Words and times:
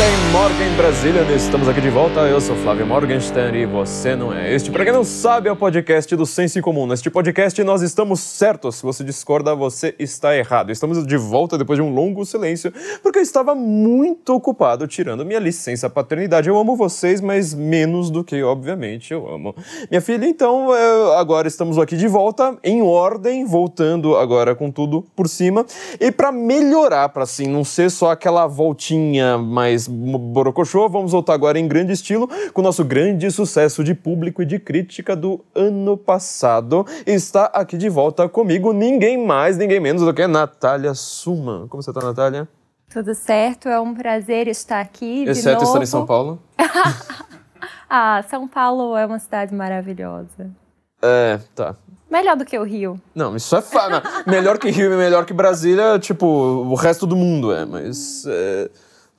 Guten 0.00 0.30
Morgen 0.32 0.76
Brasília, 0.76 1.22
estamos 1.34 1.68
aqui 1.68 1.80
de 1.80 1.90
volta. 1.90 2.20
Eu 2.20 2.40
sou 2.40 2.56
Flávio 2.56 2.86
Morgenstern 2.86 3.58
e 3.58 3.66
você 3.66 4.16
não 4.16 4.32
é. 4.32 4.54
Este, 4.54 4.70
para 4.70 4.84
quem 4.84 4.94
não 4.94 5.04
sabe, 5.04 5.50
é 5.50 5.52
o 5.52 5.56
podcast 5.56 6.16
do 6.16 6.24
Senso 6.24 6.58
em 6.58 6.62
Comum. 6.62 6.86
Neste 6.86 7.10
podcast 7.10 7.62
nós 7.62 7.82
estamos 7.82 8.20
certos. 8.20 8.76
Se 8.76 8.82
você 8.82 9.04
discorda, 9.04 9.54
você 9.54 9.94
está 9.98 10.34
errado. 10.34 10.72
Estamos 10.72 11.06
de 11.06 11.16
volta 11.18 11.58
depois 11.58 11.76
de 11.76 11.82
um 11.82 11.92
longo 11.92 12.24
silêncio, 12.24 12.72
porque 13.02 13.18
eu 13.18 13.22
estava 13.22 13.54
muito 13.54 14.32
ocupado 14.32 14.86
tirando 14.86 15.22
minha 15.22 15.38
licença 15.38 15.90
paternidade. 15.90 16.48
Eu 16.48 16.56
amo 16.56 16.76
vocês, 16.76 17.20
mas 17.20 17.52
menos 17.52 18.08
do 18.08 18.24
que, 18.24 18.42
obviamente, 18.42 19.12
eu 19.12 19.28
amo 19.28 19.54
minha 19.90 20.00
filha. 20.00 20.24
Então, 20.24 20.74
é, 20.74 21.18
agora 21.18 21.46
estamos 21.46 21.76
aqui 21.76 21.94
de 21.94 22.08
volta, 22.08 22.56
em 22.64 22.80
ordem, 22.80 23.44
voltando 23.44 24.16
agora 24.16 24.54
com 24.54 24.70
tudo 24.70 25.04
por 25.14 25.28
cima. 25.28 25.66
E 26.00 26.10
para 26.10 26.32
melhorar, 26.32 27.10
para 27.10 27.24
assim, 27.24 27.46
não 27.46 27.64
ser 27.64 27.90
só 27.90 28.10
aquela 28.10 28.46
voltinha 28.46 29.36
mais 29.36 29.89
borocochô, 29.90 30.88
vamos 30.88 31.12
voltar 31.12 31.34
agora 31.34 31.58
em 31.58 31.66
grande 31.66 31.92
estilo 31.92 32.28
com 32.52 32.60
o 32.60 32.64
nosso 32.64 32.84
grande 32.84 33.30
sucesso 33.30 33.82
de 33.82 33.94
público 33.94 34.42
e 34.42 34.46
de 34.46 34.58
crítica 34.58 35.16
do 35.16 35.44
ano 35.54 35.96
passado. 35.96 36.86
Está 37.06 37.46
aqui 37.46 37.76
de 37.76 37.88
volta 37.88 38.28
comigo 38.28 38.72
ninguém 38.72 39.24
mais, 39.26 39.56
ninguém 39.56 39.80
menos 39.80 40.02
do 40.02 40.14
que 40.14 40.26
Natália 40.26 40.94
Suman. 40.94 41.66
Como 41.68 41.82
você 41.82 41.90
está, 41.90 42.00
Natália? 42.00 42.48
Tudo 42.92 43.14
certo, 43.14 43.68
é 43.68 43.80
um 43.80 43.94
prazer 43.94 44.48
estar 44.48 44.80
aqui 44.80 45.24
Exceto 45.24 45.62
estar 45.62 45.80
em 45.80 45.86
São 45.86 46.04
Paulo. 46.04 46.42
ah, 47.88 48.24
São 48.28 48.48
Paulo 48.48 48.96
é 48.96 49.06
uma 49.06 49.18
cidade 49.18 49.54
maravilhosa. 49.54 50.50
É, 51.00 51.38
tá. 51.54 51.76
Melhor 52.10 52.36
do 52.36 52.44
que 52.44 52.58
o 52.58 52.64
Rio. 52.64 53.00
Não, 53.14 53.36
isso 53.36 53.54
é 53.54 53.62
fácil. 53.62 54.02
melhor 54.26 54.58
que 54.58 54.68
Rio 54.68 54.92
e 54.92 54.96
melhor 54.96 55.24
que 55.24 55.32
Brasília, 55.32 55.96
tipo, 56.00 56.26
o 56.26 56.74
resto 56.74 57.06
do 57.06 57.14
mundo 57.14 57.52
é, 57.52 57.64
mas... 57.64 58.24
É... 58.26 58.68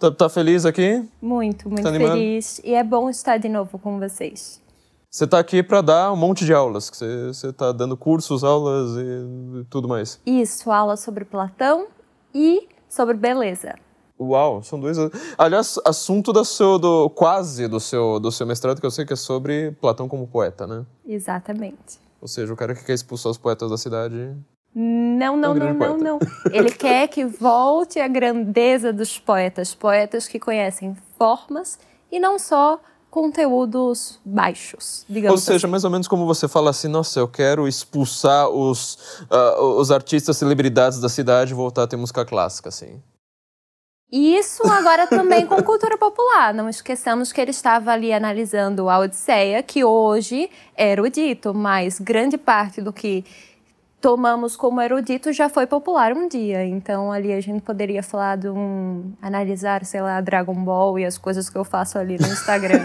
Tá, 0.02 0.10
tá, 0.10 0.28
feliz 0.30 0.66
aqui? 0.66 1.08
Muito, 1.22 1.70
muito 1.70 1.84
tá 1.84 1.92
feliz. 1.92 2.60
E 2.64 2.74
é 2.74 2.84
bom 2.84 3.08
estar 3.08 3.38
de 3.38 3.48
novo 3.48 3.78
com 3.78 4.00
vocês. 4.00 4.60
Você 5.08 5.26
está 5.26 5.38
aqui 5.38 5.62
para 5.62 5.80
dar 5.82 6.12
um 6.12 6.16
monte 6.16 6.44
de 6.44 6.52
aulas, 6.52 6.90
que 6.90 6.98
você 6.98 7.50
está 7.50 7.72
dando 7.72 7.96
cursos, 7.96 8.44
aulas 8.44 8.98
e 8.98 9.64
tudo 9.70 9.88
mais. 9.88 10.20
Isso, 10.26 10.72
aulas 10.72 11.02
sobre 11.02 11.24
Platão 11.24 11.86
e 12.34 12.68
sobre 12.90 13.16
beleza. 13.16 13.76
Uau, 14.20 14.64
são 14.64 14.80
dois. 14.80 14.98
Aliás, 15.38 15.78
assunto 15.86 16.34
do 16.34 16.44
seu, 16.44 16.80
do, 16.80 17.08
quase 17.12 17.68
do 17.68 17.80
seu, 17.80 18.20
do 18.20 18.32
seu 18.32 18.48
mestrado, 18.48 18.80
que 18.80 18.86
eu 18.88 18.92
sei 18.92 19.06
que 19.06 19.14
é 19.14 19.16
sobre 19.16 19.72
Platão 19.74 20.08
como 20.08 20.26
poeta, 20.28 20.66
né? 20.66 20.84
Exatamente. 21.06 22.00
Ou 22.20 22.28
seja, 22.28 22.52
o 22.52 22.58
cara 22.58 22.74
que 22.74 22.84
quer 22.84 22.94
expulsar 22.94 23.32
os 23.32 23.38
poetas 23.38 23.70
da 23.70 23.78
cidade 23.78 24.36
não, 24.74 25.36
não, 25.36 25.54
não, 25.54 25.74
não, 25.74 25.98
não. 25.98 26.20
Ele 26.52 26.72
quer 26.72 27.08
que 27.08 27.26
volte 27.26 28.00
a 28.00 28.08
grandeza 28.08 28.94
dos 28.94 29.20
poetas, 29.20 29.76
poetas 29.76 30.28
que 30.28 30.40
conhecem 30.40 30.96
formas 31.18 31.78
e 32.12 32.20
não 32.20 32.40
só 32.40 32.80
conteúdos 33.10 34.20
baixos, 34.24 35.06
digamos 35.08 35.42
Ou 35.42 35.46
seja, 35.46 35.68
assim. 35.68 35.72
mais 35.72 35.84
ou 35.84 35.90
menos 35.90 36.08
como 36.08 36.26
você 36.26 36.48
fala 36.48 36.70
assim, 36.70 36.88
nossa, 36.88 37.20
eu 37.20 37.28
quero 37.28 37.68
expulsar 37.68 38.48
os, 38.48 39.20
uh, 39.30 39.62
os 39.78 39.92
artistas, 39.92 40.38
celebridades 40.38 41.00
da 41.02 41.10
cidade 41.10 41.52
e 41.52 41.54
voltar 41.54 41.84
a 41.84 41.88
ter 41.88 41.98
música 41.98 42.24
clássica, 42.24 42.70
assim. 42.70 43.02
Isso 44.10 44.64
agora 44.68 45.08
também 45.08 45.46
com 45.46 45.62
cultura 45.64 45.98
popular. 45.98 46.54
Não 46.54 46.68
esqueçamos 46.68 47.32
que 47.32 47.40
ele 47.40 47.52
estava 47.52 47.92
ali 47.92 48.12
analisando 48.12 48.90
a 48.90 49.00
Odisseia, 49.00 49.64
que 49.64 49.86
hoje 49.86 50.50
é 50.76 50.92
erudito, 50.92 51.54
mas 51.54 51.98
grande 51.98 52.38
parte 52.38 52.82
do 52.82 52.92
que 52.92 53.24
tomamos 54.02 54.56
como 54.56 54.82
erudito 54.82 55.32
já 55.32 55.48
foi 55.48 55.68
popular 55.68 56.12
um 56.14 56.28
dia. 56.28 56.66
Então 56.66 57.12
ali 57.12 57.32
a 57.32 57.40
gente 57.40 57.62
poderia 57.62 58.02
falar 58.02 58.36
de 58.38 58.50
um 58.50 59.14
analisar, 59.22 59.86
sei 59.86 60.02
lá, 60.02 60.20
Dragon 60.20 60.56
Ball 60.56 61.00
e 61.00 61.06
as 61.06 61.18
coisas 61.18 61.50
que 61.50 61.58
eu 61.58 61.64
faço 61.64 61.98
ali 61.98 62.18
no 62.20 62.28
Instagram. 62.28 62.84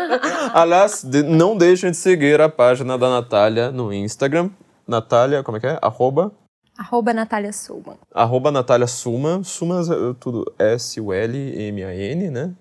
Aliás, 0.54 1.04
não 1.28 1.56
deixem 1.56 1.90
de 1.90 1.96
seguir 1.96 2.40
a 2.40 2.48
página 2.48 2.96
da 2.96 3.10
Natália 3.10 3.70
no 3.70 3.92
Instagram. 3.92 4.50
Natália, 4.88 5.42
como 5.42 5.58
é 5.58 5.60
que 5.60 5.66
é? 5.66 5.78
Arroba 5.80 6.32
Arroba 6.76 7.12
Natália 7.14 7.52
Suma. 7.52 7.96
Arroba 8.12 8.50
Natália 8.50 8.88
Suma. 8.88 9.44
Suma, 9.44 9.80
é 9.80 10.14
tudo 10.18 10.44
S-U-L-M-A-N, 10.58 12.30
né? 12.30 12.52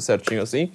Certinho 0.00 0.42
assim. 0.42 0.70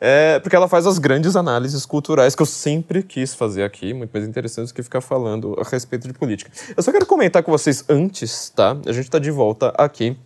É, 0.00 0.38
porque 0.40 0.56
ela 0.56 0.68
faz 0.68 0.86
as 0.86 0.98
grandes 0.98 1.36
análises 1.36 1.86
culturais 1.86 2.34
que 2.34 2.42
eu 2.42 2.46
sempre 2.46 3.02
quis 3.02 3.34
fazer 3.34 3.62
aqui, 3.62 3.94
muito 3.94 4.10
mais 4.12 4.26
interessantes 4.26 4.72
do 4.72 4.74
que 4.74 4.82
ficar 4.82 5.00
falando 5.00 5.56
a 5.58 5.68
respeito 5.68 6.08
de 6.08 6.14
política. 6.14 6.50
Eu 6.76 6.82
só 6.82 6.90
quero 6.90 7.06
comentar 7.06 7.42
com 7.42 7.52
vocês 7.52 7.84
antes, 7.88 8.50
tá? 8.50 8.76
A 8.86 8.92
gente 8.92 9.10
tá 9.10 9.18
de 9.18 9.30
volta 9.30 9.72
aqui 9.76 10.16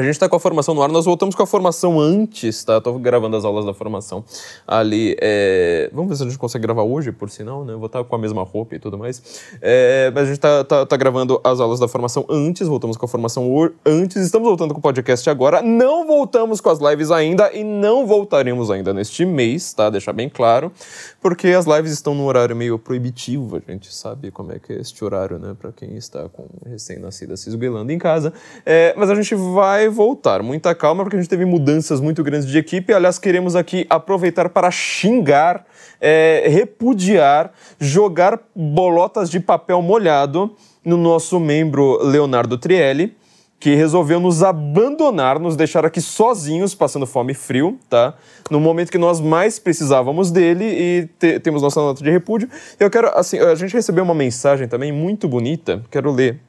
a 0.00 0.02
gente 0.02 0.12
está 0.12 0.28
com 0.28 0.36
a 0.36 0.40
formação 0.40 0.74
no 0.74 0.82
ar, 0.82 0.88
nós 0.88 1.04
voltamos 1.04 1.34
com 1.34 1.42
a 1.42 1.46
formação 1.46 2.00
antes, 2.00 2.64
tá? 2.64 2.78
Estou 2.78 2.98
gravando 2.98 3.36
as 3.36 3.44
aulas 3.44 3.66
da 3.66 3.74
formação 3.74 4.24
ali. 4.66 5.14
É... 5.20 5.90
Vamos 5.92 6.08
ver 6.08 6.16
se 6.16 6.22
a 6.22 6.26
gente 6.26 6.38
consegue 6.38 6.62
gravar 6.62 6.82
hoje, 6.82 7.12
por 7.12 7.28
sinal, 7.28 7.66
né? 7.66 7.74
vou 7.74 7.84
estar 7.84 8.02
com 8.02 8.16
a 8.16 8.18
mesma 8.18 8.42
roupa 8.42 8.74
e 8.74 8.78
tudo 8.78 8.96
mais. 8.96 9.22
É... 9.60 10.10
Mas 10.14 10.22
a 10.22 10.26
gente 10.26 10.36
está 10.36 10.64
tá, 10.64 10.86
tá 10.86 10.96
gravando 10.96 11.38
as 11.44 11.60
aulas 11.60 11.78
da 11.78 11.86
formação 11.86 12.24
antes, 12.30 12.66
voltamos 12.66 12.96
com 12.96 13.04
a 13.04 13.08
formação 13.08 13.46
antes, 13.84 14.16
estamos 14.16 14.48
voltando 14.48 14.72
com 14.72 14.80
o 14.80 14.82
podcast 14.82 15.28
agora. 15.28 15.60
Não 15.60 16.06
voltamos 16.06 16.62
com 16.62 16.70
as 16.70 16.78
lives 16.78 17.10
ainda 17.10 17.52
e 17.52 17.62
não 17.62 18.06
voltaremos 18.06 18.70
ainda 18.70 18.94
neste 18.94 19.26
mês, 19.26 19.74
tá? 19.74 19.90
Deixar 19.90 20.14
bem 20.14 20.30
claro, 20.30 20.72
porque 21.20 21.48
as 21.48 21.66
lives 21.66 21.92
estão 21.92 22.14
num 22.14 22.24
horário 22.24 22.56
meio 22.56 22.78
proibitivo, 22.78 23.56
a 23.56 23.70
gente 23.70 23.94
sabe 23.94 24.30
como 24.30 24.52
é 24.52 24.58
que 24.58 24.72
é 24.72 24.80
este 24.80 25.04
horário, 25.04 25.38
né? 25.38 25.54
Para 25.60 25.72
quem 25.72 25.94
está 25.96 26.26
com 26.30 26.46
recém-nascida 26.64 27.36
se 27.36 27.50
esguelando 27.50 27.92
em 27.92 27.98
casa. 27.98 28.32
É... 28.64 28.94
Mas 28.96 29.10
a 29.10 29.14
gente 29.14 29.34
vai 29.34 29.89
voltar. 29.90 30.42
Muita 30.42 30.74
calma, 30.74 31.02
porque 31.02 31.16
a 31.16 31.20
gente 31.20 31.28
teve 31.28 31.44
mudanças 31.44 32.00
muito 32.00 32.22
grandes 32.22 32.48
de 32.48 32.56
equipe. 32.56 32.92
Aliás, 32.92 33.18
queremos 33.18 33.54
aqui 33.54 33.86
aproveitar 33.90 34.48
para 34.48 34.70
xingar, 34.70 35.66
é, 36.00 36.46
repudiar, 36.48 37.52
jogar 37.78 38.40
bolotas 38.54 39.30
de 39.30 39.40
papel 39.40 39.82
molhado 39.82 40.54
no 40.84 40.96
nosso 40.96 41.38
membro 41.38 42.02
Leonardo 42.02 42.56
Trielli 42.56 43.16
que 43.60 43.74
resolveu 43.74 44.18
nos 44.18 44.42
abandonar, 44.42 45.38
nos 45.38 45.54
deixar 45.54 45.84
aqui 45.84 46.00
sozinhos, 46.00 46.74
passando 46.74 47.06
fome 47.06 47.32
e 47.32 47.34
frio, 47.34 47.78
tá? 47.90 48.14
No 48.50 48.58
momento 48.58 48.90
que 48.90 48.96
nós 48.96 49.20
mais 49.20 49.58
precisávamos 49.58 50.30
dele 50.30 50.64
e 50.64 51.08
te 51.18 51.38
temos 51.38 51.60
nossa 51.60 51.78
nota 51.78 52.02
de 52.02 52.10
repúdio. 52.10 52.48
Eu 52.80 52.88
quero, 52.88 53.08
assim, 53.08 53.38
a 53.38 53.54
gente 53.54 53.74
recebeu 53.74 54.02
uma 54.02 54.14
mensagem 54.14 54.66
também 54.66 54.90
muito 54.90 55.28
bonita, 55.28 55.84
quero 55.90 56.10
ler 56.10 56.40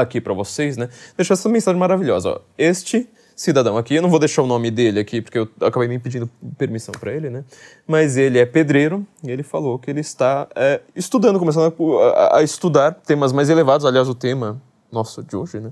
aqui 0.00 0.20
para 0.20 0.34
vocês, 0.34 0.76
né? 0.76 0.88
Deixar 1.16 1.34
essa 1.34 1.48
mensagem 1.48 1.78
maravilhosa. 1.78 2.30
Ó. 2.30 2.40
Este 2.56 3.08
cidadão 3.34 3.78
aqui, 3.78 3.94
eu 3.94 4.02
não 4.02 4.10
vou 4.10 4.18
deixar 4.18 4.42
o 4.42 4.46
nome 4.46 4.70
dele 4.70 5.00
aqui 5.00 5.22
porque 5.22 5.38
eu 5.38 5.48
acabei 5.62 5.88
me 5.88 5.98
pedindo 5.98 6.28
permissão 6.58 6.92
para 6.92 7.12
ele, 7.12 7.30
né? 7.30 7.42
Mas 7.86 8.18
ele 8.18 8.38
é 8.38 8.44
pedreiro 8.44 9.06
e 9.24 9.30
ele 9.30 9.42
falou 9.42 9.78
que 9.78 9.90
ele 9.90 10.00
está 10.00 10.46
é, 10.54 10.80
estudando, 10.94 11.38
começando 11.38 11.72
a, 12.14 12.38
a, 12.38 12.42
estudar 12.42 12.92
temas 12.92 13.32
mais 13.32 13.48
elevados. 13.48 13.86
Aliás, 13.86 14.08
o 14.08 14.14
tema 14.14 14.60
nosso 14.92 15.22
de 15.22 15.36
hoje, 15.36 15.58
né? 15.58 15.70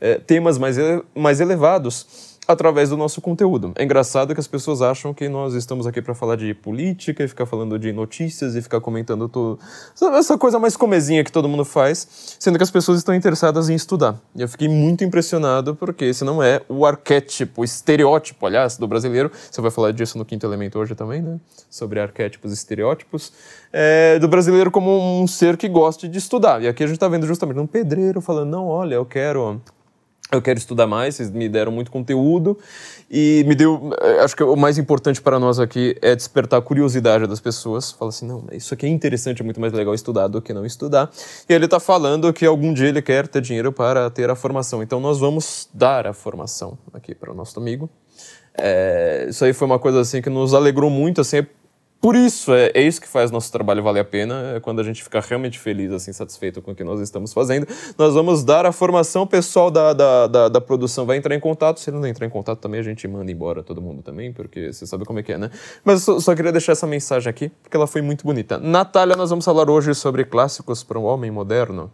É, 0.00 0.14
temas 0.18 0.58
mais, 0.58 0.76
mais 1.14 1.40
elevados 1.40 2.33
através 2.46 2.90
do 2.90 2.96
nosso 2.96 3.20
conteúdo. 3.20 3.72
É 3.76 3.84
engraçado 3.84 4.34
que 4.34 4.40
as 4.40 4.46
pessoas 4.46 4.82
acham 4.82 5.14
que 5.14 5.28
nós 5.28 5.54
estamos 5.54 5.86
aqui 5.86 6.00
para 6.02 6.14
falar 6.14 6.36
de 6.36 6.52
política 6.54 7.24
e 7.24 7.28
ficar 7.28 7.46
falando 7.46 7.78
de 7.78 7.92
notícias 7.92 8.54
e 8.54 8.62
ficar 8.62 8.80
comentando 8.80 9.28
tudo. 9.28 9.58
Essa 10.16 10.36
coisa 10.36 10.58
mais 10.58 10.76
comezinha 10.76 11.24
que 11.24 11.32
todo 11.32 11.48
mundo 11.48 11.64
faz, 11.64 12.36
sendo 12.38 12.56
que 12.58 12.62
as 12.62 12.70
pessoas 12.70 12.98
estão 12.98 13.14
interessadas 13.14 13.68
em 13.68 13.74
estudar. 13.74 14.16
E 14.34 14.42
eu 14.42 14.48
fiquei 14.48 14.68
muito 14.68 15.04
impressionado 15.04 15.74
porque 15.74 16.04
esse 16.04 16.24
não 16.24 16.42
é 16.42 16.60
o 16.68 16.84
arquétipo, 16.86 17.62
o 17.62 17.64
estereótipo, 17.64 18.46
aliás, 18.46 18.76
do 18.76 18.86
brasileiro. 18.86 19.30
Você 19.50 19.60
vai 19.60 19.70
falar 19.70 19.92
disso 19.92 20.18
no 20.18 20.24
Quinto 20.24 20.46
Elemento 20.46 20.78
hoje 20.78 20.94
também, 20.94 21.22
né? 21.22 21.38
Sobre 21.70 22.00
arquétipos 22.00 22.50
e 22.50 22.54
estereótipos. 22.54 23.32
É, 23.72 24.18
do 24.18 24.28
brasileiro 24.28 24.70
como 24.70 25.20
um 25.20 25.26
ser 25.26 25.56
que 25.56 25.68
gosta 25.68 26.08
de 26.08 26.18
estudar. 26.18 26.62
E 26.62 26.68
aqui 26.68 26.84
a 26.84 26.86
gente 26.86 26.96
está 26.96 27.08
vendo 27.08 27.26
justamente 27.26 27.58
um 27.58 27.66
pedreiro 27.66 28.20
falando: 28.20 28.50
não, 28.50 28.66
olha, 28.66 28.94
eu 28.94 29.04
quero 29.04 29.60
eu 30.34 30.42
quero 30.42 30.58
estudar 30.58 30.86
mais, 30.86 31.16
vocês 31.16 31.30
me 31.30 31.48
deram 31.48 31.72
muito 31.72 31.90
conteúdo 31.90 32.58
e 33.10 33.44
me 33.46 33.54
deu. 33.54 33.90
Eh, 34.00 34.20
acho 34.20 34.36
que 34.36 34.42
o 34.42 34.56
mais 34.56 34.78
importante 34.78 35.20
para 35.20 35.38
nós 35.38 35.58
aqui 35.58 35.96
é 36.02 36.14
despertar 36.14 36.58
a 36.58 36.62
curiosidade 36.62 37.26
das 37.26 37.40
pessoas. 37.40 37.92
Fala 37.92 38.08
assim: 38.10 38.26
não, 38.26 38.44
isso 38.52 38.74
aqui 38.74 38.86
é 38.86 38.88
interessante, 38.88 39.40
é 39.40 39.44
muito 39.44 39.60
mais 39.60 39.72
legal 39.72 39.94
estudar 39.94 40.28
do 40.28 40.42
que 40.42 40.52
não 40.52 40.66
estudar. 40.66 41.10
E 41.48 41.52
ele 41.52 41.64
está 41.64 41.80
falando 41.80 42.32
que 42.32 42.44
algum 42.44 42.72
dia 42.72 42.88
ele 42.88 43.02
quer 43.02 43.26
ter 43.28 43.40
dinheiro 43.40 43.72
para 43.72 44.10
ter 44.10 44.30
a 44.30 44.34
formação. 44.34 44.82
Então 44.82 45.00
nós 45.00 45.18
vamos 45.18 45.68
dar 45.72 46.06
a 46.06 46.12
formação 46.12 46.78
aqui 46.92 47.14
para 47.14 47.30
o 47.30 47.34
nosso 47.34 47.58
amigo. 47.58 47.88
É, 48.56 49.26
isso 49.28 49.44
aí 49.44 49.52
foi 49.52 49.66
uma 49.66 49.78
coisa 49.78 50.00
assim 50.00 50.22
que 50.22 50.30
nos 50.30 50.54
alegrou 50.54 50.88
muito, 50.88 51.20
assim, 51.20 51.44
por 52.04 52.16
isso, 52.16 52.52
é, 52.52 52.70
é, 52.74 52.82
isso 52.82 53.00
que 53.00 53.08
faz 53.08 53.30
nosso 53.30 53.50
trabalho 53.50 53.82
valer 53.82 54.00
a 54.00 54.04
pena, 54.04 54.56
é 54.56 54.60
quando 54.60 54.78
a 54.78 54.82
gente 54.82 55.02
fica 55.02 55.20
realmente 55.20 55.58
feliz, 55.58 55.90
assim, 55.90 56.12
satisfeito 56.12 56.60
com 56.60 56.72
o 56.72 56.74
que 56.74 56.84
nós 56.84 57.00
estamos 57.00 57.32
fazendo. 57.32 57.66
Nós 57.96 58.12
vamos 58.12 58.44
dar 58.44 58.66
a 58.66 58.72
formação, 58.72 59.22
o 59.22 59.26
pessoal 59.26 59.70
da, 59.70 59.94
da, 59.94 60.26
da, 60.26 60.48
da, 60.50 60.60
produção 60.60 61.06
vai 61.06 61.16
entrar 61.16 61.34
em 61.34 61.40
contato, 61.40 61.80
se 61.80 61.88
ele 61.88 61.98
não 61.98 62.06
entrar 62.06 62.26
em 62.26 62.28
contato 62.28 62.58
também, 62.58 62.78
a 62.78 62.82
gente 62.82 63.08
manda 63.08 63.32
embora 63.32 63.62
todo 63.62 63.80
mundo 63.80 64.02
também, 64.02 64.34
porque 64.34 64.70
você 64.70 64.86
sabe 64.86 65.06
como 65.06 65.18
é 65.18 65.22
que 65.22 65.32
é, 65.32 65.38
né? 65.38 65.50
Mas 65.82 66.06
eu 66.06 66.16
só, 66.16 66.20
só 66.20 66.36
queria 66.36 66.52
deixar 66.52 66.72
essa 66.72 66.86
mensagem 66.86 67.30
aqui, 67.30 67.48
porque 67.62 67.74
ela 67.74 67.86
foi 67.86 68.02
muito 68.02 68.22
bonita. 68.22 68.58
Natália, 68.58 69.16
nós 69.16 69.30
vamos 69.30 69.46
falar 69.46 69.70
hoje 69.70 69.94
sobre 69.94 70.26
clássicos 70.26 70.84
para 70.84 70.98
um 70.98 71.04
homem 71.04 71.30
moderno. 71.30 71.90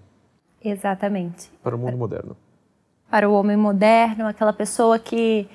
Exatamente. 0.61 1.53
Para 1.63 1.77
o 1.77 1.79
mundo 1.79 1.97
moderno. 1.97 2.37
Para 3.09 3.31
o 3.31 3.33
homem 3.33 3.57
moderno, 3.57 4.27
aquela 4.27 4.53
pessoa 4.53 4.99
que 4.99 5.49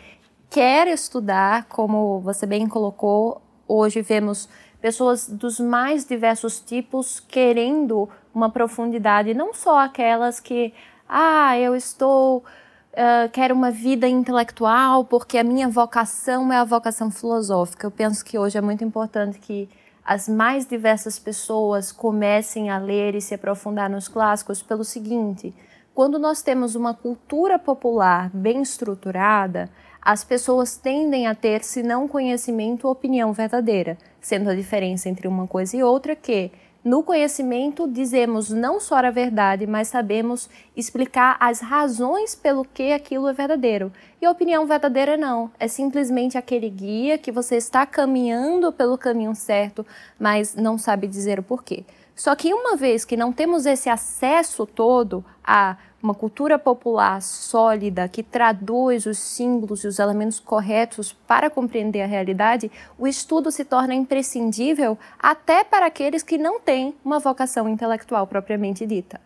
quer 0.49 0.87
estudar, 0.87 1.65
como 1.65 2.21
você 2.21 2.45
bem 2.45 2.69
colocou, 2.69 3.41
hoje 3.67 4.01
vemos 4.01 4.50
pessoas 4.81 5.27
dos 5.27 5.59
mais 5.59 6.06
diversos 6.06 6.59
tipos 6.59 7.19
querendo 7.19 8.07
uma 8.33 8.50
profundidade, 8.50 9.33
não 9.33 9.53
só 9.53 9.79
aquelas 9.79 10.39
que, 10.39 10.73
ah, 11.07 11.57
eu 11.57 11.75
estou, 11.75 12.39
uh, 12.39 13.29
quero 13.31 13.56
uma 13.56 13.71
vida 13.71 14.07
intelectual 14.07 15.06
porque 15.06 15.38
a 15.38 15.44
minha 15.44 15.69
vocação 15.69 16.51
é 16.51 16.57
a 16.57 16.63
vocação 16.63 17.09
filosófica. 17.09 17.88
Eu 17.88 17.91
penso 17.91 18.23
que 18.23 18.38
hoje 18.38 18.57
é 18.57 18.62
muito 18.62 18.83
importante 18.83 19.39
que 19.39 19.69
as 20.03 20.29
mais 20.29 20.67
diversas 20.67 21.17
pessoas 21.17 21.91
comecem 21.91 22.69
a 22.69 22.77
ler 22.77 23.15
e 23.15 23.21
se 23.21 23.33
aprofundar 23.33 23.89
nos 23.89 24.07
clássicos 24.07 24.62
pelo 24.62 24.83
seguinte: 24.83 25.51
quando 25.95 26.19
nós 26.19 26.44
temos 26.44 26.75
uma 26.75 26.94
cultura 26.94 27.57
popular 27.57 28.29
bem 28.31 28.62
estruturada, 28.62 29.69
as 30.05 30.23
pessoas 30.23 30.77
tendem 30.77 31.25
a 31.25 31.33
ter, 31.33 31.63
se 31.63 31.81
não 31.81 32.07
conhecimento, 32.07 32.87
opinião 32.87 33.33
verdadeira, 33.33 33.97
sendo 34.21 34.51
a 34.51 34.55
diferença 34.55 35.09
entre 35.09 35.27
uma 35.27 35.47
coisa 35.47 35.75
e 35.75 35.81
outra 35.81 36.15
que 36.15 36.51
no 36.83 37.01
conhecimento 37.01 37.87
dizemos 37.87 38.51
não 38.51 38.79
só 38.79 38.97
a 38.97 39.09
verdade, 39.09 39.65
mas 39.65 39.87
sabemos 39.87 40.47
explicar 40.77 41.35
as 41.39 41.59
razões 41.59 42.35
pelo 42.35 42.63
que 42.63 42.93
aquilo 42.93 43.27
é 43.27 43.33
verdadeiro. 43.33 43.91
E 44.21 44.25
a 44.27 44.29
opinião 44.29 44.67
verdadeira 44.67 45.17
não, 45.17 45.49
é 45.59 45.67
simplesmente 45.67 46.37
aquele 46.37 46.69
guia 46.69 47.17
que 47.17 47.31
você 47.31 47.55
está 47.55 47.87
caminhando 47.87 48.71
pelo 48.71 48.99
caminho 48.99 49.33
certo, 49.33 49.83
mas 50.19 50.53
não 50.53 50.77
sabe 50.77 51.07
dizer 51.07 51.39
o 51.39 51.43
porquê. 51.43 51.83
Só 52.15 52.33
que 52.35 52.53
uma 52.53 52.77
vez 52.77 53.03
que 53.03 53.17
não 53.17 53.33
temos 53.33 53.65
esse 53.65 53.89
acesso 53.89 54.65
todo 54.65 55.23
a 55.44 55.75
uma 56.01 56.13
cultura 56.13 56.57
popular 56.59 57.21
sólida 57.21 58.07
que 58.07 58.21
traduz 58.21 59.06
os 59.06 59.17
símbolos 59.17 59.83
e 59.83 59.88
os 59.88 60.00
elementos 60.00 60.39
corretos 60.39 61.12
para 61.12 61.50
compreender 61.50 62.03
a 62.03 62.07
realidade, 62.07 62.71
o 62.97 63.07
estudo 63.07 63.51
se 63.51 63.65
torna 63.65 63.94
imprescindível 63.94 64.97
até 65.19 65.63
para 65.63 65.88
aqueles 65.88 66.21
que 66.21 66.38
não 66.38 66.59
têm 66.59 66.95
uma 67.03 67.19
vocação 67.19 67.67
intelectual 67.67 68.27
propriamente 68.27 68.85
dita. 68.85 69.19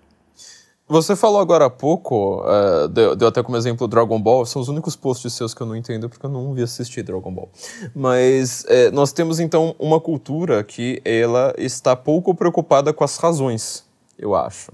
Você 0.89 1.15
falou 1.15 1.39
agora 1.39 1.65
há 1.65 1.69
pouco, 1.69 2.41
uh, 2.41 2.87
deu, 2.87 3.15
deu, 3.15 3.27
até 3.27 3.43
como 3.43 3.55
exemplo 3.55 3.87
Dragon 3.87 4.19
Ball, 4.19 4.43
são 4.43 4.59
os 4.59 4.69
únicos 4.69 4.95
posts 4.95 5.33
seus 5.33 5.53
que 5.53 5.61
eu 5.61 5.67
não 5.67 5.75
entendo 5.75 6.09
porque 6.09 6.25
eu 6.25 6.29
não 6.29 6.51
vi 6.51 6.63
assistir 6.63 7.03
Dragon 7.03 7.31
Ball. 7.31 7.47
Mas 7.95 8.65
é, 8.67 8.89
nós 8.89 9.13
temos 9.13 9.39
então 9.39 9.75
uma 9.77 9.99
cultura 9.99 10.63
que 10.63 10.99
ela 11.05 11.53
está 11.59 11.95
pouco 11.95 12.33
preocupada 12.33 12.91
com 12.91 13.03
as 13.03 13.17
razões, 13.17 13.85
eu 14.17 14.33
acho 14.33 14.71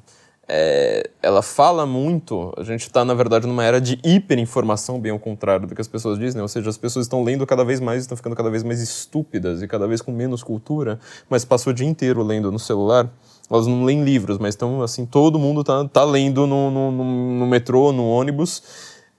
é, 0.48 1.10
ela 1.22 1.42
fala 1.42 1.86
muito. 1.86 2.54
A 2.58 2.64
gente 2.64 2.82
está, 2.82 3.04
na 3.04 3.14
verdade, 3.14 3.48
numa 3.48 3.64
era 3.64 3.82
de 3.82 4.00
hiperinformação, 4.04 5.00
bem 5.00 5.12
ao 5.12 5.20
contrário 5.20 5.68
do 5.68 5.76
que 5.76 5.82
as 5.82 5.88
pessoas 5.88 6.20
dizem, 6.20 6.38
né? 6.38 6.42
ou 6.42 6.48
seja, 6.48 6.70
as 6.70 6.78
pessoas 6.78 7.06
estão 7.06 7.24
lendo 7.24 7.46
cada 7.46 7.64
vez 7.64 7.80
mais, 7.80 8.02
estão 8.02 8.16
ficando 8.16 8.36
cada 8.36 8.50
vez 8.50 8.64
mais 8.64 8.82
estúpidas 8.82 9.62
e 9.62 9.68
cada 9.68 9.88
vez 9.88 10.02
com 10.02 10.12
menos 10.12 10.44
cultura, 10.44 11.00
mas 11.30 11.44
passou 11.44 11.72
o 11.72 11.74
dia 11.74 11.88
inteiro 11.88 12.22
lendo 12.24 12.52
no 12.52 12.60
celular. 12.60 13.10
Elas 13.50 13.68
não 13.68 13.84
leem 13.84 14.04
livros, 14.04 14.38
mas 14.38 14.56
estão 14.56 14.82
assim, 14.82 15.06
todo 15.06 15.38
mundo 15.38 15.64
tá, 15.64 15.88
tá 15.88 16.04
lendo 16.04 16.48
no, 16.48 16.72
no, 16.72 16.92
no 16.92 17.48
metrô, 17.48 17.92
no 17.92 18.08
ônibus, 18.08 18.64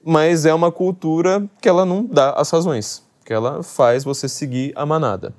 mas 0.05 0.45
é 0.47 0.53
uma 0.53 0.73
cultura 0.73 1.49
que 1.61 1.69
ela 1.69 1.85
não 1.85 2.05
dá 2.05 2.33
as 2.33 2.51
razões, 2.51 3.03
que 3.25 3.33
ela 3.33 3.63
faz 3.63 4.05
você 4.05 4.29
seguir 4.29 4.73
a 4.75 4.85
manada. 4.85 5.33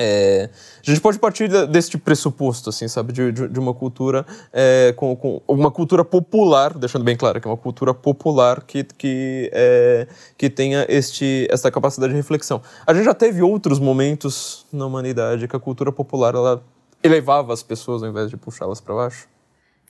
É, 0.00 0.48
a 0.80 0.88
gente 0.88 1.00
pode 1.00 1.18
partir 1.18 1.48
deste 1.66 1.98
pressuposto, 1.98 2.70
assim, 2.70 2.86
sabe, 2.86 3.12
de, 3.12 3.32
de, 3.32 3.48
de 3.48 3.58
uma 3.58 3.74
cultura 3.74 4.24
é, 4.52 4.94
com, 4.96 5.16
com, 5.16 5.42
uma 5.48 5.72
cultura 5.72 6.04
popular, 6.04 6.72
deixando 6.78 7.04
bem 7.04 7.16
claro 7.16 7.40
que 7.40 7.48
é 7.48 7.50
uma 7.50 7.56
cultura 7.56 7.92
popular 7.92 8.62
que, 8.62 8.84
que, 8.84 9.50
é, 9.52 10.06
que 10.36 10.48
tenha 10.48 10.86
este, 10.88 11.48
essa 11.50 11.68
capacidade 11.68 12.12
de 12.12 12.16
reflexão. 12.16 12.62
A 12.86 12.94
gente 12.94 13.06
já 13.06 13.14
teve 13.14 13.42
outros 13.42 13.80
momentos 13.80 14.64
na 14.72 14.86
humanidade 14.86 15.48
que 15.48 15.56
a 15.56 15.60
cultura 15.60 15.90
popular 15.90 16.34
ela 16.36 16.62
elevava 17.02 17.52
as 17.52 17.62
pessoas 17.62 18.02
ao 18.02 18.08
invés 18.08 18.30
de 18.30 18.36
puxá-las 18.36 18.80
para 18.80 18.94
baixo. 18.94 19.28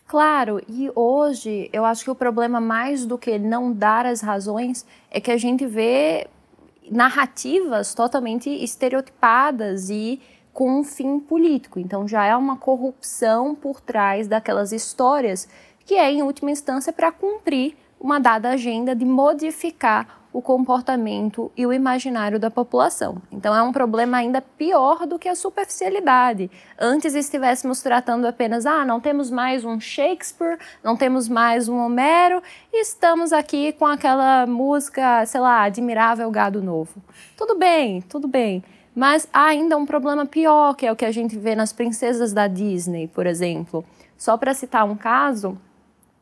Claro, 0.06 0.60
e 0.66 0.90
hoje 0.94 1.68
eu 1.72 1.84
acho 1.84 2.02
que 2.02 2.10
o 2.10 2.14
problema 2.14 2.60
mais 2.60 3.04
do 3.04 3.18
que 3.18 3.38
não 3.38 3.72
dar 3.72 4.06
as 4.06 4.22
razões 4.22 4.86
é 5.10 5.20
que 5.20 5.30
a 5.30 5.36
gente 5.36 5.66
vê 5.66 6.26
narrativas 6.90 7.94
totalmente 7.94 8.48
estereotipadas 8.48 9.90
e 9.90 10.20
com 10.50 10.80
um 10.80 10.82
fim 10.82 11.20
político. 11.20 11.78
Então 11.78 12.08
já 12.08 12.24
é 12.24 12.34
uma 12.34 12.56
corrupção 12.56 13.54
por 13.54 13.80
trás 13.80 14.26
daquelas 14.26 14.72
histórias 14.72 15.46
que 15.84 15.94
é 15.94 16.10
em 16.10 16.22
última 16.22 16.50
instância 16.50 16.92
para 16.92 17.12
cumprir 17.12 17.76
uma 18.00 18.18
dada 18.18 18.50
agenda 18.50 18.94
de 18.94 19.04
modificar 19.04 20.17
o 20.32 20.42
comportamento 20.42 21.50
e 21.56 21.66
o 21.66 21.72
imaginário 21.72 22.38
da 22.38 22.50
população. 22.50 23.20
Então 23.32 23.54
é 23.54 23.62
um 23.62 23.72
problema 23.72 24.18
ainda 24.18 24.40
pior 24.40 25.06
do 25.06 25.18
que 25.18 25.28
a 25.28 25.34
superficialidade. 25.34 26.50
Antes 26.78 27.14
estivéssemos 27.14 27.82
tratando 27.82 28.26
apenas, 28.26 28.66
ah, 28.66 28.84
não 28.84 29.00
temos 29.00 29.30
mais 29.30 29.64
um 29.64 29.80
Shakespeare, 29.80 30.58
não 30.82 30.96
temos 30.96 31.28
mais 31.28 31.68
um 31.68 31.78
Homero, 31.78 32.42
e 32.72 32.82
estamos 32.82 33.32
aqui 33.32 33.72
com 33.72 33.86
aquela 33.86 34.46
música, 34.46 35.24
sei 35.26 35.40
lá, 35.40 35.62
Admirável 35.62 36.30
Gado 36.30 36.62
Novo. 36.62 37.02
Tudo 37.36 37.56
bem, 37.56 38.02
tudo 38.02 38.28
bem. 38.28 38.62
Mas 38.94 39.28
há 39.32 39.44
ainda 39.44 39.76
um 39.76 39.86
problema 39.86 40.26
pior, 40.26 40.74
que 40.74 40.84
é 40.84 40.92
o 40.92 40.96
que 40.96 41.04
a 41.04 41.12
gente 41.12 41.38
vê 41.38 41.54
nas 41.54 41.72
princesas 41.72 42.32
da 42.32 42.48
Disney, 42.48 43.06
por 43.06 43.26
exemplo. 43.26 43.84
Só 44.16 44.36
para 44.36 44.52
citar 44.52 44.84
um 44.84 44.96
caso, 44.96 45.56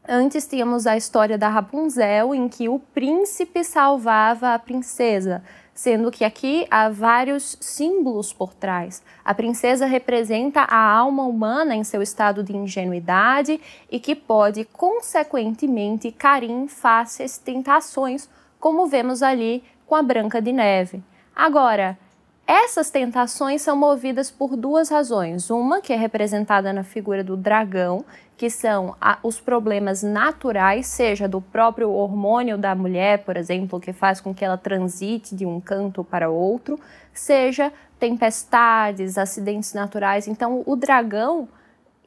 Antes 0.09 0.47
tínhamos 0.47 0.87
a 0.87 0.97
história 0.97 1.37
da 1.37 1.49
Rapunzel, 1.49 2.33
em 2.33 2.49
que 2.49 2.69
o 2.69 2.79
príncipe 2.79 3.65
salvava 3.65 4.55
a 4.55 4.59
princesa, 4.59 5.43
sendo 5.75 6.13
que 6.13 6.25
aqui 6.25 6.65
há 6.71 6.89
vários 6.89 7.59
símbolos 7.61 8.33
por 8.33 8.55
trás. 8.55 9.03
A 9.25 9.35
princesa 9.35 9.85
representa 9.85 10.61
a 10.61 10.79
alma 10.79 11.25
humana 11.25 11.75
em 11.75 11.83
seu 11.83 12.01
estado 12.01 12.45
de 12.45 12.57
ingenuidade 12.57 13.61
e 13.91 13.99
que 13.99 14.15
pode, 14.15 14.65
consequentemente, 14.65 16.13
cair 16.13 16.51
em 16.51 16.69
fáceis 16.69 17.37
tentações, 17.37 18.29
como 18.61 18.87
vemos 18.87 19.25
ali 19.25 19.65
com 19.89 19.97
a 19.97 20.03
Branca 20.05 20.41
de 20.41 20.53
Neve. 20.53 21.03
Agora, 21.35 21.99
essas 22.47 22.91
tentações 22.91 23.61
são 23.61 23.77
movidas 23.77 24.31
por 24.31 24.57
duas 24.57 24.89
razões. 24.89 25.51
Uma, 25.51 25.81
que 25.81 25.93
é 25.93 25.97
representada 25.97 26.73
na 26.73 26.85
figura 26.85 27.25
do 27.25 27.37
dragão, 27.37 28.05
que 28.37 28.51
são 28.51 28.95
a, 29.01 29.19
os 29.23 29.41
problemas 29.41 30.03
naturais, 30.03 30.87
seja 30.87 31.27
do 31.27 31.41
próprio 31.41 31.91
hormônio 31.91 32.59
da 32.59 32.75
mulher, 32.75 33.25
por 33.25 33.37
exemplo, 33.37 33.81
que 33.81 33.93
faz 33.93 34.21
com 34.21 34.35
que 34.35 34.45
ela 34.45 34.59
transite 34.59 35.35
de 35.35 35.47
um 35.47 35.61
canto 35.61 36.05
para 36.05 36.29
outro, 36.29 36.79
seja 37.15 37.73
tempestades, 37.99 39.17
acidentes 39.17 39.73
naturais. 39.73 40.29
Então, 40.29 40.63
o 40.67 40.77
dragão 40.77 41.49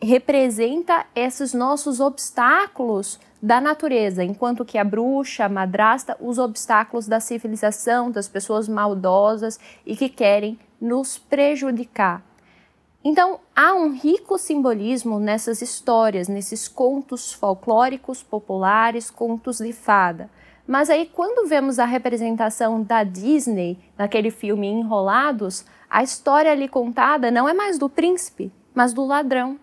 representa 0.01 1.05
esses 1.15 1.53
nossos 1.53 1.99
obstáculos 1.99 3.19
da 3.41 3.59
natureza, 3.59 4.23
enquanto 4.23 4.65
que 4.65 4.77
a 4.77 4.83
bruxa, 4.83 5.45
a 5.45 5.49
madrasta, 5.49 6.15
os 6.19 6.37
obstáculos 6.37 7.07
da 7.07 7.19
civilização, 7.19 8.11
das 8.11 8.27
pessoas 8.27 8.67
maldosas 8.67 9.59
e 9.85 9.95
que 9.95 10.09
querem 10.09 10.59
nos 10.79 11.17
prejudicar. 11.17 12.28
Então, 13.03 13.39
há 13.55 13.73
um 13.73 13.93
rico 13.93 14.37
simbolismo 14.37 15.19
nessas 15.19 15.61
histórias, 15.61 16.27
nesses 16.27 16.67
contos 16.67 17.31
folclóricos 17.31 18.21
populares, 18.21 19.09
contos 19.09 19.59
de 19.59 19.71
fada. 19.71 20.29
Mas 20.67 20.89
aí, 20.89 21.05
quando 21.05 21.47
vemos 21.47 21.79
a 21.79 21.85
representação 21.85 22.83
da 22.83 23.03
Disney 23.03 23.79
naquele 23.97 24.29
filme 24.29 24.67
Enrolados, 24.67 25.65
a 25.89 26.03
história 26.03 26.51
ali 26.51 26.67
contada 26.67 27.31
não 27.31 27.47
é 27.47 27.53
mais 27.53 27.79
do 27.79 27.89
príncipe, 27.89 28.51
mas 28.73 28.93
do 28.93 29.05
ladrão 29.05 29.57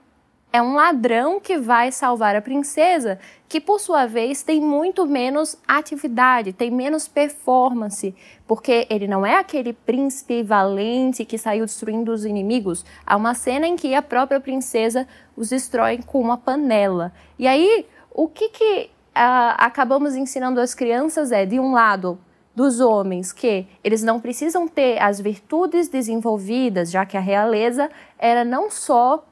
é 0.57 0.63
um 0.63 0.75
ladrão 0.75 1.39
que 1.39 1.59
vai 1.59 1.93
salvar 1.93 2.35
a 2.35 2.41
princesa, 2.41 3.19
que 3.47 3.61
por 3.61 3.79
sua 3.79 4.07
vez 4.07 4.43
tem 4.43 4.59
muito 4.59 5.05
menos 5.05 5.59
atividade, 5.69 6.55
tem 6.55 6.71
menos 6.71 7.07
performance, 7.07 8.15
porque 8.47 8.87
ele 8.89 9.07
não 9.07 9.25
é 9.27 9.37
aquele 9.37 9.75
príncipe 9.75 10.43
valente 10.43 11.27
que 11.27 11.37
saiu 11.37 11.67
destruindo 11.67 12.11
os 12.11 12.25
inimigos. 12.25 12.87
Há 13.07 13.17
uma 13.17 13.35
cena 13.35 13.67
em 13.67 13.77
que 13.77 13.95
a 13.95 14.01
própria 14.01 14.41
princesa 14.41 15.07
os 15.37 15.51
destrói 15.51 16.01
com 16.07 16.19
uma 16.19 16.39
panela. 16.39 17.13
E 17.39 17.47
aí, 17.47 17.87
o 18.11 18.27
que, 18.27 18.49
que 18.49 18.85
uh, 19.15 19.55
acabamos 19.59 20.17
ensinando 20.17 20.59
às 20.59 20.75
crianças 20.75 21.33
é, 21.33 21.45
de 21.45 21.61
um 21.61 21.73
lado, 21.73 22.19
dos 22.55 22.81
homens 22.81 23.35
que 23.35 23.67
eles 23.85 24.03
não 24.03 24.19
precisam 24.19 24.67
ter 24.67 24.99
as 24.99 25.21
virtudes 25.21 25.89
desenvolvidas, 25.89 26.91
já 26.91 27.05
que 27.05 27.19
a 27.19 27.21
realeza 27.21 27.91
era 28.19 28.47
não 28.47 28.71
só 28.71 29.23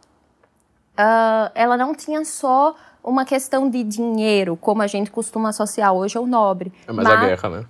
uh, 0.98 1.50
ela 1.54 1.76
não 1.76 1.94
tinha 1.94 2.24
só 2.24 2.74
uma 3.02 3.24
questão 3.24 3.68
de 3.68 3.82
dinheiro, 3.82 4.56
como 4.56 4.82
a 4.82 4.86
gente 4.86 5.10
costuma 5.10 5.50
associar 5.50 5.92
hoje 5.92 6.16
ao 6.16 6.26
nobre. 6.26 6.72
É 6.86 6.92
mais 6.92 7.08
mas, 7.08 7.18
a 7.18 7.26
guerra, 7.26 7.48
né? 7.50 7.66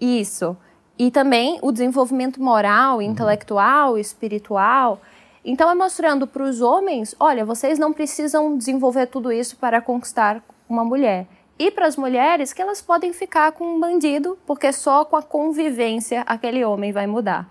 Isso. 0.00 0.56
E 0.98 1.10
também 1.10 1.58
o 1.62 1.70
desenvolvimento 1.70 2.42
moral, 2.42 2.96
uhum. 2.96 3.02
intelectual, 3.02 3.96
espiritual. 3.96 5.00
Então 5.44 5.70
é 5.70 5.74
mostrando 5.74 6.26
para 6.26 6.42
os 6.42 6.60
homens, 6.60 7.14
olha, 7.18 7.44
vocês 7.44 7.78
não 7.78 7.92
precisam 7.92 8.56
desenvolver 8.56 9.06
tudo 9.06 9.32
isso 9.32 9.56
para 9.56 9.80
conquistar 9.80 10.42
uma 10.68 10.84
mulher. 10.84 11.26
E 11.58 11.70
para 11.70 11.86
as 11.86 11.96
mulheres, 11.96 12.52
que 12.52 12.62
elas 12.62 12.82
podem 12.82 13.12
ficar 13.12 13.52
com 13.52 13.64
um 13.64 13.80
bandido, 13.80 14.36
porque 14.46 14.72
só 14.72 15.04
com 15.04 15.16
a 15.16 15.22
convivência 15.22 16.22
aquele 16.22 16.64
homem 16.64 16.92
vai 16.92 17.06
mudar. 17.06 17.48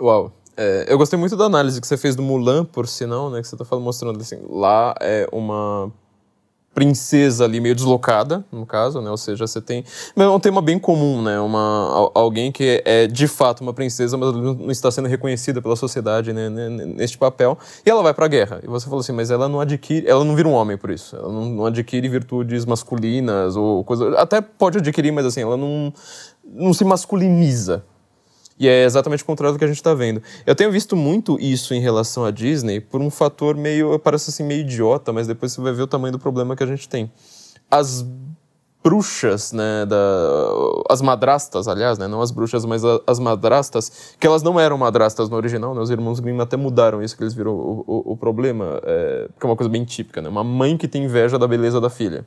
Uau! 0.00 0.32
É, 0.56 0.86
eu 0.88 0.96
gostei 0.96 1.18
muito 1.18 1.36
da 1.36 1.44
análise 1.44 1.80
que 1.80 1.86
você 1.86 1.96
fez 1.96 2.14
do 2.14 2.22
Mulan, 2.22 2.64
por 2.64 2.86
sinal, 2.86 3.30
né? 3.30 3.40
Que 3.40 3.48
você 3.48 3.54
está 3.54 3.64
falando, 3.64 3.84
mostrando 3.84 4.20
assim, 4.20 4.38
lá 4.48 4.94
é 5.00 5.26
uma 5.32 5.92
princesa 6.74 7.44
ali 7.44 7.60
meio 7.60 7.74
deslocada, 7.74 8.44
no 8.50 8.66
caso, 8.66 9.00
né? 9.00 9.08
Ou 9.08 9.16
seja, 9.16 9.46
você 9.46 9.60
tem. 9.60 9.84
É 10.16 10.28
um 10.28 10.40
tema 10.40 10.60
bem 10.60 10.78
comum, 10.78 11.22
né? 11.22 11.38
Uma, 11.40 12.10
alguém 12.14 12.50
que 12.50 12.82
é 12.84 13.06
de 13.06 13.28
fato 13.28 13.60
uma 13.60 13.72
princesa, 13.72 14.16
mas 14.16 14.34
não 14.34 14.70
está 14.70 14.90
sendo 14.90 15.08
reconhecida 15.08 15.62
pela 15.62 15.76
sociedade 15.76 16.32
né? 16.32 16.48
neste 16.50 17.16
papel. 17.16 17.56
E 17.86 17.88
ela 17.88 18.02
vai 18.02 18.12
para 18.12 18.24
a 18.24 18.28
guerra. 18.28 18.60
E 18.62 18.66
você 18.66 18.86
falou 18.86 19.00
assim, 19.00 19.12
mas 19.12 19.30
ela 19.30 19.48
não 19.48 19.60
adquire. 19.60 20.06
Ela 20.06 20.24
não 20.24 20.34
vira 20.34 20.48
um 20.48 20.52
homem 20.52 20.76
por 20.76 20.90
isso. 20.90 21.14
Ela 21.14 21.32
não, 21.32 21.44
não 21.46 21.66
adquire 21.66 22.08
virtudes 22.08 22.64
masculinas 22.66 23.56
ou 23.56 23.84
coisa. 23.84 24.18
Até 24.18 24.40
pode 24.40 24.78
adquirir, 24.78 25.12
mas 25.12 25.24
assim, 25.24 25.42
ela 25.42 25.56
não, 25.56 25.92
não 26.44 26.74
se 26.74 26.84
masculiniza, 26.84 27.84
e 28.58 28.68
é 28.68 28.84
exatamente 28.84 29.22
o 29.22 29.26
contrário 29.26 29.54
do 29.54 29.58
que 29.58 29.64
a 29.64 29.68
gente 29.68 29.76
está 29.76 29.94
vendo. 29.94 30.22
Eu 30.46 30.54
tenho 30.54 30.70
visto 30.70 30.94
muito 30.94 31.36
isso 31.40 31.74
em 31.74 31.80
relação 31.80 32.24
à 32.24 32.30
Disney 32.30 32.80
por 32.80 33.00
um 33.00 33.10
fator 33.10 33.56
meio, 33.56 33.98
parece 33.98 34.30
assim, 34.30 34.44
meio 34.44 34.60
idiota, 34.60 35.12
mas 35.12 35.26
depois 35.26 35.52
você 35.52 35.60
vai 35.60 35.72
ver 35.72 35.82
o 35.82 35.86
tamanho 35.86 36.12
do 36.12 36.18
problema 36.18 36.54
que 36.54 36.62
a 36.62 36.66
gente 36.66 36.88
tem. 36.88 37.10
As 37.70 38.06
bruxas, 38.84 39.50
né, 39.50 39.86
da, 39.86 39.96
as 40.90 41.00
madrastas, 41.00 41.66
aliás, 41.66 41.96
né, 41.96 42.06
não 42.06 42.20
as 42.20 42.30
bruxas, 42.30 42.66
mas 42.66 42.84
a, 42.84 43.00
as 43.06 43.18
madrastas, 43.18 44.14
que 44.20 44.26
elas 44.26 44.42
não 44.42 44.60
eram 44.60 44.76
madrastas 44.76 45.30
no 45.30 45.36
original, 45.36 45.74
né, 45.74 45.80
os 45.80 45.88
irmãos 45.88 46.20
Grimm 46.20 46.38
até 46.40 46.54
mudaram 46.54 47.02
isso, 47.02 47.16
que 47.16 47.22
eles 47.22 47.32
viram 47.32 47.52
o, 47.52 47.84
o, 47.86 48.12
o 48.12 48.16
problema, 48.16 48.78
é, 48.84 49.28
que 49.40 49.46
é 49.46 49.48
uma 49.48 49.56
coisa 49.56 49.70
bem 49.70 49.84
típica, 49.84 50.20
né, 50.20 50.28
uma 50.28 50.44
mãe 50.44 50.76
que 50.76 50.86
tem 50.86 51.04
inveja 51.04 51.38
da 51.38 51.48
beleza 51.48 51.80
da 51.80 51.88
filha. 51.88 52.26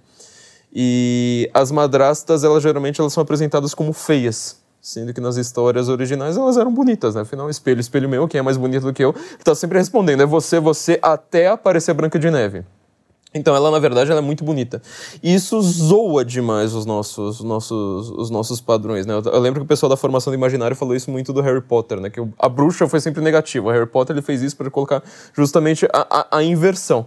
E 0.74 1.50
as 1.53 1.72
madrastas, 1.72 2.43
elas 2.43 2.63
geralmente 2.63 3.00
elas 3.00 3.13
são 3.13 3.22
apresentadas 3.22 3.75
como 3.75 3.93
feias, 3.93 4.60
Sendo 4.88 5.13
que 5.13 5.20
nas 5.20 5.36
histórias 5.36 5.89
originais 5.89 6.38
elas 6.38 6.56
eram 6.56 6.74
bonitas, 6.74 7.13
né? 7.13 7.20
Afinal, 7.20 7.50
espelho, 7.50 7.82
espelho 7.82 8.08
meu, 8.08 8.25
quem 8.25 8.39
é 8.39 8.41
mais 8.41 8.56
bonito 8.56 8.84
do 8.84 8.94
que 8.94 9.03
eu, 9.03 9.13
tá 9.44 9.53
sempre 9.53 9.77
respondendo, 9.77 10.24
é 10.24 10.25
você, 10.25 10.62
você, 10.62 10.98
até 11.01 11.50
aparecer 11.50 11.94
Branca 11.94 12.17
de 12.17 12.32
Neve. 12.32 12.63
Então 13.34 13.53
ela, 13.53 13.70
na 13.70 13.79
verdade, 13.79 14.10
ela 14.10 14.22
é 14.22 14.24
muito 14.24 14.46
bonita. 14.46 14.82
E 15.22 15.36
isso 15.36 15.62
zoa 15.62 16.24
demais 16.24 16.74
os 16.74 16.86
nossos, 16.86 17.41
nossos, 17.41 18.10
os 18.12 18.29
nossos 18.29 18.62
padrões, 18.62 19.06
né? 19.06 19.13
Eu, 19.13 19.39
lembro 19.41 19.60
que 19.60 19.65
o 19.65 19.67
pessoal 19.67 19.89
da 19.89 19.98
formação 19.98 20.32
do 20.32 20.36
imaginário 20.36 20.74
falou 20.74 20.96
isso 20.96 21.12
muito 21.12 21.34
do 21.34 21.41
Harry 21.41 21.60
Potter, 21.60 22.00
né? 22.00 22.10
Que 22.10 22.25
a 22.39 22.48
bruxa 22.48 22.88
foi 22.88 23.01
sempre 23.01 23.22
negativa. 23.22 23.67
O 23.67 23.72
Harry 23.72 23.88
Potter 23.88 24.15
ele 24.15 24.22
fez 24.22 24.41
isso 24.41 24.56
para 24.56 24.72
colocar 24.72 25.03
justamente 25.34 25.86
a, 25.91 26.08
a, 26.10 26.38
a 26.38 26.44
inversão 26.44 27.06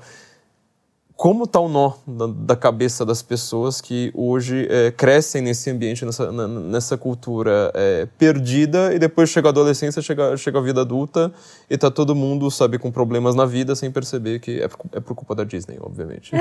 como 1.20 1.44
está 1.44 1.60
o 1.60 1.68
nó 1.68 1.92
da, 2.06 2.26
da, 2.26 2.56
cabeça 2.56 3.04
das 3.04 3.20
pessoas 3.20 3.78
que 3.78 4.10
hoje 4.14 4.66
é, 4.70 4.90
crescem 4.90 5.42
nesse 5.42 5.68
ambiente, 5.68 6.02
nessa, 6.02 6.32
na, 6.32 6.48
nessa 6.48 6.96
cultura 6.96 7.70
é, 7.74 8.08
perdida, 8.16 8.94
e 8.94 8.98
depois 8.98 9.28
chega 9.28 9.48
a 9.48 9.50
adolescência, 9.50 10.00
chega, 10.00 10.34
chega 10.38 10.58
a 10.58 10.62
vida 10.62 10.80
adulta, 10.80 11.30
e 11.68 11.76
tá 11.76 11.90
todo 11.90 12.14
mundo, 12.14 12.50
sabe, 12.50 12.78
com 12.78 12.90
problemas 12.90 13.34
na 13.34 13.44
vida, 13.44 13.76
sem 13.76 13.90
perceber 13.90 14.40
que 14.40 14.62
é 14.62 14.68
é 14.92 15.00
por 15.00 15.14
culpa 15.14 15.34
da 15.34 15.44
Disney, 15.44 15.76
obviamente. 15.78 16.32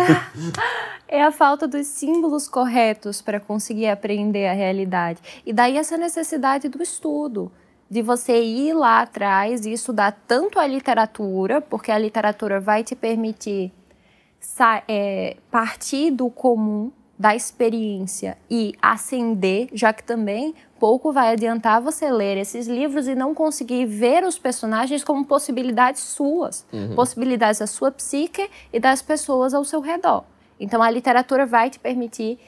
é 1.10 1.26
a 1.26 1.32
falta 1.34 1.68
dos 1.68 1.86
símbolos 1.86 2.48
corretos 2.48 3.22
para 3.22 3.38
conseguir 3.38 3.88
aprender 3.88 4.48
a 4.48 4.54
realidade. 4.54 5.20
E 5.46 5.52
daí 5.52 5.76
essa 5.76 5.98
necessidade 5.98 6.70
do 6.70 6.82
estudo 6.82 7.52
de 7.92 8.02
você 8.02 8.42
ir 8.42 8.74
lá 8.74 9.02
atrás 9.02 9.66
e 9.66 9.74
estudar 9.74 10.18
tanto 10.26 10.58
a 10.58 10.66
literatura, 10.66 11.60
porque 11.60 11.92
a 11.92 11.98
literatura 11.98 12.62
vai 12.62 12.82
te 12.82 12.96
permitir 12.96 13.74
é, 14.88 15.38
partir 15.52 16.12
do 16.12 16.30
comum, 16.30 16.92
da 17.18 17.36
experiência 17.36 18.38
e 18.50 18.74
ascender, 18.82 19.68
já 19.74 19.92
que 19.92 20.02
também 20.02 20.56
pouco 20.80 21.12
vai 21.12 21.34
adiantar 21.34 21.82
você 21.82 22.10
ler 22.10 22.38
esses 22.38 22.66
livros 22.66 23.10
e 23.10 23.14
não 23.14 23.36
conseguir 23.36 23.86
ver 23.86 24.24
os 24.24 24.40
personagens 24.40 25.04
como 25.04 25.26
possibilidades 25.26 26.02
suas, 26.02 26.66
uhum. 26.72 26.96
possibilidades 26.96 27.60
da 27.60 27.68
sua 27.68 27.92
psique 27.92 28.50
e 28.72 28.80
das 28.80 29.02
pessoas 29.02 29.54
ao 29.54 29.66
seu 29.66 29.82
redor. 29.82 30.24
Então 30.58 30.82
a 30.82 30.90
literatura 30.90 31.46
vai 31.46 31.70
te 31.70 31.78
permitir 31.78 32.40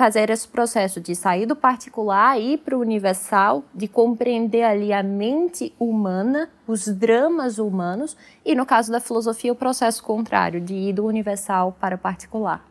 fazer 0.00 0.30
esse 0.30 0.48
processo 0.48 0.98
de 0.98 1.14
sair 1.14 1.44
do 1.44 1.54
particular 1.54 2.40
e 2.40 2.54
ir 2.54 2.58
para 2.60 2.74
o 2.74 2.80
universal, 2.80 3.62
de 3.74 3.86
compreender 3.86 4.62
ali 4.62 4.94
a 4.94 5.02
mente 5.02 5.74
humana, 5.78 6.48
os 6.66 6.88
dramas 6.88 7.58
humanos, 7.58 8.16
e 8.42 8.54
no 8.54 8.64
caso 8.64 8.90
da 8.90 8.98
filosofia, 8.98 9.52
o 9.52 9.54
processo 9.54 10.02
contrário, 10.02 10.58
de 10.58 10.72
ir 10.72 10.94
do 10.94 11.04
universal 11.04 11.76
para 11.78 11.96
o 11.96 11.98
particular. 11.98 12.64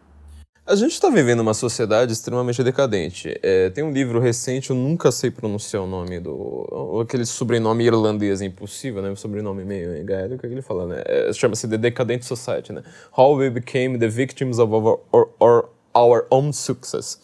A 0.65 0.74
gente 0.74 0.93
está 0.93 1.07
vivendo 1.07 1.41
uma 1.41 1.53
sociedade 1.53 2.12
extremamente 2.12 2.63
decadente. 2.63 3.39
É, 3.43 3.69
tem 3.69 3.83
um 3.83 3.91
livro 3.91 4.19
recente, 4.19 4.71
eu 4.71 4.75
nunca 4.75 5.12
sei 5.12 5.29
pronunciar 5.29 5.83
o 5.83 5.88
nome 5.88 6.19
do. 6.19 7.00
aquele 7.00 7.27
sobrenome 7.27 7.83
irlandês 7.83 8.41
impossível, 8.41 9.03
né? 9.03 9.09
Um 9.12 9.15
sobrenome 9.15 9.63
meio 9.63 10.03
gaélico, 10.03 10.45
o 10.45 10.50
que 10.50 10.53
ele 10.55 10.63
fala, 10.63 10.88
né? 10.88 11.03
É, 11.05 11.31
Chama-se 11.33 11.67
The 11.67 11.77
Decadent 11.77 12.24
Society, 12.24 12.74
né? 12.74 12.81
How 13.15 13.36
We 13.36 13.51
Became 13.51 14.00
the 14.00 14.07
Victims 14.07 14.57
of 14.57 14.74
Our, 14.74 15.00
our, 15.12 15.29
our 15.39 15.78
Our 15.96 16.25
Own 16.29 16.53
Success. 16.53 17.19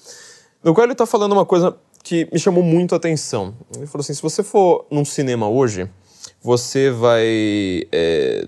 No 0.64 0.74
qual 0.74 0.86
ele 0.86 0.94
está 0.94 1.06
falando 1.06 1.34
uma 1.34 1.46
coisa 1.46 1.76
que 2.06 2.30
me 2.32 2.40
chamou 2.40 2.64
muito 2.64 2.94
a 2.94 2.98
atenção. 2.98 3.54
Ele 3.76 3.88
falou 3.88 4.02
assim: 4.02 4.14
se 4.14 4.22
você 4.22 4.44
for 4.44 4.86
num 4.92 5.04
cinema 5.04 5.50
hoje, 5.50 5.90
você 6.42 6.92
vai. 6.92 7.26
É, 7.92 8.48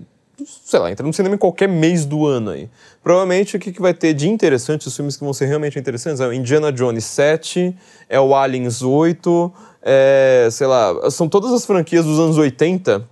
sei 0.64 0.78
lá, 0.78 0.90
entrar 0.90 1.04
num 1.04 1.12
cinema 1.12 1.34
em 1.34 1.38
qualquer 1.38 1.68
mês 1.68 2.04
do 2.06 2.24
ano 2.24 2.50
aí. 2.50 2.70
Provavelmente 3.02 3.56
o 3.56 3.58
que, 3.58 3.72
que 3.72 3.82
vai 3.82 3.92
ter 3.92 4.14
de 4.14 4.28
interessante, 4.28 4.86
os 4.86 4.94
filmes 4.94 5.16
que 5.16 5.24
vão 5.24 5.32
ser 5.32 5.46
realmente 5.46 5.78
interessantes, 5.78 6.20
é 6.20 6.26
o 6.26 6.32
Indiana 6.32 6.70
Jones 6.70 7.04
7, 7.04 7.74
é 8.08 8.20
o 8.20 8.34
Aliens 8.36 8.80
8, 8.82 9.52
é, 9.82 10.48
sei 10.52 10.68
lá, 10.68 11.10
são 11.10 11.28
todas 11.28 11.52
as 11.52 11.66
franquias 11.66 12.04
dos 12.04 12.20
anos 12.20 12.38
80 12.38 13.04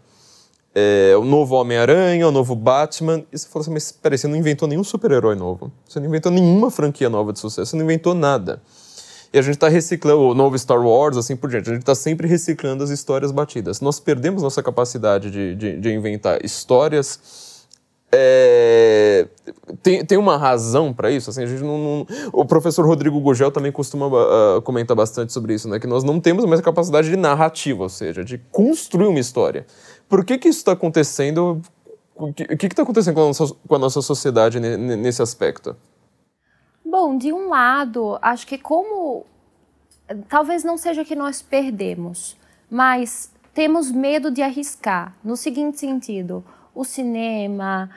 é, 0.78 1.16
o 1.16 1.24
novo 1.24 1.54
Homem-Aranha, 1.54 2.28
o 2.28 2.30
novo 2.30 2.54
Batman. 2.54 3.24
E 3.32 3.38
você 3.38 3.48
fala 3.48 3.62
assim, 3.62 3.72
mas 3.72 3.90
peraí, 3.90 4.18
você 4.18 4.28
não 4.28 4.36
inventou 4.36 4.68
nenhum 4.68 4.84
super-herói 4.84 5.34
novo. 5.34 5.72
Você 5.88 5.98
não 5.98 6.06
inventou 6.06 6.30
nenhuma 6.30 6.70
franquia 6.70 7.08
nova 7.08 7.32
de 7.32 7.38
sucesso, 7.38 7.70
você 7.70 7.76
não 7.76 7.84
inventou 7.84 8.12
nada. 8.12 8.60
E 9.32 9.38
a 9.38 9.42
gente 9.42 9.54
está 9.54 9.68
reciclando 9.68 10.20
o 10.20 10.34
novo 10.34 10.58
Star 10.58 10.78
Wars, 10.78 11.16
assim 11.16 11.34
por 11.34 11.48
diante. 11.48 11.70
A 11.70 11.72
gente 11.72 11.80
está 11.82 11.94
sempre 11.94 12.28
reciclando 12.28 12.84
as 12.84 12.90
histórias 12.90 13.32
batidas. 13.32 13.80
Nós 13.80 13.98
perdemos 13.98 14.42
nossa 14.42 14.62
capacidade 14.62 15.30
de, 15.30 15.54
de, 15.54 15.80
de 15.80 15.92
inventar 15.94 16.44
histórias. 16.44 17.45
É, 18.12 19.28
tem, 19.82 20.04
tem 20.04 20.16
uma 20.16 20.36
razão 20.36 20.92
para 20.92 21.10
isso? 21.10 21.30
Assim, 21.30 21.42
a 21.42 21.46
gente 21.46 21.62
não, 21.62 21.78
não, 21.78 22.06
o 22.32 22.44
professor 22.44 22.86
Rodrigo 22.86 23.20
Gugel 23.20 23.50
também 23.50 23.72
costuma 23.72 24.06
uh, 24.06 24.62
comentar 24.62 24.96
bastante 24.96 25.32
sobre 25.32 25.54
isso, 25.54 25.68
né? 25.68 25.78
que 25.78 25.86
nós 25.86 26.04
não 26.04 26.20
temos 26.20 26.44
mais 26.44 26.60
a 26.60 26.62
capacidade 26.62 27.10
de 27.10 27.16
narrativa, 27.16 27.82
ou 27.82 27.88
seja, 27.88 28.24
de 28.24 28.38
construir 28.50 29.08
uma 29.08 29.18
história. 29.18 29.66
Por 30.08 30.24
que, 30.24 30.38
que 30.38 30.48
isso 30.48 30.58
está 30.58 30.72
acontecendo? 30.72 31.60
O 32.14 32.32
que 32.32 32.66
está 32.66 32.82
acontecendo 32.82 33.14
com 33.14 33.22
a, 33.22 33.26
nossa, 33.26 33.54
com 33.68 33.74
a 33.74 33.78
nossa 33.78 34.00
sociedade 34.00 34.58
nesse 34.58 35.20
aspecto? 35.20 35.76
Bom, 36.84 37.18
de 37.18 37.32
um 37.32 37.48
lado, 37.48 38.18
acho 38.22 38.46
que 38.46 38.56
como 38.56 39.26
talvez 40.28 40.64
não 40.64 40.78
seja 40.78 41.04
que 41.04 41.14
nós 41.14 41.42
perdemos, 41.42 42.36
mas 42.70 43.30
temos 43.52 43.90
medo 43.90 44.30
de 44.30 44.42
arriscar. 44.42 45.14
No 45.22 45.36
seguinte 45.36 45.78
sentido, 45.78 46.44
o 46.76 46.84
cinema, 46.84 47.90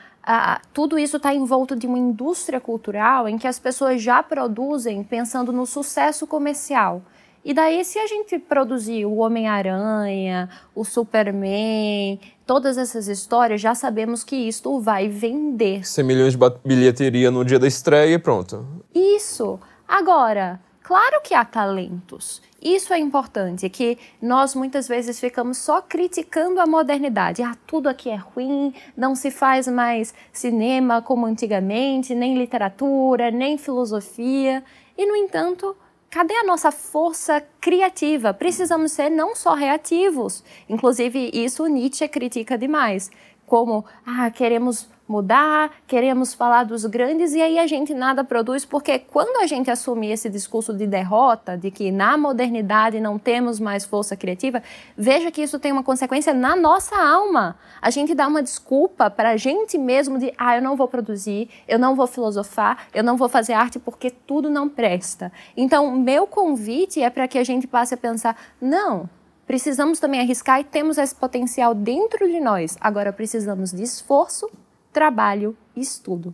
tudo 0.74 0.98
isso 0.98 1.18
está 1.18 1.34
envolto 1.36 1.76
de 1.76 1.86
uma 1.86 2.00
indústria 2.00 2.60
cultural 2.62 3.28
em 3.28 3.38
que 3.38 3.46
as 3.46 3.60
pessoas 3.60 4.02
já 4.02 4.24
produzem 4.24 5.04
pensando 5.04 5.52
no 5.52 5.66
sucesso 5.66 6.26
comercial. 6.26 7.02
E 7.44 7.54
daí, 7.54 7.84
se 7.86 7.98
a 7.98 8.06
gente 8.06 8.38
produzir 8.38 9.06
o 9.06 9.18
Homem-Aranha, 9.18 10.50
o 10.76 10.84
Superman, 10.84 12.20
todas 12.46 12.78
essas 12.78 13.08
histórias, 13.08 13.62
já 13.62 13.74
sabemos 13.74 14.24
que 14.24 14.36
isto 14.36 14.80
vai 14.80 15.08
vender. 15.08 15.86
100 15.88 16.04
milhões 16.04 16.36
de 16.36 16.52
bilheteria 16.66 17.32
no 17.32 17.44
dia 17.44 17.58
da 17.58 17.68
estreia 17.68 18.14
e 18.14 18.20
pronto. 18.20 18.84
Isso. 18.94 19.60
Agora, 19.88 20.60
claro 20.90 21.22
que 21.22 21.36
há 21.36 21.46
talentos. 21.46 22.42
Isso 22.60 22.92
é 22.92 22.98
importante, 22.98 23.70
que 23.70 23.96
nós 24.20 24.56
muitas 24.56 24.88
vezes 24.88 25.20
ficamos 25.20 25.60
só 25.60 25.84
criticando 25.84 26.60
a 26.60 26.66
modernidade. 26.66 27.44
Ah, 27.44 27.56
tudo 27.68 27.88
aqui 27.88 28.10
é 28.10 28.16
ruim, 28.16 28.74
não 28.98 29.14
se 29.14 29.30
faz 29.30 29.68
mais 29.68 30.16
cinema 30.34 31.00
como 31.00 31.28
antigamente, 31.28 32.16
nem 32.16 32.36
literatura, 32.36 33.30
nem 33.30 33.56
filosofia. 33.56 34.64
E, 34.98 35.06
no 35.06 35.16
entanto, 35.16 35.78
cadê 36.10 36.34
a 36.34 36.44
nossa 36.44 36.72
força 36.72 37.40
criativa? 37.62 38.34
Precisamos 38.34 38.92
ser 38.92 39.12
não 39.12 39.36
só 39.36 39.54
reativos. 39.54 40.44
Inclusive, 40.68 41.30
isso 41.32 41.68
Nietzsche 41.68 42.08
critica 42.08 42.58
demais. 42.58 43.12
como 43.46 43.86
ah, 44.04 44.32
queremos 44.32 44.90
mudar, 45.10 45.72
queremos 45.88 46.36
falar 46.36 46.64
dos 46.64 46.86
grandes 46.86 47.34
e 47.34 47.42
aí 47.42 47.58
a 47.58 47.66
gente 47.66 47.96
nada 47.96 48.24
produz, 48.24 48.64
porque 48.64 49.00
quando 49.00 49.42
a 49.42 49.48
gente 49.48 49.72
assume 49.72 50.12
esse 50.12 50.30
discurso 50.30 50.72
de 50.72 50.86
derrota, 50.86 51.58
de 51.58 51.72
que 51.72 51.92
na 51.92 52.16
modernidade 52.16 53.00
não 53.00 53.18
temos 53.18 53.60
mais 53.60 53.84
força 53.84 54.16
criativa, 54.16 54.62
veja 54.96 55.32
que 55.32 55.42
isso 55.42 55.58
tem 55.58 55.72
uma 55.72 55.84
consequência 55.84 56.32
na 56.32 56.56
nossa 56.56 56.96
alma. 56.96 57.58
A 57.82 57.90
gente 57.90 58.14
dá 58.14 58.28
uma 58.28 58.44
desculpa 58.44 59.10
para 59.10 59.32
a 59.32 59.38
gente 59.38 59.78
mesmo 59.80 60.20
de, 60.20 60.32
ah, 60.38 60.58
eu 60.58 60.62
não 60.62 60.76
vou 60.76 60.88
produzir, 60.88 61.50
eu 61.68 61.80
não 61.80 61.96
vou 61.96 62.06
filosofar, 62.06 62.88
eu 62.94 63.04
não 63.04 63.18
vou 63.18 63.28
fazer 63.28 63.54
arte 63.54 63.80
porque 63.80 64.12
tudo 64.12 64.50
não 64.50 64.70
presta. 64.70 65.32
Então, 65.58 65.92
meu 65.96 66.28
convite 66.28 67.02
é 67.02 67.10
para 67.10 67.28
que 67.28 67.40
a 67.40 67.44
gente 67.44 67.66
passe 67.66 67.96
a 67.96 67.98
pensar, 67.98 68.38
não, 68.62 69.10
precisamos 69.48 70.00
também 70.00 70.20
arriscar 70.20 70.60
e 70.60 70.64
temos 70.64 71.00
esse 71.00 71.16
potencial 71.16 71.74
dentro 71.74 72.28
de 72.28 72.40
nós. 72.40 72.78
Agora 72.80 73.12
precisamos 73.12 73.72
de 73.72 73.82
esforço 73.82 74.48
trabalho 74.92 75.56
estudo. 75.76 76.34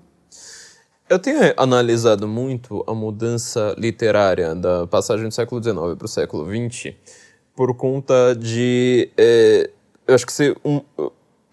Eu 1.07 1.19
tenho 1.19 1.39
analisado 1.55 2.27
muito 2.27 2.83
a 2.87 2.93
mudança 2.93 3.75
literária 3.77 4.55
da 4.55 4.87
passagem 4.87 5.27
do 5.27 5.33
século 5.33 5.61
XIX 5.61 5.95
para 5.95 6.05
o 6.05 6.07
século 6.07 6.45
XX 6.45 6.95
por 7.55 7.75
conta 7.75 8.35
de. 8.35 9.09
É, 9.15 9.69
eu 10.07 10.15
acho 10.15 10.25
que, 10.25 10.33
ser 10.33 10.57
um, 10.65 10.81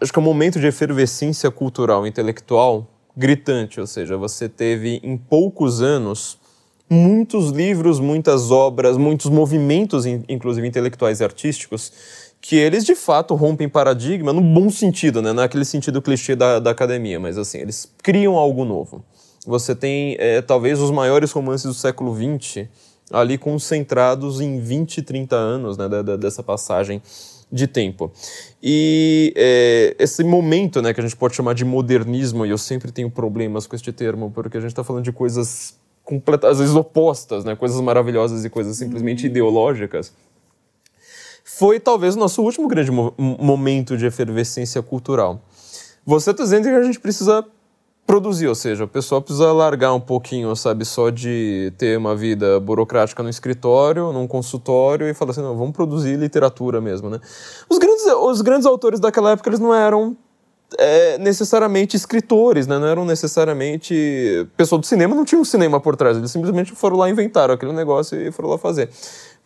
acho 0.00 0.12
que 0.12 0.18
é 0.18 0.22
um 0.22 0.24
momento 0.24 0.58
de 0.58 0.66
efervescência 0.66 1.50
cultural 1.50 2.06
intelectual 2.06 2.88
gritante, 3.16 3.78
ou 3.78 3.86
seja, 3.86 4.16
você 4.16 4.48
teve 4.48 5.00
em 5.02 5.16
poucos 5.16 5.82
anos 5.82 6.38
muitos 6.88 7.50
livros, 7.50 8.00
muitas 8.00 8.50
obras, 8.50 8.96
muitos 8.96 9.30
movimentos, 9.30 10.04
inclusive 10.06 10.66
intelectuais 10.66 11.20
e 11.20 11.24
artísticos, 11.24 11.92
que 12.42 12.56
eles 12.56 12.84
de 12.84 12.96
fato 12.96 13.36
rompem 13.36 13.68
paradigma 13.68 14.32
no 14.32 14.40
bom 14.40 14.68
sentido, 14.68 15.22
né? 15.22 15.32
Naquele 15.32 15.64
sentido 15.64 16.02
clichê 16.02 16.34
da, 16.34 16.58
da 16.58 16.72
academia, 16.72 17.20
mas 17.20 17.38
assim, 17.38 17.58
eles 17.58 17.90
criam 18.02 18.36
algo 18.36 18.64
novo. 18.64 19.04
Você 19.46 19.76
tem 19.76 20.16
é, 20.18 20.42
talvez 20.42 20.80
os 20.80 20.90
maiores 20.90 21.30
romances 21.30 21.66
do 21.66 21.74
século 21.74 22.12
XX 22.14 22.66
ali 23.12 23.38
concentrados 23.38 24.40
em 24.40 24.58
20, 24.58 25.02
30 25.02 25.36
anos 25.36 25.78
né, 25.78 25.88
da, 25.88 26.02
da, 26.02 26.16
dessa 26.16 26.42
passagem 26.42 27.00
de 27.50 27.68
tempo. 27.68 28.10
E 28.60 29.32
é, 29.36 29.94
esse 29.98 30.24
momento 30.24 30.82
né, 30.82 30.92
que 30.92 31.00
a 31.00 31.02
gente 31.02 31.16
pode 31.16 31.36
chamar 31.36 31.54
de 31.54 31.64
modernismo, 31.64 32.44
e 32.44 32.50
eu 32.50 32.58
sempre 32.58 32.90
tenho 32.90 33.10
problemas 33.10 33.68
com 33.68 33.76
este 33.76 33.92
termo, 33.92 34.32
porque 34.32 34.56
a 34.56 34.60
gente 34.60 34.70
está 34.70 34.82
falando 34.82 35.04
de 35.04 35.12
coisas 35.12 35.76
completas, 36.02 36.52
às 36.52 36.58
vezes 36.58 36.74
opostas, 36.74 37.44
né, 37.44 37.54
coisas 37.54 37.80
maravilhosas 37.80 38.44
e 38.44 38.50
coisas 38.50 38.76
simplesmente 38.76 39.24
uhum. 39.24 39.30
ideológicas 39.30 40.12
foi 41.44 41.80
talvez 41.80 42.16
o 42.16 42.18
nosso 42.18 42.42
último 42.42 42.68
grande 42.68 42.90
mo 42.90 43.14
momento 43.18 43.96
de 43.96 44.06
efervescência 44.06 44.82
cultural. 44.82 45.40
Você 46.04 46.30
está 46.30 46.42
dizendo 46.42 46.64
que 46.64 46.70
a 46.70 46.82
gente 46.82 46.98
precisa 46.98 47.44
produzir, 48.06 48.48
ou 48.48 48.54
seja, 48.54 48.84
o 48.84 48.88
pessoal 48.88 49.22
precisa 49.22 49.52
largar 49.52 49.94
um 49.94 50.00
pouquinho, 50.00 50.54
sabe, 50.56 50.84
só 50.84 51.08
de 51.08 51.72
ter 51.78 51.96
uma 51.96 52.16
vida 52.16 52.58
burocrática 52.58 53.22
no 53.22 53.28
escritório, 53.28 54.12
num 54.12 54.26
consultório 54.26 55.08
e 55.08 55.14
falar 55.14 55.30
assim, 55.30 55.40
não, 55.40 55.56
vamos 55.56 55.72
produzir 55.72 56.16
literatura 56.16 56.80
mesmo, 56.80 57.08
né? 57.08 57.20
Os 57.68 57.78
grandes, 57.78 58.04
os 58.04 58.40
grandes 58.42 58.66
autores 58.66 58.98
daquela 58.98 59.30
época, 59.30 59.48
eles 59.48 59.60
não 59.60 59.72
eram 59.72 60.16
é, 60.78 61.16
necessariamente 61.18 61.96
escritores, 61.96 62.66
né? 62.66 62.78
Não 62.78 62.86
eram 62.86 63.04
necessariamente... 63.04 64.46
Pessoal 64.56 64.80
do 64.80 64.86
cinema 64.86 65.14
não 65.14 65.24
tinha 65.24 65.40
um 65.40 65.44
cinema 65.44 65.80
por 65.80 65.96
trás, 65.96 66.16
eles 66.16 66.30
simplesmente 66.30 66.72
foram 66.72 66.96
lá 66.96 67.08
inventaram 67.08 67.54
aquele 67.54 67.72
negócio 67.72 68.20
e 68.20 68.32
foram 68.32 68.50
lá 68.50 68.58
fazer. 68.58 68.90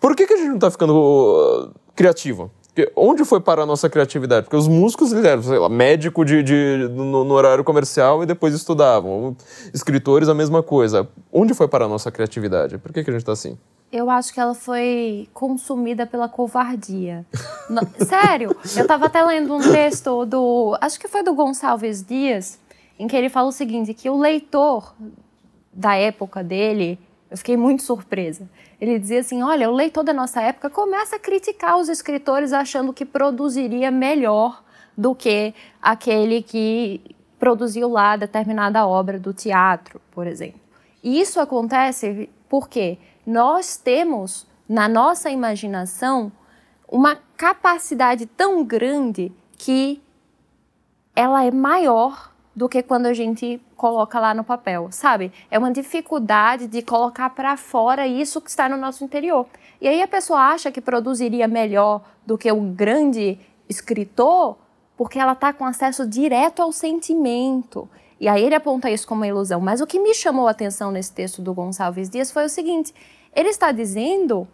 Por 0.01 0.15
que, 0.15 0.27
que 0.27 0.35
a 0.35 0.37
gente 0.37 0.49
não 0.49 0.55
está 0.57 0.71
ficando 0.71 1.73
criativo. 1.97 2.51
Onde 2.95 3.25
foi 3.25 3.41
parar 3.41 3.63
a 3.63 3.67
nossa 3.67 3.89
criatividade? 3.89 4.45
Porque 4.45 4.57
os 4.57 4.69
músicos, 4.69 5.11
eles 5.11 5.25
eram, 5.25 5.43
sei 5.43 5.59
lá, 5.59 5.69
médico 5.69 6.27
de, 6.27 6.43
de 6.43 6.91
no, 6.93 7.25
no, 7.25 7.35
horário 7.35 7.65
comercial 7.65 8.23
e 8.23 8.27
depois 8.27 8.53
estudavam. 8.53 9.35
Escritores, 9.73 10.29
a 10.29 10.35
mesma 10.35 10.63
coisa. 10.63 11.09
Onde 11.33 11.55
foi 11.55 11.67
parar 11.67 11.87
a 11.87 11.89
nossa 11.89 12.11
criatividade? 12.11 12.77
Por 12.77 12.93
que, 12.93 13.03
que 13.03 13.09
a 13.09 13.13
gente 13.15 13.23
está 13.23 13.33
assim? 13.33 13.57
Eu 13.91 14.11
acho 14.11 14.35
que 14.35 14.39
ela 14.39 14.55
foi 14.55 15.27
consumida 15.33 16.07
pela 16.07 16.29
covardia. 16.29 17.25
sério, 18.07 18.55
eu 18.77 18.83
estava 18.83 19.07
até 19.07 19.23
lendo 19.25 19.55
um 19.55 19.73
texto 19.73 20.27
do. 20.27 20.77
Acho 20.79 21.01
que 21.01 21.09
foi 21.09 21.23
do 21.23 21.33
Gonçalves 21.33 22.05
Dias, 22.05 22.59
em 22.99 23.07
que 23.07 23.17
ele 23.17 23.31
fala 23.31 23.49
o 23.49 23.53
seguinte: 23.53 23.95
que 23.95 24.11
o 24.11 24.19
leitor 24.19 24.93
da 25.73 25.95
época 25.95 26.45
dele, 26.45 26.99
eu 27.37 27.39
fiquei 27.39 27.57
muito 27.57 27.83
surpresa 27.83 28.49
ele 28.81 28.99
dizia 28.99 29.21
assim: 29.21 29.43
olha, 29.43 29.71
o 29.71 29.75
leitor 29.75 30.05
da 30.05 30.13
nossa 30.13 30.41
época 30.41 30.69
começa 30.69 31.17
a 31.17 31.19
criticar 31.19 31.79
os 31.79 31.89
escritores 31.89 32.53
achando 32.53 32.93
que 32.93 33.05
produziria 33.05 33.91
melhor 33.91 34.63
do 34.97 35.15
que 35.15 35.55
aquele 35.81 36.43
que 36.43 37.01
produziu 37.39 37.89
lá 37.89 38.17
determinada 38.17 38.87
obra 38.87 39.19
do 39.19 39.33
teatro, 39.33 40.01
por 40.11 40.27
exemplo. 40.27 40.61
E 41.03 41.21
isso 41.21 41.39
acontece 41.41 42.29
porque 42.49 42.99
nós 43.27 43.77
temos 43.77 44.47
na 44.69 44.89
nossa 44.89 45.31
imaginação 45.31 46.33
uma 46.89 47.17
capacidade 47.37 48.27
tão 48.27 48.65
grande 48.65 49.33
que 49.59 50.03
ela 51.15 51.45
é 51.45 51.51
maior 51.51 52.33
do 52.57 52.71
que 52.71 52.83
quando 52.83 53.05
a 53.05 53.13
gente 53.13 53.61
coloca 53.77 54.19
lá 54.19 54.33
no 54.33 54.43
papel, 54.43 54.89
sabe? 54.91 55.31
É 55.51 55.59
uma 55.59 55.71
dificuldade 55.71 56.67
de 56.67 56.81
colocar 56.81 57.29
para 57.29 57.55
fora 57.59 58.07
isso 58.07 58.41
que 58.41 58.49
está 58.49 58.67
no 58.67 58.79
nosso 58.79 59.05
interior. 59.05 59.47
E 59.79 59.87
aí 59.87 60.01
a 60.01 60.09
pessoa 60.09 60.41
acha 60.41 60.73
que 60.73 60.81
produziria 60.81 61.47
melhor 61.47 62.01
do 62.25 62.39
que 62.39 62.51
o 62.51 62.61
grande 62.63 63.39
escritor 63.69 64.57
porque 64.97 65.19
ela 65.19 65.33
está 65.33 65.53
com 65.53 65.67
acesso 65.67 66.07
direto 66.07 66.63
ao 66.63 66.73
sentimento. 66.73 67.87
E 68.19 68.27
aí 68.27 68.43
ele 68.43 68.55
aponta 68.55 68.91
isso 68.91 69.07
como 69.07 69.21
uma 69.21 69.27
ilusão. 69.27 69.61
Mas 69.61 69.83
o 69.83 69.87
que 69.87 70.01
me 70.01 70.15
chamou 70.15 70.49
a 70.49 70.53
atenção 70.53 70.91
nesse 70.91 71.13
texto 71.13 71.43
do 71.43 71.53
Gonçalves 71.53 72.09
Dias 72.09 72.31
foi 72.31 72.47
o 72.47 72.49
seguinte: 72.49 72.95
ele 73.35 73.51
está 73.51 73.71
dizendo 73.71 74.49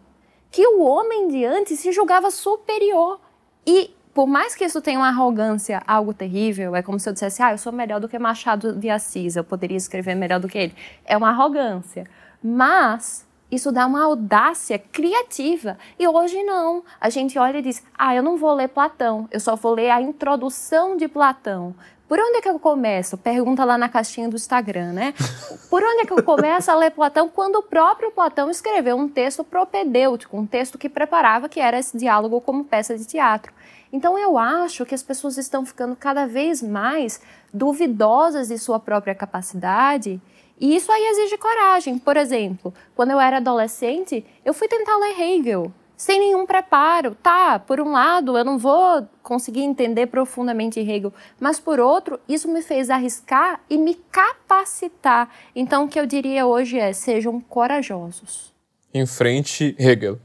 que 0.51 0.67
o 0.67 0.81
homem 0.83 1.29
de 1.29 1.45
antes 1.45 1.79
se 1.79 1.93
julgava 1.93 2.29
superior. 2.29 3.21
E 3.65 3.95
por 4.13 4.27
mais 4.27 4.55
que 4.55 4.63
isso 4.63 4.79
tenha 4.81 4.99
uma 4.99 5.07
arrogância, 5.07 5.81
algo 5.87 6.13
terrível, 6.13 6.75
é 6.75 6.81
como 6.81 6.99
se 6.99 7.09
eu 7.09 7.13
dissesse, 7.13 7.41
ah, 7.41 7.51
eu 7.51 7.57
sou 7.57 7.73
melhor 7.73 7.99
do 7.99 8.07
que 8.07 8.19
Machado 8.19 8.73
de 8.73 8.89
Assis, 8.89 9.35
eu 9.35 9.43
poderia 9.43 9.77
escrever 9.77 10.15
melhor 10.15 10.39
do 10.39 10.47
que 10.47 10.57
ele. 10.57 10.75
É 11.03 11.17
uma 11.17 11.29
arrogância. 11.29 12.05
Mas 12.43 13.25
isso 13.49 13.71
dá 13.71 13.85
uma 13.87 14.03
audácia 14.03 14.77
criativa. 14.77 15.77
E 15.97 16.07
hoje 16.07 16.43
não. 16.43 16.83
A 16.99 17.09
gente 17.09 17.39
olha 17.39 17.57
e 17.57 17.61
diz, 17.61 17.83
ah, 17.97 18.15
eu 18.15 18.21
não 18.21 18.37
vou 18.37 18.53
ler 18.53 18.67
Platão, 18.67 19.27
eu 19.31 19.39
só 19.39 19.55
vou 19.55 19.73
ler 19.73 19.89
a 19.89 20.01
introdução 20.01 20.95
de 20.95 21.07
Platão. 21.07 21.75
Por 22.07 22.19
onde 22.19 22.37
é 22.37 22.41
que 22.41 22.49
eu 22.49 22.59
começo? 22.59 23.17
Pergunta 23.17 23.65
lá 23.65 23.75
na 23.77 23.89
caixinha 23.89 24.29
do 24.29 24.35
Instagram, 24.35 24.91
né? 24.93 25.13
Por 25.69 25.81
onde 25.81 26.01
é 26.01 26.05
que 26.05 26.13
eu 26.13 26.21
começo 26.21 26.69
a 26.69 26.75
ler 26.75 26.91
Platão 26.91 27.27
quando 27.27 27.55
o 27.55 27.63
próprio 27.63 28.11
Platão 28.11 28.51
escreveu 28.51 28.95
um 28.95 29.07
texto 29.07 29.43
propedêutico, 29.43 30.37
um 30.37 30.45
texto 30.45 30.77
que 30.77 30.89
preparava 30.89 31.49
que 31.49 31.59
era 31.59 31.79
esse 31.79 31.97
diálogo 31.97 32.39
como 32.41 32.65
peça 32.65 32.95
de 32.95 33.05
teatro. 33.05 33.51
Então 33.93 34.17
eu 34.17 34.39
acho 34.39 34.87
que 34.87 34.95
as 34.95 35.03
pessoas 35.03 35.37
estão 35.37 35.63
ficando 35.63 35.95
cada 35.95 36.25
vez 36.25 36.63
mais 36.63 37.21
duvidosas 37.53 38.47
de 38.47 38.57
sua 38.57 38.79
própria 38.79 39.13
capacidade. 39.13 40.19
E 40.59 40.75
isso 40.75 40.91
aí 40.91 41.05
exige 41.05 41.37
coragem. 41.37 41.99
Por 41.99 42.17
exemplo, 42.17 42.73
quando 42.95 43.11
eu 43.11 43.19
era 43.19 43.37
adolescente, 43.37 44.25
eu 44.43 44.51
fui 44.51 44.67
tentar 44.67 44.97
ler 44.97 45.21
Hegel 45.21 45.71
sem 45.95 46.19
nenhum 46.19 46.43
preparo. 46.43 47.13
Tá, 47.21 47.59
por 47.59 47.79
um 47.79 47.91
lado, 47.91 48.35
eu 48.35 48.43
não 48.43 48.57
vou 48.57 49.07
conseguir 49.21 49.61
entender 49.61 50.07
profundamente 50.07 50.79
Hegel, 50.79 51.13
mas 51.39 51.59
por 51.59 51.79
outro, 51.79 52.19
isso 52.27 52.51
me 52.51 52.63
fez 52.63 52.89
arriscar 52.89 53.61
e 53.69 53.77
me 53.77 53.93
capacitar. 54.11 55.29
Então, 55.55 55.85
o 55.85 55.87
que 55.87 55.99
eu 55.99 56.07
diria 56.07 56.47
hoje 56.47 56.79
é: 56.79 56.91
sejam 56.93 57.39
corajosos 57.39 58.52
em 58.93 59.05
frente 59.05 59.75
Hegel. 59.79 60.19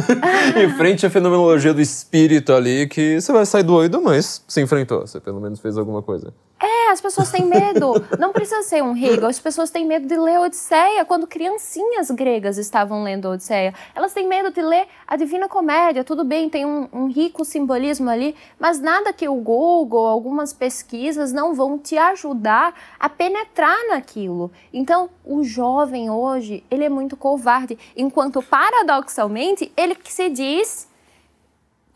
em 0.56 0.76
frente 0.76 1.04
à 1.04 1.10
fenomenologia 1.10 1.74
do 1.74 1.80
espírito 1.80 2.52
ali, 2.52 2.86
que 2.86 3.20
você 3.20 3.32
vai 3.32 3.44
sair 3.44 3.62
doido, 3.62 4.00
mas 4.00 4.42
se 4.48 4.60
enfrentou, 4.60 5.06
você 5.06 5.20
pelo 5.20 5.40
menos 5.40 5.60
fez 5.60 5.76
alguma 5.76 6.02
coisa. 6.02 6.32
É, 6.58 6.90
as 6.90 7.00
pessoas 7.02 7.30
têm 7.30 7.44
medo. 7.44 7.92
Não 8.18 8.32
precisa 8.32 8.62
ser 8.62 8.82
um 8.82 8.96
Hegel. 8.96 9.26
As 9.26 9.38
pessoas 9.38 9.70
têm 9.70 9.86
medo 9.86 10.08
de 10.08 10.16
ler 10.16 10.40
Odisseia 10.40 11.04
quando 11.04 11.26
criancinhas 11.26 12.10
gregas 12.10 12.56
estavam 12.56 13.02
lendo 13.02 13.28
Odisseia. 13.28 13.74
Elas 13.94 14.14
têm 14.14 14.26
medo 14.26 14.50
de 14.50 14.62
ler 14.62 14.86
a 15.06 15.16
Divina 15.16 15.48
Comédia. 15.48 16.02
Tudo 16.02 16.24
bem, 16.24 16.48
tem 16.48 16.64
um, 16.64 16.88
um 16.92 17.06
rico 17.08 17.44
simbolismo 17.44 18.08
ali, 18.08 18.34
mas 18.58 18.80
nada 18.80 19.12
que 19.12 19.28
o 19.28 19.34
Google, 19.34 20.06
algumas 20.06 20.54
pesquisas 20.54 21.30
não 21.30 21.54
vão 21.54 21.78
te 21.78 21.98
ajudar 21.98 22.74
a 22.98 23.08
penetrar 23.08 23.76
naquilo. 23.88 24.50
Então, 24.72 25.10
o 25.24 25.44
jovem 25.44 26.08
hoje, 26.08 26.64
ele 26.70 26.84
é 26.84 26.88
muito 26.88 27.16
covarde, 27.18 27.78
enquanto 27.94 28.40
paradoxalmente 28.42 29.70
ele 29.76 29.94
que 29.94 30.12
se 30.12 30.30
diz 30.30 30.88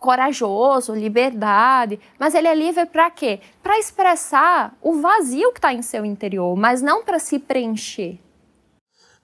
corajoso, 0.00 0.94
liberdade, 0.94 2.00
mas 2.18 2.34
ele 2.34 2.48
é 2.48 2.54
livre 2.54 2.86
para 2.86 3.10
quê? 3.10 3.38
Para 3.62 3.78
expressar 3.78 4.74
o 4.80 4.94
vazio 4.94 5.52
que 5.52 5.58
está 5.58 5.72
em 5.72 5.82
seu 5.82 6.04
interior, 6.04 6.56
mas 6.56 6.80
não 6.80 7.04
para 7.04 7.18
se 7.18 7.38
preencher. 7.38 8.18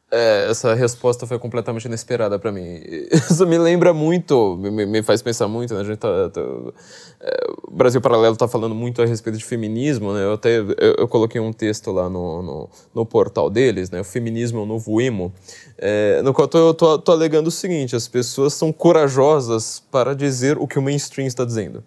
É, 0.09 0.47
essa 0.49 0.73
resposta 0.73 1.27
foi 1.27 1.37
completamente 1.37 1.87
inesperada 1.87 2.39
para 2.39 2.53
mim. 2.53 2.63
Isso 3.11 3.45
me 3.45 3.59
lembra 3.59 3.93
muito, 3.93 4.57
me, 4.57 4.87
me 4.87 5.03
faz 5.03 5.21
pensar 5.21 5.49
muito, 5.49 5.75
né? 5.75 5.81
A 5.81 5.85
gente 5.85 5.99
tá, 5.99 6.31
tá 6.31 6.41
é, 7.21 7.47
o 7.67 7.73
Brasil 7.73 8.01
Paralelo 8.01 8.35
está 8.35 8.47
falando 8.47 8.73
muito 8.73 9.03
a 9.03 9.05
respeito 9.05 9.37
de 9.37 9.45
feminismo, 9.45 10.13
né? 10.13 10.23
Eu 10.23 10.35
até 10.35 10.59
eu, 10.59 10.95
eu 10.99 11.09
coloquei 11.09 11.41
um 11.41 11.53
texto 11.53 11.91
lá 11.91 12.09
no, 12.09 12.41
no, 12.41 12.71
no, 12.95 13.05
portal 13.05 13.51
deles, 13.51 13.91
né? 13.91 14.01
O 14.01 14.05
feminismo 14.05 14.61
é 14.61 14.63
o 14.63 14.67
novo 14.67 15.01
emo, 15.01 15.33
é, 15.77 16.23
no 16.23 16.33
qual 16.33 16.49
eu 16.55 16.73
tô, 16.73 16.99
tô 16.99 17.11
alegando 17.11 17.49
o 17.49 17.51
seguinte: 17.53 17.97
as 17.97 18.07
pessoas 18.07 18.55
são 18.55 18.73
corajosas 18.73 19.83
para 19.91 20.15
dizer 20.15 20.57
o 20.57 20.69
que 20.69 20.79
o 20.79 20.83
mainstream 20.83 21.27
está 21.27 21.45
dizendo. 21.45 21.83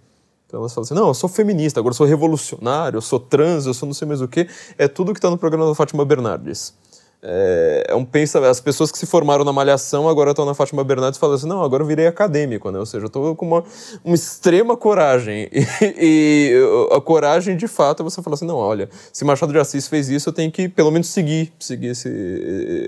Então 0.45 0.59
elas 0.59 0.73
falam 0.73 0.83
assim: 0.83 0.93
não, 0.93 1.07
eu 1.07 1.13
sou 1.13 1.29
feminista, 1.29 1.79
agora 1.79 1.93
eu 1.93 1.97
sou 1.97 2.05
revolucionário, 2.05 2.97
eu 2.97 3.01
sou 3.01 3.19
trans, 3.19 3.65
eu 3.65 3.73
sou 3.73 3.87
não 3.87 3.93
sei 3.93 4.05
mais 4.05 4.19
o 4.19 4.27
que. 4.27 4.45
É 4.77 4.89
tudo 4.89 5.13
que 5.13 5.19
está 5.19 5.29
no 5.29 5.37
programa 5.37 5.65
da 5.65 5.73
Fátima 5.73 6.03
Bernardes. 6.03 6.73
É, 7.21 7.87
é 7.89 7.95
um 7.95 8.05
pensa 8.05 8.39
as 8.49 8.61
pessoas 8.61 8.93
que 8.93 8.97
se 8.97 9.05
formaram 9.05 9.43
na 9.43 9.51
malhação 9.51 10.07
agora 10.07 10.31
estão 10.31 10.45
na 10.45 10.53
Fátima 10.53 10.85
Bernardes 10.85 11.19
falando 11.19 11.35
assim 11.35 11.49
não 11.49 11.61
agora 11.61 11.83
eu 11.83 11.87
virei 11.87 12.07
acadêmico 12.07 12.71
né? 12.71 12.79
Ou 12.79 12.85
seja 12.85 13.03
eu 13.03 13.07
estou 13.07 13.35
com 13.35 13.45
uma, 13.45 13.63
uma 14.05 14.15
extrema 14.15 14.77
coragem. 14.77 15.49
E, 15.81 16.53
e, 16.53 16.95
a 16.95 17.01
coragem 17.01 17.57
de 17.57 17.67
fato 17.67 18.01
é 18.01 18.03
você 18.03 18.21
falar 18.21 18.35
assim 18.35 18.45
não 18.45 18.55
olha 18.55 18.89
se 19.11 19.25
Machado 19.25 19.51
de 19.51 19.59
Assis 19.59 19.87
fez 19.87 20.09
isso 20.09 20.29
eu 20.29 20.33
tenho 20.33 20.51
que 20.51 20.69
pelo 20.69 20.91
menos 20.91 21.07
seguir 21.07 21.51
seguir 21.59 21.87
esse 21.87 22.09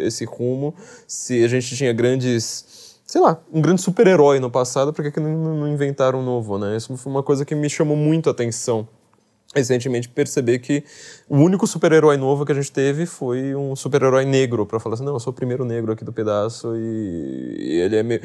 esse 0.05 0.25
rumo. 0.25 0.73
Se 1.07 1.43
a 1.43 1.47
gente 1.47 1.75
tinha 1.75 1.91
grandes 1.91 2.65
sei 3.05 3.19
lá, 3.19 3.37
um 3.51 3.61
grande 3.61 3.81
super-herói 3.81 4.39
no 4.39 4.49
passado, 4.49 4.93
por 4.93 5.03
que, 5.03 5.11
que 5.11 5.19
não, 5.19 5.55
não 5.55 5.67
inventaram 5.67 6.19
um 6.21 6.23
novo, 6.23 6.57
né? 6.57 6.77
Isso 6.77 6.95
foi 6.95 7.11
uma 7.11 7.21
coisa 7.21 7.43
que 7.43 7.53
me 7.53 7.69
chamou 7.69 7.97
muito 7.97 8.29
a 8.29 8.31
atenção 8.31 8.87
recentemente 9.53 10.07
perceber 10.07 10.59
que 10.59 10.83
o 11.31 11.37
único 11.37 11.65
super-herói 11.65 12.17
novo 12.17 12.45
que 12.45 12.51
a 12.51 12.55
gente 12.55 12.69
teve 12.69 13.05
foi 13.05 13.55
um 13.55 13.73
super-herói 13.73 14.25
negro, 14.25 14.65
para 14.65 14.81
falar 14.81 14.95
assim, 14.95 15.05
não, 15.05 15.13
eu 15.13 15.19
sou 15.19 15.31
o 15.31 15.33
primeiro 15.33 15.63
negro 15.63 15.93
aqui 15.93 16.03
do 16.03 16.11
pedaço 16.11 16.75
e, 16.75 17.55
e 17.57 17.79
ele 17.79 17.95
é 17.95 18.03
meio... 18.03 18.19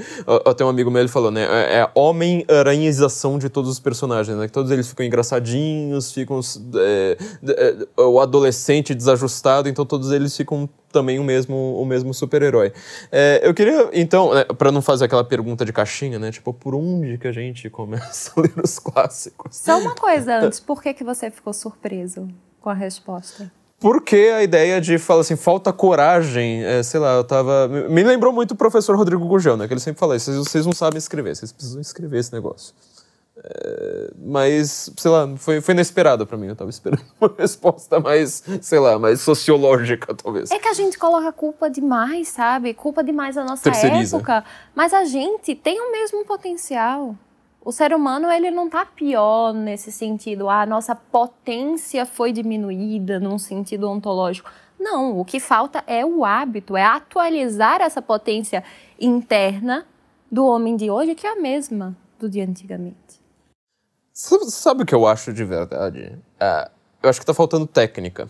Até 0.45 0.65
um 0.65 0.69
amigo 0.69 0.91
meu, 0.91 1.01
ele 1.01 1.09
falou, 1.09 1.31
né, 1.31 1.45
é, 1.45 1.83
é 1.83 1.91
homem-aranhização 1.95 3.39
de 3.39 3.49
todos 3.49 3.71
os 3.71 3.79
personagens, 3.79 4.37
né, 4.37 4.49
que 4.49 4.53
todos 4.53 4.73
eles 4.73 4.89
ficam 4.89 5.07
engraçadinhos, 5.07 6.11
ficam... 6.11 6.41
É, 6.75 7.17
é, 7.47 8.03
o 8.03 8.19
adolescente 8.19 8.93
desajustado, 8.93 9.69
então 9.69 9.87
todos 9.87 10.11
eles 10.11 10.37
ficam 10.37 10.69
também 10.91 11.21
o 11.21 11.25
mesmo, 11.25 11.81
o 11.81 11.87
mesmo 11.87 12.13
super-herói. 12.13 12.73
É, 13.13 13.41
eu 13.45 13.55
queria, 13.55 13.89
então, 13.93 14.35
né, 14.35 14.43
para 14.47 14.73
não 14.73 14.83
fazer 14.83 15.05
aquela 15.05 15.23
pergunta 15.23 15.65
de 15.65 15.73
caixinha, 15.73 16.19
né? 16.19 16.33
Tipo, 16.33 16.53
por 16.53 16.75
onde 16.75 17.19
que 17.19 17.29
a 17.29 17.33
gente 17.33 17.71
começa 17.71 18.33
a 18.37 18.41
ler 18.41 18.55
os 18.61 18.81
clássicos? 18.81 19.55
Só 19.57 19.79
uma 19.79 19.95
coisa 19.95 20.39
antes, 20.43 20.59
por 20.59 20.83
que, 20.83 20.93
que 20.93 21.05
você 21.05 21.31
ficou 21.31 21.53
surpreso 21.53 22.27
com 22.67 22.71
a 22.71 22.75
resposta? 22.75 23.49
Porque 23.79 24.17
a 24.35 24.43
ideia 24.43 24.81
de 24.81 24.99
falar 24.99 25.21
assim, 25.21 25.37
falta 25.37 25.73
coragem, 25.73 26.65
é, 26.65 26.83
sei 26.83 26.99
lá, 26.99 27.15
eu 27.15 27.23
tava. 27.23 27.69
Me 27.69 28.03
lembrou 28.03 28.33
muito 28.33 28.53
o 28.53 28.57
professor 28.57 28.97
Rodrigo 28.97 29.25
Gurgel, 29.25 29.57
né? 29.57 29.69
Que 29.69 29.75
ele 29.75 29.81
sempre 29.81 30.01
fala: 30.01 30.19
vocês, 30.19 30.37
vocês 30.37 30.67
não 30.67 30.73
sabem 30.73 30.99
escrever, 30.99 31.37
vocês 31.37 31.53
precisam 31.53 31.81
escrever 31.81 32.19
esse 32.19 32.33
negócio. 32.33 32.75
É, 33.39 34.11
mas, 34.19 34.91
sei 34.97 35.11
lá, 35.13 35.29
foi, 35.37 35.61
foi 35.61 35.75
inesperado 35.75 36.27
para 36.27 36.37
mim. 36.37 36.49
Eu 36.49 36.57
tava 36.57 36.71
esperando 36.71 37.05
uma 37.21 37.33
resposta 37.39 38.01
mais, 38.01 38.43
sei 38.61 38.81
lá, 38.81 38.99
mais 38.99 39.21
sociológica, 39.21 40.13
talvez. 40.13 40.51
É 40.51 40.59
que 40.59 40.67
a 40.67 40.75
gente 40.75 40.99
coloca 40.99 41.31
culpa 41.31 41.71
demais, 41.71 42.27
sabe? 42.27 42.75
Culpa 42.75 43.05
demais 43.05 43.37
na 43.37 43.45
nossa 43.45 43.71
época. 43.71 44.43
Mas 44.75 44.93
a 44.93 45.05
gente 45.05 45.55
tem 45.55 45.81
o 45.81 45.93
mesmo 45.93 46.25
potencial. 46.25 47.15
O 47.67 47.73
ser 47.73 47.93
humano, 47.93 48.31
ele 48.31 48.49
não 48.49 48.71
tá 48.71 48.87
pior 48.87 49.53
nesse 49.53 49.91
sentido. 49.91 50.49
Ah, 50.49 50.63
a 50.63 50.67
nossa 50.67 50.95
potência 50.95 52.07
foi 52.07 52.31
diminuída 52.33 53.19
num 53.19 53.41
sentido 53.41 53.91
ontológico. 53.91 54.49
Não, 54.79 55.19
o 55.19 55.25
que 55.25 55.41
falta 55.41 55.83
é 55.85 56.07
o 56.07 56.25
hábito, 56.25 56.77
é 56.77 56.85
atualizar 56.85 57.81
essa 57.81 58.01
potência 58.01 58.63
interna 59.01 59.85
do 60.31 60.47
homem 60.47 60.77
de 60.77 60.89
hoje, 60.89 61.17
que 61.17 61.27
é 61.27 61.33
a 61.33 61.35
mesma 61.35 61.97
do 62.21 62.29
de 62.31 62.41
antigamente. 62.41 63.21
Sabe, 64.13 64.45
sabe, 64.45 64.83
o 64.85 64.87
que 64.87 64.95
eu 64.95 65.05
acho 65.05 65.33
de 65.33 65.45
verdade? 65.45 66.17
É, 66.39 66.71
eu 67.03 67.11
acho 67.11 67.19
que 67.19 67.27
tá 67.27 67.35
faltando 67.35 67.67
técnica. 67.67 68.29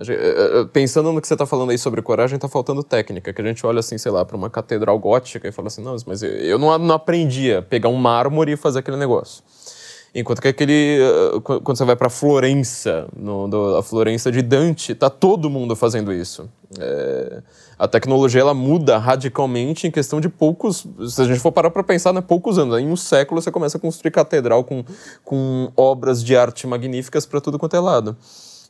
É, 0.00 0.60
é, 0.60 0.64
pensando 0.72 1.12
no 1.12 1.20
que 1.20 1.28
você 1.28 1.36
tá 1.36 1.44
falando 1.44 1.70
aí 1.70 1.78
sobre 1.78 2.00
coragem, 2.00 2.38
tá 2.38 2.48
faltando 2.48 2.82
técnica. 2.82 3.32
Que 3.32 3.42
a 3.42 3.44
gente 3.44 3.64
olha 3.66 3.80
assim, 3.80 3.98
sei 3.98 4.10
lá, 4.10 4.24
para 4.24 4.36
uma 4.36 4.48
catedral 4.48 4.98
gótica 4.98 5.46
e 5.46 5.52
fala 5.52 5.68
assim: 5.68 5.82
não, 5.82 5.94
mas 6.06 6.22
eu 6.22 6.58
não, 6.58 6.76
não 6.78 6.94
aprendi 6.94 7.52
a 7.52 7.62
pegar 7.62 7.88
um 7.88 7.96
mármore 7.96 8.52
e 8.52 8.56
fazer 8.56 8.78
aquele 8.78 8.96
negócio. 8.96 9.42
Enquanto 10.14 10.42
que 10.42 10.48
aquele. 10.48 10.98
Eh, 11.00 11.40
quando 11.42 11.76
você 11.76 11.84
vai 11.84 11.96
para 11.96 12.10
Florença, 12.10 13.08
no, 13.16 13.48
do, 13.48 13.76
a 13.76 13.82
Florença 13.82 14.30
de 14.30 14.42
Dante, 14.42 14.94
tá 14.94 15.08
todo 15.08 15.48
mundo 15.48 15.74
fazendo 15.74 16.12
isso. 16.12 16.50
É, 16.78 17.42
a 17.78 17.88
tecnologia 17.88 18.40
ela 18.40 18.52
muda 18.52 18.98
radicalmente 18.98 19.86
em 19.86 19.90
questão 19.90 20.20
de 20.20 20.28
poucos. 20.28 20.86
Se 21.08 21.22
a 21.22 21.24
gente 21.24 21.40
for 21.40 21.50
parar 21.50 21.70
para 21.70 21.82
pensar, 21.82 22.12
né, 22.12 22.20
poucos 22.20 22.58
anos. 22.58 22.78
Em 22.78 22.86
um 22.88 22.96
século 22.96 23.40
você 23.40 23.50
começa 23.50 23.78
a 23.78 23.80
construir 23.80 24.10
catedral 24.10 24.64
com, 24.64 24.84
com 25.24 25.72
obras 25.76 26.22
de 26.22 26.36
arte 26.36 26.66
magníficas 26.66 27.24
para 27.24 27.40
tudo 27.40 27.58
quanto 27.58 27.76
é 27.76 27.80
lado. 27.80 28.16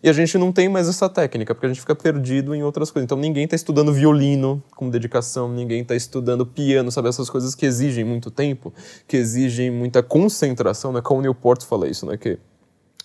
E 0.03 0.09
a 0.09 0.13
gente 0.13 0.37
não 0.37 0.51
tem 0.51 0.69
mais 0.69 0.89
essa 0.89 1.09
técnica, 1.09 1.55
porque 1.55 1.67
a 1.67 1.69
gente 1.69 1.81
fica 1.81 1.95
perdido 1.95 2.55
em 2.55 2.63
outras 2.65 2.91
coisas. 2.91 3.05
Então 3.05 3.17
ninguém 3.17 3.45
está 3.45 3.55
estudando 3.55 3.93
violino 3.93 4.61
com 4.75 4.91
dedicação, 4.91 5.49
ninguém 5.49 5.83
está 5.83 5.95
estudando 5.95 6.45
piano, 6.45 6.91
sabe? 6.91 7.09
Essas 7.09 7.31
coisas 7.31 7.55
que 7.55 7.65
exigem 7.65 8.03
muito 8.03 8.29
tempo, 8.29 8.75
que 9.07 9.17
exigem 9.17 9.71
muita 9.71 10.03
concentração, 10.03 10.93
né? 10.93 11.01
Como 11.01 11.21
o 11.21 11.23
Newport 11.23 11.63
fala 11.65 11.89
isso, 11.89 12.05
né? 12.05 12.17
Que 12.17 12.37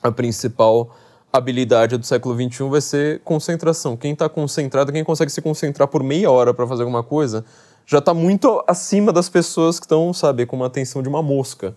a 0.02 0.12
principal 0.12 0.96
habilidade 1.32 1.98
do 1.98 2.06
século 2.06 2.34
XXI 2.36 2.68
vai 2.68 2.82
ser 2.82 3.20
concentração. 3.20 3.96
Quem 3.96 4.14
está 4.14 4.28
concentrado, 4.28 4.92
quem 4.92 5.04
consegue 5.04 5.32
se 5.32 5.42
concentrar 5.42 5.88
por 5.88 6.02
meia 6.02 6.32
hora 6.32 6.52
para 6.52 6.66
fazer 6.66 6.82
alguma 6.82 7.04
coisa, 7.04 7.46
já 7.86 8.00
está 8.00 8.12
muito 8.12 8.64
acima 8.68 9.14
das 9.14 9.30
pessoas 9.30 9.80
que 9.80 9.86
estão, 9.86 10.12
sabe, 10.14 10.48
com 10.48 10.56
uma 10.56 10.66
atenção 10.66 11.04
de 11.04 11.10
uma 11.10 11.22
mosca. 11.22 11.76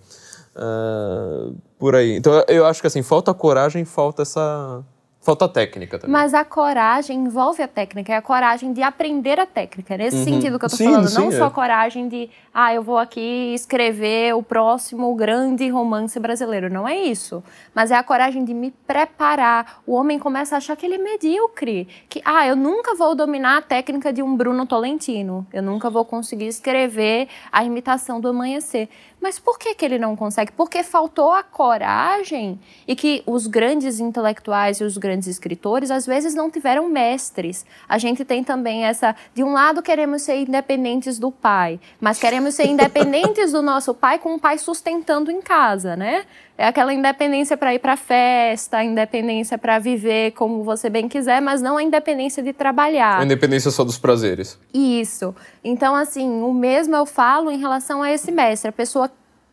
Uh, 0.57 1.55
por 1.79 1.95
aí. 1.95 2.17
Então 2.17 2.33
eu 2.49 2.65
acho 2.65 2.81
que 2.81 2.87
assim, 2.87 3.03
falta 3.03 3.33
coragem, 3.35 3.85
falta 3.85 4.23
essa 4.23 4.83
Falta 5.23 5.47
técnica 5.47 5.99
também. 5.99 6.13
Mas 6.13 6.33
a 6.33 6.43
coragem 6.47 7.19
envolve 7.19 7.63
a 7.63 7.69
técnica, 7.69 8.11
é 8.11 8.17
a 8.17 8.23
coragem 8.23 8.73
de 8.73 8.83
aprender 8.83 9.39
a 9.39 9.45
técnica. 9.45 9.93
É 9.93 9.99
nesse 9.99 10.17
uhum. 10.17 10.25
sentido 10.25 10.59
que 10.59 10.65
eu 10.65 10.71
tô 10.71 10.77
sim, 10.77 10.85
falando. 10.85 11.09
Sim, 11.09 11.19
não 11.19 11.29
é. 11.29 11.33
só 11.33 11.45
a 11.45 11.51
coragem 11.51 12.09
de, 12.09 12.31
ah, 12.55 12.73
eu 12.73 12.83
vou 12.83 12.97
aqui 12.97 13.53
escrever 13.55 14.35
o 14.35 14.43
próximo 14.43 15.15
grande 15.15 15.69
romance 15.69 16.19
brasileiro. 16.19 16.73
Não 16.73 16.89
é 16.89 16.97
isso. 16.97 17.45
Mas 17.75 17.91
é 17.91 17.97
a 17.97 18.03
coragem 18.03 18.47
de 18.47 18.55
me 18.55 18.71
preparar. 18.87 19.83
O 19.87 19.93
homem 19.93 20.19
começa 20.19 20.55
a 20.55 20.59
achar 20.59 20.75
que 20.75 20.87
ele 20.87 20.95
é 20.95 20.99
medíocre. 20.99 21.87
Que, 22.09 22.23
ah, 22.25 22.47
eu 22.47 22.57
nunca 22.57 22.95
vou 22.95 23.15
dominar 23.15 23.59
a 23.59 23.63
técnica 23.63 24.15
de 24.15 24.23
um 24.23 24.35
Bruno 24.35 24.65
Tolentino. 24.65 25.47
Eu 25.53 25.63
nunca 25.63 25.91
vou 25.91 26.05
conseguir 26.07 26.47
escrever 26.47 27.29
a 27.53 27.63
imitação 27.63 28.23
do 28.23 28.29
amanhecer. 28.29 28.89
Mas 29.21 29.39
por 29.39 29.59
que, 29.59 29.75
que 29.75 29.85
ele 29.85 29.99
não 29.99 30.17
consegue? 30.17 30.51
Porque 30.53 30.83
faltou 30.83 31.33
a 31.33 31.43
coragem 31.43 32.59
e 32.89 32.97
que 32.97 33.23
os 33.27 33.47
grandes 33.47 34.01
intelectuais 34.01 34.81
e 34.81 34.85
os 34.85 34.97
grandes 34.97 35.29
escritores 35.29 35.91
às 35.91 36.07
vezes 36.07 36.35
não 36.35 36.51
tiveram 36.51 36.89
mestres. 36.89 37.67
A 37.89 37.99
gente 37.99 38.25
tem 38.25 38.43
também 38.43 38.85
essa, 38.85 39.15
de 39.35 39.45
um 39.45 39.53
lado 39.53 39.83
queremos 39.83 40.23
ser 40.23 40.41
independentes 40.41 41.19
do 41.19 41.31
pai, 41.31 41.79
mas 42.01 42.19
queremos 42.19 42.55
ser 42.55 42.67
independentes 42.67 43.53
do 43.53 43.61
nosso 43.61 43.93
pai 43.93 44.19
com 44.19 44.35
o 44.35 44.39
pai 44.39 44.57
sustentando 44.57 45.31
em 45.31 45.43
casa, 45.43 45.97
né? 45.97 46.25
É 46.61 46.67
aquela 46.67 46.93
independência 46.93 47.57
para 47.57 47.75
ir 47.75 47.79
para 47.79 47.97
festa, 47.97 48.77
a 48.77 48.85
independência 48.85 49.57
para 49.57 49.79
viver 49.79 50.33
como 50.33 50.63
você 50.63 50.91
bem 50.91 51.09
quiser, 51.09 51.41
mas 51.41 51.63
não 51.63 51.79
a 51.79 51.83
independência 51.83 52.43
de 52.43 52.53
trabalhar. 52.53 53.19
A 53.19 53.25
independência 53.25 53.71
só 53.71 53.83
dos 53.83 53.97
prazeres. 53.97 54.59
Isso. 54.75 55.35
Então, 55.65 55.95
assim, 55.95 56.43
o 56.43 56.53
mesmo 56.53 56.95
eu 56.95 57.07
falo 57.07 57.51
em 57.51 57.57
relação 57.57 58.03
a 58.03 58.13
esse 58.13 58.31
mestre. 58.31 58.69
A 58.69 58.73
pessoa 58.73 59.10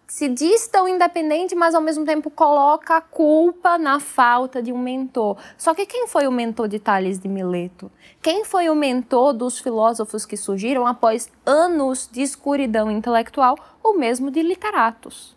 se 0.07 0.29
diz 0.29 0.67
tão 0.67 0.87
independente, 0.87 1.53
mas 1.53 1.75
ao 1.75 1.81
mesmo 1.81 2.05
tempo 2.05 2.29
coloca 2.29 2.97
a 2.97 3.01
culpa 3.01 3.77
na 3.77 3.99
falta 3.99 4.63
de 4.63 4.71
um 4.71 4.77
mentor. 4.77 5.37
Só 5.57 5.75
que 5.75 5.85
quem 5.85 6.07
foi 6.07 6.27
o 6.27 6.31
mentor 6.31 6.67
de 6.69 6.79
Tales 6.79 7.19
de 7.19 7.27
Mileto? 7.27 7.91
Quem 8.21 8.45
foi 8.45 8.69
o 8.69 8.75
mentor 8.75 9.33
dos 9.33 9.59
filósofos 9.59 10.25
que 10.25 10.37
surgiram 10.37 10.87
após 10.87 11.29
anos 11.45 12.09
de 12.11 12.21
escuridão 12.21 12.89
intelectual 12.89 13.57
ou 13.83 13.97
mesmo 13.97 14.31
de 14.31 14.41
literatos? 14.41 15.35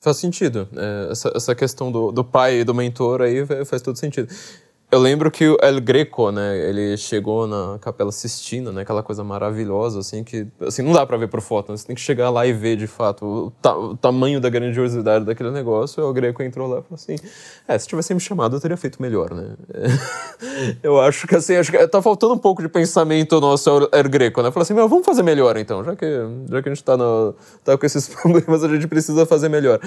Faz 0.00 0.18
sentido. 0.18 0.68
É, 0.76 1.10
essa, 1.10 1.32
essa 1.34 1.54
questão 1.54 1.90
do, 1.90 2.12
do 2.12 2.22
pai 2.22 2.60
e 2.60 2.64
do 2.64 2.74
mentor 2.74 3.22
aí 3.22 3.44
faz 3.64 3.82
todo 3.82 3.96
sentido. 3.96 4.28
Eu 4.90 5.00
lembro 5.00 5.30
que 5.30 5.46
o 5.46 5.58
El 5.60 5.82
Greco, 5.82 6.30
né, 6.30 6.56
ele 6.66 6.96
chegou 6.96 7.46
na 7.46 7.78
Capela 7.78 8.10
Sistina, 8.10 8.72
né, 8.72 8.80
aquela 8.82 9.02
coisa 9.02 9.22
maravilhosa, 9.22 9.98
assim, 9.98 10.24
que, 10.24 10.46
assim, 10.66 10.80
não 10.80 10.94
dá 10.94 11.04
para 11.04 11.18
ver 11.18 11.28
por 11.28 11.42
foto, 11.42 11.70
né, 11.70 11.76
você 11.76 11.86
tem 11.86 11.94
que 11.94 12.00
chegar 12.00 12.30
lá 12.30 12.46
e 12.46 12.54
ver, 12.54 12.76
de 12.76 12.86
fato, 12.86 13.26
o, 13.26 13.50
ta 13.60 13.76
o 13.76 13.94
tamanho 13.94 14.40
da 14.40 14.48
grandiosidade 14.48 15.26
daquele 15.26 15.50
negócio, 15.50 16.02
o 16.02 16.06
El 16.06 16.12
Greco 16.14 16.42
entrou 16.42 16.66
lá 16.66 16.78
e 16.78 16.82
falou 16.82 16.94
assim, 16.94 17.16
é, 17.68 17.78
se 17.78 17.86
tivesse 17.86 18.14
me 18.14 18.20
chamado, 18.20 18.56
eu 18.56 18.60
teria 18.60 18.78
feito 18.78 19.00
melhor, 19.02 19.34
né. 19.34 19.56
eu 20.82 20.98
acho 20.98 21.26
que, 21.26 21.36
assim, 21.36 21.56
acho 21.56 21.70
que 21.70 21.86
tá 21.86 22.00
faltando 22.00 22.32
um 22.32 22.38
pouco 22.38 22.62
de 22.62 22.68
pensamento 22.70 23.38
nosso 23.42 23.90
El 23.92 24.08
Greco, 24.08 24.40
né, 24.40 24.50
falou 24.50 24.62
assim, 24.62 24.72
vamos 24.72 25.04
fazer 25.04 25.22
melhor, 25.22 25.58
então, 25.58 25.84
já 25.84 25.94
que, 25.94 26.06
já 26.50 26.62
que 26.62 26.68
a 26.70 26.74
gente 26.74 26.82
tá, 26.82 26.96
no, 26.96 27.34
tá 27.62 27.76
com 27.76 27.84
esses 27.84 28.08
problemas, 28.22 28.64
a 28.64 28.68
gente 28.68 28.86
precisa 28.86 29.26
fazer 29.26 29.50
melhor. 29.50 29.80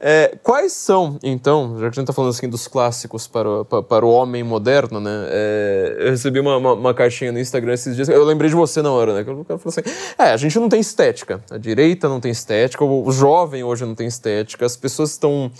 É, 0.00 0.36
quais 0.42 0.72
são, 0.72 1.16
então, 1.22 1.76
já 1.78 1.90
que 1.90 1.96
a 1.96 2.00
gente 2.00 2.08
tá 2.08 2.12
falando, 2.12 2.30
assim, 2.30 2.48
dos 2.48 2.66
clássicos 2.66 3.28
para 3.28 3.64
para, 3.64 3.82
para 3.82 4.04
o 4.04 4.10
homem 4.10 4.47
moderno, 4.48 4.98
né? 4.98 5.26
É, 5.28 5.96
eu 6.00 6.10
recebi 6.10 6.40
uma, 6.40 6.56
uma, 6.56 6.72
uma, 6.72 6.94
caixinha 6.94 7.30
no 7.30 7.38
Instagram 7.38 7.74
esses 7.74 7.94
dias. 7.94 8.08
Eu 8.08 8.24
lembrei 8.24 8.48
de 8.48 8.56
você 8.56 8.82
na 8.82 8.90
hora, 8.90 9.14
né? 9.14 9.20
O 9.20 9.44
cara 9.44 9.58
falou 9.58 9.66
assim: 9.66 9.82
é, 10.18 10.30
a 10.30 10.36
gente 10.36 10.58
não 10.58 10.68
tem 10.68 10.80
estética. 10.80 11.40
A 11.50 11.58
direita 11.58 12.08
não 12.08 12.18
tem 12.18 12.30
estética, 12.30 12.84
o 12.84 13.12
jovem 13.12 13.62
hoje 13.62 13.84
não 13.84 13.94
tem 13.94 14.06
estética, 14.06 14.66
as 14.66 14.76
pessoas 14.76 15.10
estão 15.10 15.52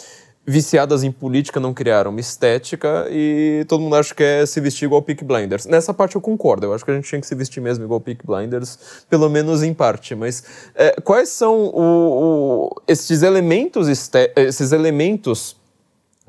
viciadas 0.48 1.04
em 1.04 1.12
política 1.12 1.60
não 1.60 1.74
criaram 1.74 2.10
uma 2.10 2.20
estética 2.20 3.06
e 3.10 3.66
todo 3.68 3.82
mundo 3.82 3.96
acha 3.96 4.14
que 4.14 4.22
é 4.22 4.46
se 4.46 4.58
vestir 4.62 4.86
igual 4.86 5.02
Peak 5.02 5.22
Blinders. 5.22 5.66
Nessa 5.66 5.92
parte 5.92 6.16
eu 6.16 6.22
concordo, 6.22 6.64
eu 6.64 6.72
acho 6.72 6.86
que 6.86 6.90
a 6.90 6.94
gente 6.94 7.06
tinha 7.06 7.20
que 7.20 7.26
se 7.26 7.34
vestir 7.34 7.60
mesmo 7.60 7.84
igual 7.84 8.00
Peak 8.00 8.26
Blinders, 8.26 9.04
pelo 9.10 9.28
menos 9.28 9.62
em 9.62 9.74
parte. 9.74 10.14
Mas 10.14 10.42
é, 10.74 10.98
quais 11.02 11.28
são 11.28 11.66
o, 11.66 11.82
o, 11.82 12.82
esses 12.88 13.22
elementos, 13.22 13.88
esses 13.88 14.72
elementos 14.72 15.54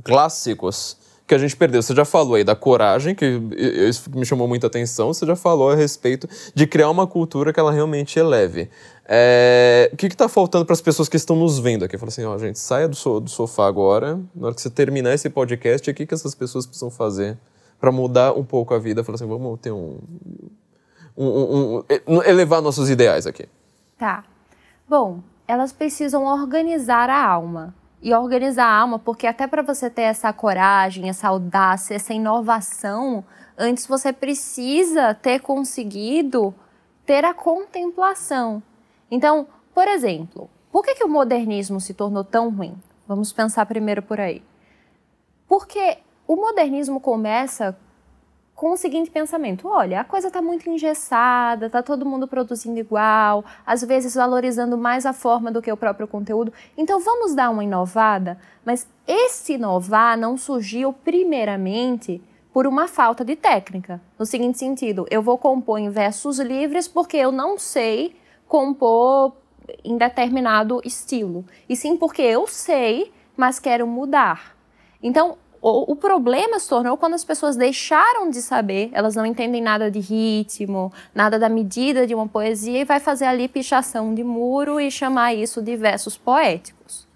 clássicos 0.04 0.98
que 1.30 1.36
a 1.36 1.38
gente 1.38 1.56
perdeu. 1.56 1.80
Você 1.80 1.94
já 1.94 2.04
falou 2.04 2.34
aí 2.34 2.44
da 2.44 2.56
coragem, 2.56 3.14
que 3.14 3.40
isso 3.88 4.10
me 4.10 4.26
chamou 4.26 4.48
muita 4.48 4.66
atenção. 4.66 5.14
Você 5.14 5.28
já 5.28 5.36
falou 5.36 5.70
a 5.70 5.76
respeito 5.76 6.28
de 6.56 6.66
criar 6.66 6.90
uma 6.90 7.06
cultura 7.06 7.54
que 7.54 7.60
ela 7.60 7.72
realmente 7.72 8.18
eleve. 8.18 8.68
É, 9.06 9.92
o 9.94 9.96
que 9.96 10.08
está 10.08 10.28
faltando 10.28 10.66
para 10.66 10.74
as 10.74 10.82
pessoas 10.82 11.08
que 11.08 11.16
estão 11.16 11.36
nos 11.36 11.60
vendo 11.60 11.86
aqui? 11.86 12.00
Fala 12.00 12.10
assim, 12.10 12.26
ó, 12.26 12.36
gente, 12.40 12.58
saia 12.58 12.88
do, 12.88 12.96
so, 12.96 13.20
do, 13.20 13.30
sofá 13.30 13.68
agora. 13.68 14.20
Na 14.36 14.48
hora 14.48 14.56
que 14.56 14.62
você 14.62 14.72
terminar 14.72 15.14
esse 15.14 15.30
podcast, 15.30 15.88
o 15.90 15.94
que, 15.94 16.08
que 16.08 16.14
essas 16.16 16.34
pessoas 16.34 16.66
precisam 16.66 16.90
fazer 16.90 17.38
para 17.80 17.92
mudar 17.92 18.34
um 18.34 18.44
pouco 18.44 18.74
a 18.74 18.80
vida? 18.80 19.04
Fala 19.04 19.16
assim, 19.16 19.28
vamos 19.28 19.60
ter 19.60 19.72
um, 19.72 20.00
um, 21.16 21.28
um, 21.28 21.84
um 22.08 22.24
elevar 22.24 22.60
nossos 22.60 22.90
ideais 22.90 23.28
aqui. 23.28 23.48
Tá. 24.00 24.24
Bom, 24.90 25.20
elas 25.48 25.72
precisam 25.72 26.26
organizar 26.26 27.08
a 27.08 27.24
alma 27.24 27.76
e 28.02 28.14
organizar 28.14 28.66
a 28.66 28.78
alma, 28.78 28.98
porque 28.98 29.28
até 29.28 29.46
para 29.46 29.62
você 29.62 29.90
ter 29.90 30.04
essa 30.04 30.32
coragem, 30.32 31.10
essa 31.10 31.28
audácia, 31.28 31.96
essa 31.96 32.14
inovação, 32.14 33.24
antes 33.58 33.86
você 33.86 34.14
precisa 34.14 35.14
ter 35.14 35.42
conseguido 35.42 36.54
ter 37.06 37.26
a 37.26 37.34
contemplação. 37.34 38.64
Então, 39.12 39.48
por 39.74 39.88
exemplo, 39.88 40.50
por 40.72 40.84
que, 40.84 40.96
que 40.96 41.04
o 41.04 41.10
modernismo 41.10 41.82
se 41.82 41.94
tornou 41.94 42.24
tão 42.24 42.50
ruim? 42.50 42.76
Vamos 43.08 43.34
pensar 43.34 43.66
primeiro 43.66 44.02
por 44.02 44.20
aí. 44.20 44.44
Porque 45.48 45.98
o 46.28 46.36
modernismo 46.36 47.00
começa 47.00 47.76
com 48.60 48.72
o 48.74 48.78
seguinte 48.78 49.10
pensamento: 49.10 49.70
olha, 49.70 50.02
a 50.02 50.04
coisa 50.04 50.28
está 50.28 50.42
muito 50.42 50.70
engessada, 50.70 51.68
está 51.68 51.82
todo 51.82 52.06
mundo 52.06 52.28
produzindo 52.28 52.78
igual, 52.78 53.46
às 53.66 53.82
vezes 53.82 54.16
valorizando 54.16 54.78
mais 54.78 55.06
a 55.06 55.14
forma 55.14 55.50
do 55.50 55.62
que 55.62 55.72
o 55.72 55.78
próprio 55.78 56.06
conteúdo. 56.06 56.52
Então 56.78 57.00
vamos 57.00 57.34
dar 57.34 57.50
uma 57.52 57.64
inovada. 57.64 58.38
Mas 58.66 58.86
esse 59.08 59.54
inovar 59.54 60.18
não 60.18 60.38
surgiu 60.38 60.92
primeiramente 60.92 62.22
por 62.52 62.68
uma 62.68 62.86
falta 62.90 63.24
de 63.24 63.38
técnica. 63.38 64.02
No 64.20 64.26
seguinte 64.26 64.60
sentido, 64.60 65.06
eu 65.10 65.22
vou 65.22 65.38
compor 65.38 65.80
em 65.80 65.90
versos 65.90 66.38
livres 66.38 66.86
porque 66.86 67.16
eu 67.16 67.32
não 67.32 67.58
sei 67.58 68.14
compor 68.46 69.38
em 69.86 69.98
determinado 69.98 70.82
estilo, 70.84 71.46
e 71.70 71.76
sim 71.78 71.96
porque 71.96 72.24
eu 72.24 72.46
sei, 72.46 73.14
mas 73.38 73.58
quero 73.58 73.88
mudar. 73.88 74.58
Então, 75.02 75.38
o, 75.62 75.92
o, 75.92 75.96
problema 75.96 76.58
se 76.60 76.70
tornou 76.70 76.96
quando 76.96 77.16
as 77.16 77.26
pessoas 77.26 77.56
deixaram 77.58 78.30
de 78.30 78.42
saber, 78.42 78.90
elas 78.94 79.16
não 79.16 79.26
entendem 79.26 79.62
nada 79.62 79.92
de 79.92 80.00
ritmo, 80.00 80.92
nada 81.14 81.38
da 81.38 81.50
medida 81.50 82.08
de 82.08 82.16
uma 82.16 82.28
poesia 82.28 82.80
e 82.80 82.86
vai 82.86 83.00
fazer 83.00 83.26
ali 83.26 83.48
pichação 83.48 84.16
de 84.16 84.24
muro 84.24 84.80
e 84.80 84.90
chamar 84.90 85.34
isso 85.34 85.62
de 85.62 85.76
versos 85.76 86.18
poéticos. 86.18 87.08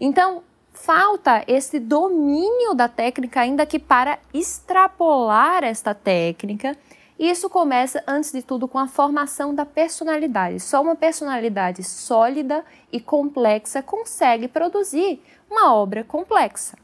Então, 0.00 0.42
falta 0.72 1.44
esse 1.46 1.78
domínio 1.78 2.74
da 2.74 2.88
técnica, 2.88 3.40
ainda 3.40 3.64
que 3.64 3.78
para 3.78 4.18
extrapolar 4.34 5.64
esta 5.64 5.94
técnica. 5.94 6.76
E 7.18 7.30
isso 7.30 7.48
começa, 7.48 8.04
antes 8.06 8.30
de 8.30 8.42
tudo, 8.42 8.68
com 8.68 8.78
a 8.78 8.86
formação 8.86 9.54
da 9.54 9.64
personalidade. 9.64 10.60
Só 10.60 10.82
uma 10.82 10.94
personalidade 10.94 11.82
sólida 11.82 12.62
e 12.92 13.00
complexa 13.00 13.82
consegue 13.82 14.48
produzir 14.48 15.22
uma 15.50 15.74
obra 15.74 16.04
complexa. 16.04 16.76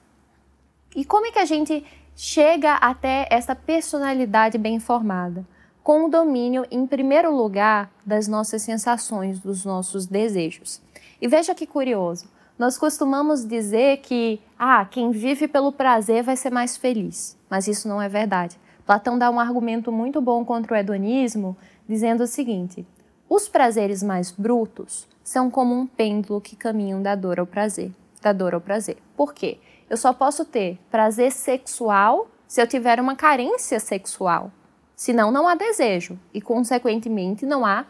E 0.95 1.05
como 1.05 1.27
é 1.27 1.33
que 1.33 1.39
a 1.39 1.45
gente 1.45 1.85
chega 2.15 2.75
até 2.75 3.27
essa 3.31 3.55
personalidade 3.55 4.59
bem 4.59 4.79
formada? 4.79 5.47
Com 5.83 6.05
o 6.05 6.11
domínio, 6.11 6.65
em 6.71 6.87
primeiro 6.87 7.35
lugar, 7.35 7.91
das 8.05 8.29
nossas 8.29 8.63
sensações, 8.63 9.41
dos 9.41 9.65
nossos 9.65 10.07
desejos. 10.07 10.81
E 11.21 11.27
veja 11.27 11.55
que 11.55 11.67
curioso, 11.67 12.29
nós 12.59 12.77
costumamos 12.77 13.47
dizer 13.47 13.99
que 13.99 14.41
ah, 14.59 14.85
quem 14.85 15.11
vive 15.11 15.49
pelo 15.49 15.73
prazer 15.73 16.23
vai 16.23 16.37
ser 16.37 16.51
mais 16.51 16.77
feliz, 16.77 17.37
mas 17.49 17.67
isso 17.67 17.89
não 17.89 18.01
é 18.01 18.09
verdade. 18.09 18.61
Platão 18.85 19.19
dá 19.19 19.31
um 19.31 19.41
argumento 19.41 19.91
muito 19.91 20.21
bom 20.21 20.45
contra 20.45 20.75
o 20.75 20.77
hedonismo, 20.77 21.57
dizendo 21.89 22.25
o 22.25 22.27
seguinte: 22.27 22.87
os 23.29 23.49
prazeres 23.49 24.03
mais 24.03 24.31
brutos 24.31 25.09
são 25.25 25.51
como 25.51 25.75
um 25.75 25.87
pêndulo 25.87 26.41
que 26.41 26.55
caminham 26.55 27.03
da 27.03 27.15
dor 27.15 27.41
ao 27.41 27.47
prazer, 27.47 27.91
da 28.21 28.33
dor 28.33 28.55
ao 28.55 28.61
prazer. 28.61 28.99
Por 29.17 29.33
quê? 29.33 29.59
Eu 29.93 29.99
só 29.99 30.11
posso 30.11 30.47
ter 30.47 30.79
prazer 30.91 31.31
sexual 31.31 32.27
se 32.49 32.63
eu 32.63 32.67
tiver 32.67 32.99
uma 32.99 33.15
carência 33.15 33.79
sexual. 33.79 34.51
Senão, 34.97 35.31
não 35.31 35.47
há 35.47 35.55
desejo 35.55 36.19
e, 36.33 36.41
consequentemente, 36.41 37.45
não 37.45 37.63
há 37.67 37.85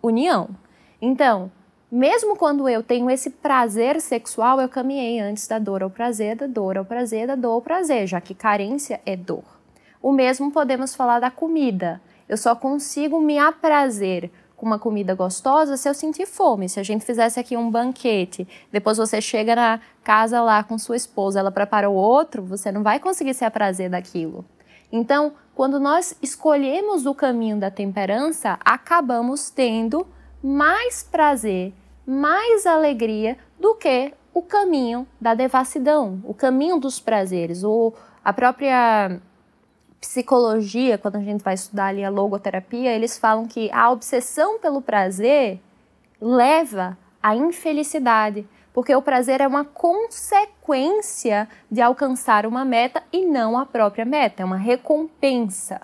união. 0.00 0.50
Então, 1.02 1.50
mesmo 1.90 2.36
quando 2.36 2.68
eu 2.68 2.80
tenho 2.80 3.10
esse 3.10 3.30
prazer 3.30 4.00
sexual, 4.00 4.60
eu 4.60 4.68
caminhei 4.68 5.18
antes 5.18 5.48
da 5.48 5.58
dor 5.58 5.82
ao 5.82 5.90
prazer, 5.90 6.36
da 6.36 6.46
dor 6.46 6.78
ao 6.78 6.84
prazer, 6.84 7.26
da 7.26 7.34
dor 7.34 7.54
ao 7.54 7.60
prazer, 7.60 8.06
já 8.06 8.20
que 8.20 8.36
carência 8.36 9.00
é 9.04 9.16
dor. 9.16 9.42
O 10.00 10.12
mesmo 10.12 10.52
podemos 10.52 10.94
falar 10.94 11.18
da 11.18 11.28
comida. 11.28 12.00
Eu 12.28 12.36
só 12.36 12.54
consigo 12.54 13.20
me 13.20 13.36
aprazer 13.36 14.30
com 14.58 14.66
uma 14.66 14.78
comida 14.78 15.14
gostosa 15.14 15.76
se 15.76 15.88
eu 15.88 15.94
sentir 15.94 16.26
fome. 16.26 16.68
Se 16.68 16.80
a 16.80 16.82
gente 16.82 17.04
fizesse 17.04 17.38
aqui 17.38 17.56
um 17.56 17.70
banquete, 17.70 18.46
depois 18.72 18.98
você 18.98 19.20
chega 19.20 19.54
na 19.54 19.80
casa 20.02 20.42
lá 20.42 20.64
com 20.64 20.76
sua 20.76 20.96
esposa, 20.96 21.38
ela 21.38 21.52
preparou 21.52 21.94
outro, 21.94 22.42
você 22.42 22.72
não 22.72 22.82
vai 22.82 22.98
conseguir 22.98 23.34
se 23.34 23.44
aprazer 23.44 23.88
daquilo. 23.88 24.44
Então, 24.90 25.32
quando 25.54 25.78
nós 25.78 26.16
escolhemos 26.20 27.06
o 27.06 27.14
caminho 27.14 27.56
da 27.56 27.70
temperança, 27.70 28.58
acabamos 28.64 29.48
tendo 29.48 30.04
mais 30.42 31.04
prazer, 31.04 31.72
mais 32.04 32.66
alegria 32.66 33.38
do 33.60 33.76
que 33.76 34.12
o 34.34 34.42
caminho 34.42 35.06
da 35.20 35.34
devassidão, 35.34 36.20
o 36.24 36.34
caminho 36.34 36.80
dos 36.80 36.98
prazeres, 36.98 37.62
o, 37.62 37.92
a 38.24 38.32
própria 38.32 39.20
psicologia, 40.00 40.98
quando 40.98 41.16
a 41.16 41.20
gente 41.20 41.42
vai 41.42 41.54
estudar 41.54 41.86
ali 41.86 42.04
a 42.04 42.10
logoterapia, 42.10 42.92
eles 42.92 43.18
falam 43.18 43.46
que 43.46 43.70
a 43.72 43.90
obsessão 43.90 44.58
pelo 44.58 44.80
prazer 44.80 45.60
leva 46.20 46.96
à 47.22 47.34
infelicidade, 47.34 48.46
porque 48.72 48.94
o 48.94 49.02
prazer 49.02 49.40
é 49.40 49.46
uma 49.46 49.64
consequência 49.64 51.48
de 51.70 51.80
alcançar 51.80 52.46
uma 52.46 52.64
meta 52.64 53.02
e 53.12 53.24
não 53.24 53.58
a 53.58 53.66
própria 53.66 54.04
meta, 54.04 54.42
é 54.42 54.46
uma 54.46 54.56
recompensa. 54.56 55.80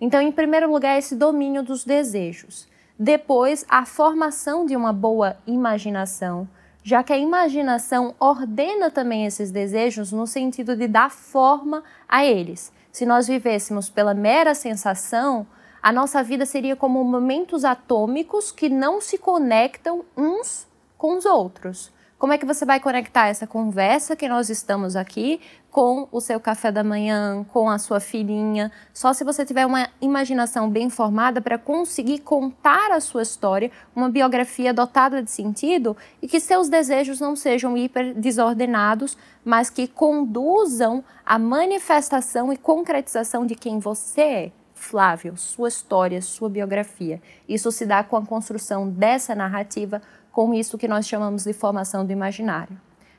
Então, 0.00 0.20
em 0.20 0.30
primeiro 0.30 0.70
lugar, 0.70 0.98
esse 0.98 1.16
domínio 1.16 1.62
dos 1.62 1.84
desejos. 1.84 2.68
Depois, 2.98 3.64
a 3.68 3.86
formação 3.86 4.66
de 4.66 4.76
uma 4.76 4.92
boa 4.92 5.36
imaginação, 5.46 6.46
já 6.82 7.02
que 7.02 7.12
a 7.12 7.18
imaginação 7.18 8.14
ordena 8.20 8.90
também 8.90 9.24
esses 9.24 9.50
desejos 9.50 10.12
no 10.12 10.26
sentido 10.26 10.76
de 10.76 10.86
dar 10.86 11.10
forma 11.10 11.82
a 12.06 12.24
eles. 12.24 12.70
Se 12.94 13.04
nós 13.04 13.26
vivêssemos 13.26 13.90
pela 13.90 14.14
mera 14.14 14.54
sensação, 14.54 15.44
a 15.82 15.90
nossa 15.90 16.22
vida 16.22 16.46
seria 16.46 16.76
como 16.76 17.02
momentos 17.02 17.64
atômicos 17.64 18.52
que 18.52 18.68
não 18.68 19.00
se 19.00 19.18
conectam 19.18 20.04
uns 20.16 20.64
com 20.96 21.18
os 21.18 21.24
outros. 21.24 21.92
Como 22.24 22.32
é 22.32 22.38
que 22.38 22.46
você 22.46 22.64
vai 22.64 22.80
conectar 22.80 23.26
essa 23.26 23.46
conversa 23.46 24.16
que 24.16 24.26
nós 24.26 24.48
estamos 24.48 24.96
aqui 24.96 25.42
com 25.70 26.08
o 26.10 26.22
seu 26.22 26.40
café 26.40 26.72
da 26.72 26.82
manhã, 26.82 27.44
com 27.52 27.68
a 27.68 27.78
sua 27.78 28.00
filhinha? 28.00 28.72
Só 28.94 29.12
se 29.12 29.22
você 29.22 29.44
tiver 29.44 29.66
uma 29.66 29.90
imaginação 30.00 30.70
bem 30.70 30.88
formada 30.88 31.42
para 31.42 31.58
conseguir 31.58 32.20
contar 32.20 32.92
a 32.92 32.98
sua 32.98 33.20
história, 33.20 33.70
uma 33.94 34.08
biografia 34.08 34.72
dotada 34.72 35.22
de 35.22 35.30
sentido 35.30 35.94
e 36.22 36.26
que 36.26 36.40
seus 36.40 36.70
desejos 36.70 37.20
não 37.20 37.36
sejam 37.36 37.76
hiper 37.76 38.14
desordenados, 38.14 39.18
mas 39.44 39.68
que 39.68 39.86
conduzam 39.86 41.04
à 41.26 41.38
manifestação 41.38 42.50
e 42.50 42.56
concretização 42.56 43.44
de 43.44 43.54
quem 43.54 43.78
você 43.78 44.22
é. 44.22 44.52
Flávio, 44.72 45.36
sua 45.36 45.68
história, 45.68 46.20
sua 46.20 46.48
biografia. 46.48 47.20
Isso 47.48 47.70
se 47.70 47.86
dá 47.86 48.02
com 48.02 48.16
a 48.16 48.26
construção 48.26 48.88
dessa 48.88 49.34
narrativa 49.34 50.02
com 50.34 50.52
isso 50.52 50.76
que 50.76 50.88
nós 50.88 51.06
chamamos 51.06 51.44
de 51.44 51.52
formação 51.52 52.04
do 52.04 52.12
imaginário. 52.12 52.76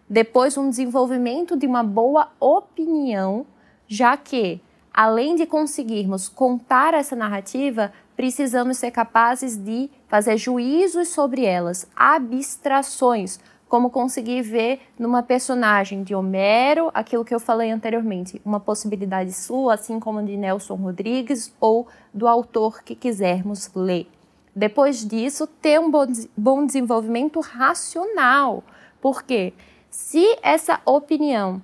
Depois, 0.07 0.57
um 0.57 0.69
desenvolvimento 0.69 1.55
de 1.55 1.65
uma 1.65 1.81
boa 1.81 2.27
opinião, 2.41 3.45
já 3.87 4.17
que, 4.17 4.61
além 4.93 5.33
de 5.33 5.45
conseguirmos 5.45 6.27
contar 6.27 6.93
essa 6.93 7.15
narrativa, 7.15 7.93
precisamos 8.17 8.77
ser 8.77 8.91
capazes 8.91 9.55
de 9.55 9.89
fazer 10.09 10.37
juízos 10.37 11.07
sobre 11.07 11.45
elas, 11.45 11.87
abstrações, 11.95 13.39
como 13.69 13.89
conseguir 13.89 14.41
ver 14.41 14.81
numa 14.99 15.23
personagem 15.23 16.03
de 16.03 16.13
Homero 16.13 16.91
aquilo 16.93 17.25
que 17.25 17.33
eu 17.33 17.39
falei 17.39 17.71
anteriormente, 17.71 18.41
uma 18.43 18.59
possibilidade 18.59 19.31
sua, 19.31 19.75
assim 19.75 20.01
como 20.01 20.21
de 20.21 20.35
Nelson 20.35 20.75
Rodrigues 20.75 21.53
ou 21.61 21.87
do 22.13 22.27
autor 22.27 22.83
que 22.83 22.93
quisermos 22.93 23.71
ler. 23.73 24.07
Depois 24.55 25.05
disso, 25.05 25.45
ter 25.45 25.79
um 25.79 25.91
bom 26.37 26.65
desenvolvimento 26.65 27.41
racional, 27.41 28.63
porque 29.01 29.53
se 29.89 30.37
essa 30.41 30.79
opinião 30.85 31.61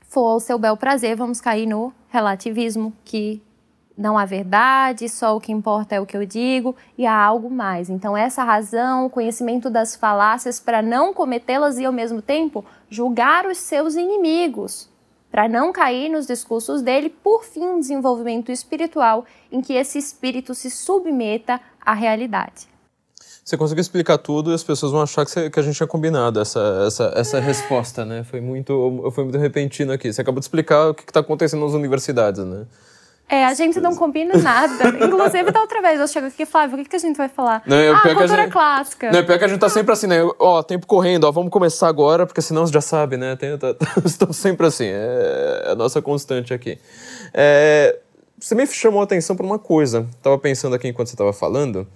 for 0.00 0.26
ao 0.26 0.40
seu 0.40 0.58
bel 0.58 0.76
prazer, 0.76 1.14
vamos 1.14 1.40
cair 1.40 1.66
no 1.66 1.92
relativismo, 2.08 2.92
que 3.04 3.40
não 3.96 4.18
há 4.18 4.24
verdade, 4.24 5.08
só 5.08 5.36
o 5.36 5.40
que 5.40 5.52
importa 5.52 5.94
é 5.94 6.00
o 6.00 6.04
que 6.04 6.16
eu 6.16 6.26
digo 6.26 6.76
e 6.98 7.06
há 7.06 7.16
algo 7.16 7.48
mais. 7.48 7.88
Então, 7.88 8.16
essa 8.16 8.44
razão, 8.44 9.06
o 9.06 9.10
conhecimento 9.10 9.70
das 9.70 9.96
falácias 9.96 10.60
para 10.60 10.82
não 10.82 11.14
cometê-las 11.14 11.78
e, 11.78 11.84
ao 11.84 11.92
mesmo 11.92 12.20
tempo, 12.20 12.64
julgar 12.90 13.46
os 13.46 13.58
seus 13.58 13.94
inimigos, 13.94 14.90
para 15.30 15.48
não 15.48 15.72
cair 15.72 16.08
nos 16.08 16.26
discursos 16.26 16.82
dele, 16.82 17.08
por 17.08 17.44
fim, 17.44 17.66
um 17.66 17.80
desenvolvimento 17.80 18.52
espiritual 18.52 19.24
em 19.50 19.60
que 19.60 19.72
esse 19.72 19.98
espírito 19.98 20.54
se 20.54 20.70
submeta 20.70 21.60
à 21.86 21.94
realidade. 21.94 22.68
Você 23.44 23.56
conseguiu 23.56 23.80
explicar 23.80 24.18
tudo 24.18 24.50
e 24.50 24.54
as 24.54 24.64
pessoas 24.64 24.90
vão 24.90 25.00
achar 25.00 25.24
que, 25.24 25.30
você, 25.30 25.48
que 25.48 25.60
a 25.60 25.62
gente 25.62 25.76
tinha 25.76 25.86
combinado 25.86 26.40
essa, 26.40 26.82
essa, 26.84 27.12
essa 27.14 27.38
resposta, 27.38 28.04
né? 28.04 28.24
Foi 28.24 28.40
muito, 28.40 29.12
foi 29.14 29.22
muito 29.22 29.38
repentino 29.38 29.92
aqui. 29.92 30.12
Você 30.12 30.20
acabou 30.20 30.40
de 30.40 30.46
explicar 30.46 30.88
o 30.88 30.94
que 30.94 31.04
está 31.04 31.20
acontecendo 31.20 31.64
nas 31.64 31.72
universidades, 31.72 32.44
né? 32.44 32.66
É, 33.28 33.44
a 33.44 33.54
gente 33.54 33.80
não 33.80 33.94
combina 33.94 34.36
nada. 34.36 34.88
Inclusive, 35.04 35.50
da 35.50 35.60
outra 35.60 35.80
vez 35.80 36.00
eu 36.00 36.06
chego 36.06 36.26
aqui 36.26 36.42
e 36.42 36.46
Flávio, 36.46 36.76
o 36.76 36.82
que, 36.82 36.90
que 36.90 36.96
a 36.96 36.98
gente 36.98 37.16
vai 37.16 37.28
falar? 37.28 37.62
Não, 37.66 37.76
é 37.76 37.90
ah, 37.90 38.00
cultura 38.00 38.42
gente, 38.42 38.52
clássica. 38.52 39.10
Não, 39.12 39.18
é 39.18 39.22
pior 39.22 39.38
que 39.38 39.44
a 39.44 39.48
gente 39.48 39.60
tá 39.60 39.68
sempre 39.68 39.92
assim, 39.92 40.06
né? 40.06 40.18
Ó, 40.38 40.62
tempo 40.62 40.86
correndo, 40.86 41.24
ó, 41.24 41.32
vamos 41.32 41.50
começar 41.50 41.88
agora, 41.88 42.24
porque 42.24 42.40
senão 42.40 42.66
você 42.66 42.72
já 42.72 42.80
sabe, 42.80 43.16
né? 43.16 43.34
Tem, 43.34 43.56
tá, 43.58 43.74
estamos 44.04 44.36
sempre 44.36 44.66
assim, 44.66 44.86
é 44.86 45.66
a 45.68 45.74
nossa 45.74 46.00
constante 46.00 46.54
aqui. 46.54 46.78
É, 47.34 47.98
você 48.38 48.54
me 48.54 48.66
chamou 48.66 49.00
a 49.00 49.04
atenção 49.04 49.36
para 49.36 49.46
uma 49.46 49.58
coisa. 49.58 50.06
Tava 50.22 50.38
pensando 50.38 50.74
aqui 50.74 50.88
enquanto 50.88 51.08
você 51.08 51.16
tava 51.16 51.32
falando, 51.32 51.86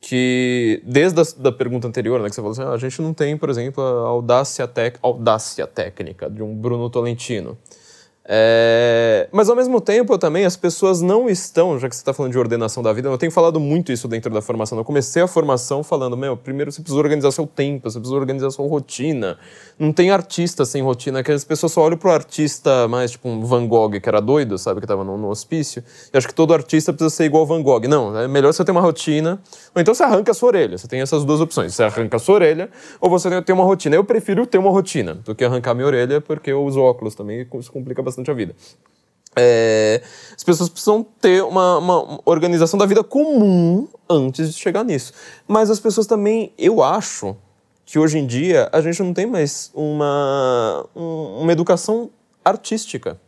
que 0.00 0.82
desde 0.84 1.20
a 1.20 1.24
da 1.38 1.52
pergunta 1.52 1.86
anterior, 1.86 2.20
né, 2.20 2.28
que 2.28 2.34
você 2.34 2.40
falou 2.40 2.52
assim, 2.52 2.62
ah, 2.62 2.70
a 2.70 2.78
gente 2.78 3.00
não 3.02 3.12
tem, 3.12 3.36
por 3.36 3.50
exemplo, 3.50 3.82
a 3.82 4.08
audácia, 4.08 4.66
tec, 4.66 4.98
audácia 5.02 5.66
técnica 5.66 6.30
de 6.30 6.42
um 6.42 6.54
Bruno 6.54 6.88
Tolentino. 6.88 7.56
É, 8.28 9.28
mas 9.30 9.48
ao 9.48 9.54
mesmo 9.54 9.80
tempo 9.80 10.18
também 10.18 10.44
as 10.44 10.56
pessoas 10.56 11.00
não 11.00 11.28
estão, 11.28 11.78
já 11.78 11.88
que 11.88 11.94
você 11.94 12.00
está 12.00 12.12
falando 12.12 12.32
de 12.32 12.38
ordenação 12.38 12.82
da 12.82 12.92
vida, 12.92 13.08
eu 13.08 13.16
tenho 13.16 13.30
falado 13.30 13.60
muito 13.60 13.92
isso 13.92 14.08
dentro 14.08 14.32
da 14.32 14.42
formação. 14.42 14.76
Eu 14.76 14.84
comecei 14.84 15.22
a 15.22 15.28
formação 15.28 15.84
falando, 15.84 16.16
meu, 16.16 16.36
primeiro 16.36 16.72
você 16.72 16.82
precisa 16.82 17.00
organizar 17.00 17.30
seu 17.30 17.46
tempo, 17.46 17.88
você 17.88 18.00
precisa 18.00 18.18
organizar 18.18 18.50
sua 18.50 18.66
rotina. 18.66 19.38
Não 19.78 19.92
tem 19.92 20.10
artista 20.10 20.64
sem 20.64 20.82
rotina, 20.82 21.22
que 21.22 21.30
as 21.30 21.44
pessoas 21.44 21.70
só 21.70 21.82
olham 21.82 21.96
pro 21.96 22.10
artista 22.10 22.88
mais 22.88 23.12
tipo 23.12 23.28
um 23.28 23.44
Van 23.44 23.66
Gogh, 23.66 24.00
que 24.00 24.08
era 24.08 24.20
doido, 24.20 24.58
sabe, 24.58 24.80
que 24.80 24.86
estava 24.86 25.04
no, 25.04 25.16
no, 25.16 25.28
hospício. 25.28 25.84
E 26.12 26.18
acho 26.18 26.26
que 26.26 26.34
todo 26.34 26.52
artista 26.52 26.92
precisa 26.92 27.14
ser 27.14 27.24
igual 27.24 27.46
Van 27.46 27.62
Gogh. 27.62 27.86
Não, 27.86 28.18
é 28.18 28.26
melhor 28.26 28.52
você 28.52 28.64
ter 28.64 28.72
uma 28.72 28.80
rotina, 28.80 29.40
ou 29.74 29.80
então 29.80 29.94
você 29.94 30.02
arranca 30.02 30.32
a 30.32 30.34
sua 30.34 30.48
orelha. 30.48 30.76
Você 30.76 30.88
tem 30.88 31.00
essas 31.00 31.24
duas 31.24 31.40
opções, 31.40 31.74
você 31.74 31.84
arranca 31.84 32.16
a 32.16 32.20
sua 32.20 32.36
orelha, 32.36 32.70
ou 33.00 33.08
você 33.08 33.40
tem 33.42 33.54
uma 33.54 33.64
rotina. 33.64 33.94
Eu 33.94 34.02
prefiro 34.02 34.46
ter 34.46 34.58
uma 34.58 34.70
rotina 34.70 35.14
do 35.14 35.34
que 35.34 35.44
arrancar 35.44 35.74
minha 35.74 35.86
orelha, 35.86 36.20
porque 36.20 36.50
eu 36.50 36.64
uso 36.64 36.80
óculos 36.80 37.14
também, 37.14 37.46
isso 37.54 37.70
complica 37.70 38.02
bastante 38.02 38.15
bastante 38.16 38.30
a 38.30 38.34
vida. 38.34 38.54
É, 39.38 40.00
as 40.34 40.42
pessoas 40.42 40.70
precisam 40.70 41.04
ter 41.20 41.42
uma, 41.44 41.76
uma, 41.76 42.20
organização 42.24 42.78
da 42.78 42.86
vida 42.86 43.04
comum 43.04 43.86
antes 44.08 44.54
de 44.54 44.58
chegar 44.58 44.82
nisso. 44.82 45.12
Mas 45.46 45.70
as 45.70 45.78
pessoas 45.78 46.06
também, 46.06 46.52
eu 46.56 46.82
acho 46.82 47.36
que 47.84 47.98
hoje 47.98 48.18
em 48.18 48.26
dia 48.26 48.68
a 48.72 48.80
gente 48.80 49.02
não 49.02 49.12
tem 49.12 49.26
mais 49.26 49.70
uma, 49.74 50.86
uma 50.94 51.52
educação 51.52 52.10
artística. 52.42 53.20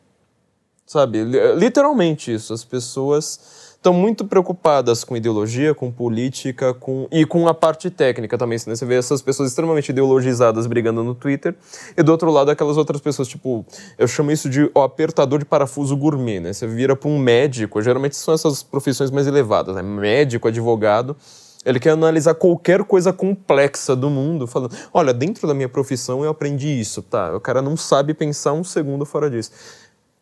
Sabe? 0.86 1.22
Literalmente 1.56 2.32
isso. 2.32 2.54
As 2.54 2.64
pessoas 2.64 3.67
estão 3.78 3.94
muito 3.94 4.24
preocupadas 4.24 5.04
com 5.04 5.16
ideologia, 5.16 5.72
com 5.72 5.90
política 5.90 6.74
com, 6.74 7.06
e 7.12 7.24
com 7.24 7.46
a 7.46 7.54
parte 7.54 7.88
técnica 7.88 8.36
também. 8.36 8.58
Você 8.58 8.84
vê 8.84 8.96
essas 8.96 9.22
pessoas 9.22 9.50
extremamente 9.50 9.90
ideologizadas 9.90 10.66
brigando 10.66 11.02
no 11.04 11.14
Twitter, 11.14 11.54
e 11.96 12.02
do 12.02 12.10
outro 12.10 12.30
lado 12.30 12.50
aquelas 12.50 12.76
outras 12.76 13.00
pessoas, 13.00 13.28
tipo, 13.28 13.64
eu 13.96 14.08
chamo 14.08 14.32
isso 14.32 14.48
de 14.50 14.70
o 14.74 14.80
apertador 14.80 15.38
de 15.38 15.44
parafuso 15.44 15.96
gourmet, 15.96 16.40
né? 16.40 16.52
Você 16.52 16.66
vira 16.66 16.96
para 16.96 17.08
um 17.08 17.18
médico, 17.18 17.80
geralmente 17.80 18.16
são 18.16 18.34
essas 18.34 18.62
profissões 18.62 19.10
mais 19.10 19.26
elevadas, 19.26 19.74
né? 19.76 19.82
Médico, 19.82 20.48
advogado. 20.48 21.16
Ele 21.64 21.78
quer 21.80 21.90
analisar 21.90 22.34
qualquer 22.34 22.82
coisa 22.84 23.12
complexa 23.12 23.94
do 23.94 24.10
mundo, 24.10 24.46
falando: 24.46 24.74
olha, 24.92 25.12
dentro 25.12 25.46
da 25.46 25.54
minha 25.54 25.68
profissão 25.68 26.24
eu 26.24 26.30
aprendi 26.30 26.68
isso, 26.80 27.02
tá? 27.02 27.34
O 27.34 27.40
cara 27.40 27.60
não 27.62 27.76
sabe 27.76 28.14
pensar 28.14 28.52
um 28.52 28.64
segundo 28.64 29.04
fora 29.04 29.30
disso. 29.30 29.50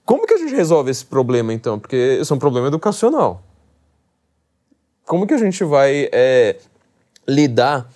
Como 0.05 0.27
que 0.27 0.35
a 0.35 0.39
gente 0.39 0.55
resolve 0.55 0.91
esse 0.91 1.05
problema, 1.05 1.53
então? 1.53 1.79
Porque 1.79 2.19
isso 2.21 2.33
é 2.33 2.37
um 2.37 2.39
problema 2.39 2.69
educacional. 2.69 3.43
Como 5.07 5.27
que 5.27 5.35
a 5.35 5.39
gente 5.39 5.63
vai 5.65 6.09
é, 6.13 6.57
lidar 7.29 7.89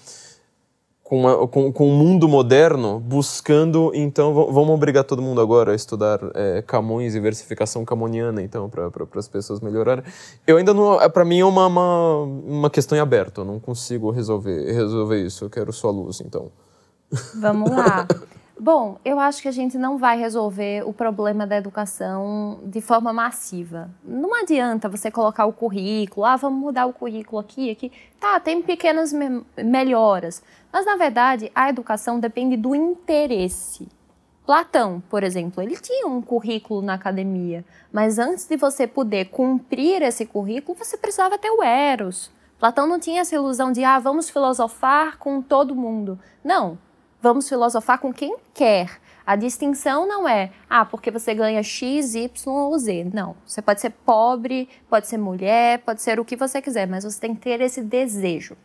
com, 1.11 1.19
uma, 1.19 1.49
com, 1.49 1.73
com 1.73 1.89
o 1.89 1.93
mundo 1.93 2.29
moderno 2.29 3.01
buscando, 3.01 3.91
então, 3.93 4.33
vamos 4.33 4.71
obrigar 4.71 5.03
todo 5.03 5.21
mundo 5.21 5.41
agora 5.41 5.73
a 5.73 5.75
estudar 5.75 6.21
é, 6.35 6.63
Camões 6.63 7.17
e 7.17 7.21
versificação 7.21 7.85
camoniana, 7.85 8.41
então, 8.41 8.71
para 8.71 8.89
pra, 8.93 9.07
as 9.17 9.27
pessoas 9.27 9.61
melhorarem? 9.61 10.05
Eu 10.47 10.57
ainda 10.57 10.73
não, 10.73 11.03
é, 11.03 11.09
para 11.09 11.25
mim 11.25 11.41
é 11.41 11.45
uma, 11.45 11.67
uma, 11.67 12.23
uma 12.23 12.71
questão 12.71 12.97
em 12.97 13.01
aberto, 13.01 13.41
eu 13.41 13.45
não 13.45 13.59
consigo 13.59 14.13
resolver, 14.13 14.73
resolver 14.73 15.21
isso, 15.21 15.45
eu 15.45 15.51
quero 15.51 15.73
só 15.73 15.91
luz, 15.91 16.21
então. 16.21 16.53
Vamos 17.41 17.71
lá. 17.73 18.07
Bom, 18.63 18.99
eu 19.07 19.19
acho 19.19 19.41
que 19.41 19.49
a 19.49 19.53
gente 19.53 19.79
não 19.79 19.97
vai 19.97 20.19
resolver 20.19 20.87
o 20.87 20.93
problema 20.93 21.47
da 21.47 21.57
educação 21.57 22.61
de 22.65 22.83
forma 22.83 23.11
massiva. 23.11 23.89
Não 24.05 24.35
adianta 24.35 24.87
você 24.87 25.11
colocar 25.11 25.47
o 25.47 25.53
currículo, 25.55 26.27
ah, 26.27 26.37
vamos 26.37 26.61
mudar 26.61 26.85
o 26.85 26.93
currículo 26.93 27.39
aqui, 27.39 27.71
aqui. 27.71 27.91
Tá, 28.21 28.39
tem 28.39 28.61
pequenas 28.61 29.15
me 29.15 29.43
melhoras. 29.57 30.43
Mas, 30.71 30.85
na 30.85 30.95
verdade, 30.97 31.51
a 31.55 31.71
educação 31.71 32.21
depende 32.21 32.55
do 32.55 32.75
interesse. 32.75 33.89
Platão, 34.45 35.03
por 35.09 35.23
exemplo, 35.23 35.63
ele 35.63 35.79
tinha 35.79 36.07
um 36.07 36.21
currículo 36.21 36.83
na 36.83 36.93
academia, 36.93 37.65
mas 37.91 38.19
antes 38.19 38.47
de 38.47 38.59
você 38.59 38.87
poder 38.87 39.31
cumprir 39.31 40.03
esse 40.03 40.27
currículo, 40.27 40.77
você 40.77 40.99
precisava 40.99 41.39
ter 41.39 41.51
o 41.51 41.63
Eros. 41.63 42.31
Platão 42.59 42.87
não 42.87 43.01
tinha 43.01 43.23
essa 43.23 43.35
ilusão 43.35 43.73
de, 43.73 43.83
ah, 43.85 43.99
vamos 43.99 44.29
filosofar 44.29 45.17
com 45.17 45.41
todo 45.41 45.75
mundo. 45.75 46.19
Não, 46.45 46.77
vamos 47.21 47.49
filosofar 47.49 47.99
com 47.99 48.13
quem 48.13 48.37
quer. 48.55 49.01
A 49.27 49.37
distinção 49.37 50.09
não 50.09 50.29
é, 50.29 50.51
ah, 50.69 50.85
porque 50.85 51.11
você 51.11 51.35
ganha 51.35 51.63
X, 51.63 52.15
Y 52.15 52.31
ou 52.47 52.77
Z. 52.79 53.11
Não. 53.13 53.37
Você 53.47 53.63
pode 53.63 53.81
ser 53.81 53.91
pobre, 53.91 54.69
pode 54.89 55.07
ser 55.07 55.19
mulher, 55.19 55.79
pode 55.81 56.03
ser 56.03 56.19
o 56.19 56.25
que 56.25 56.37
você 56.37 56.61
quiser, 56.61 56.87
mas 56.87 57.05
você 57.05 57.21
tem 57.21 57.35
que 57.35 57.43
ter 57.43 57.61
esse 57.61 57.83
desejo. 57.83 58.57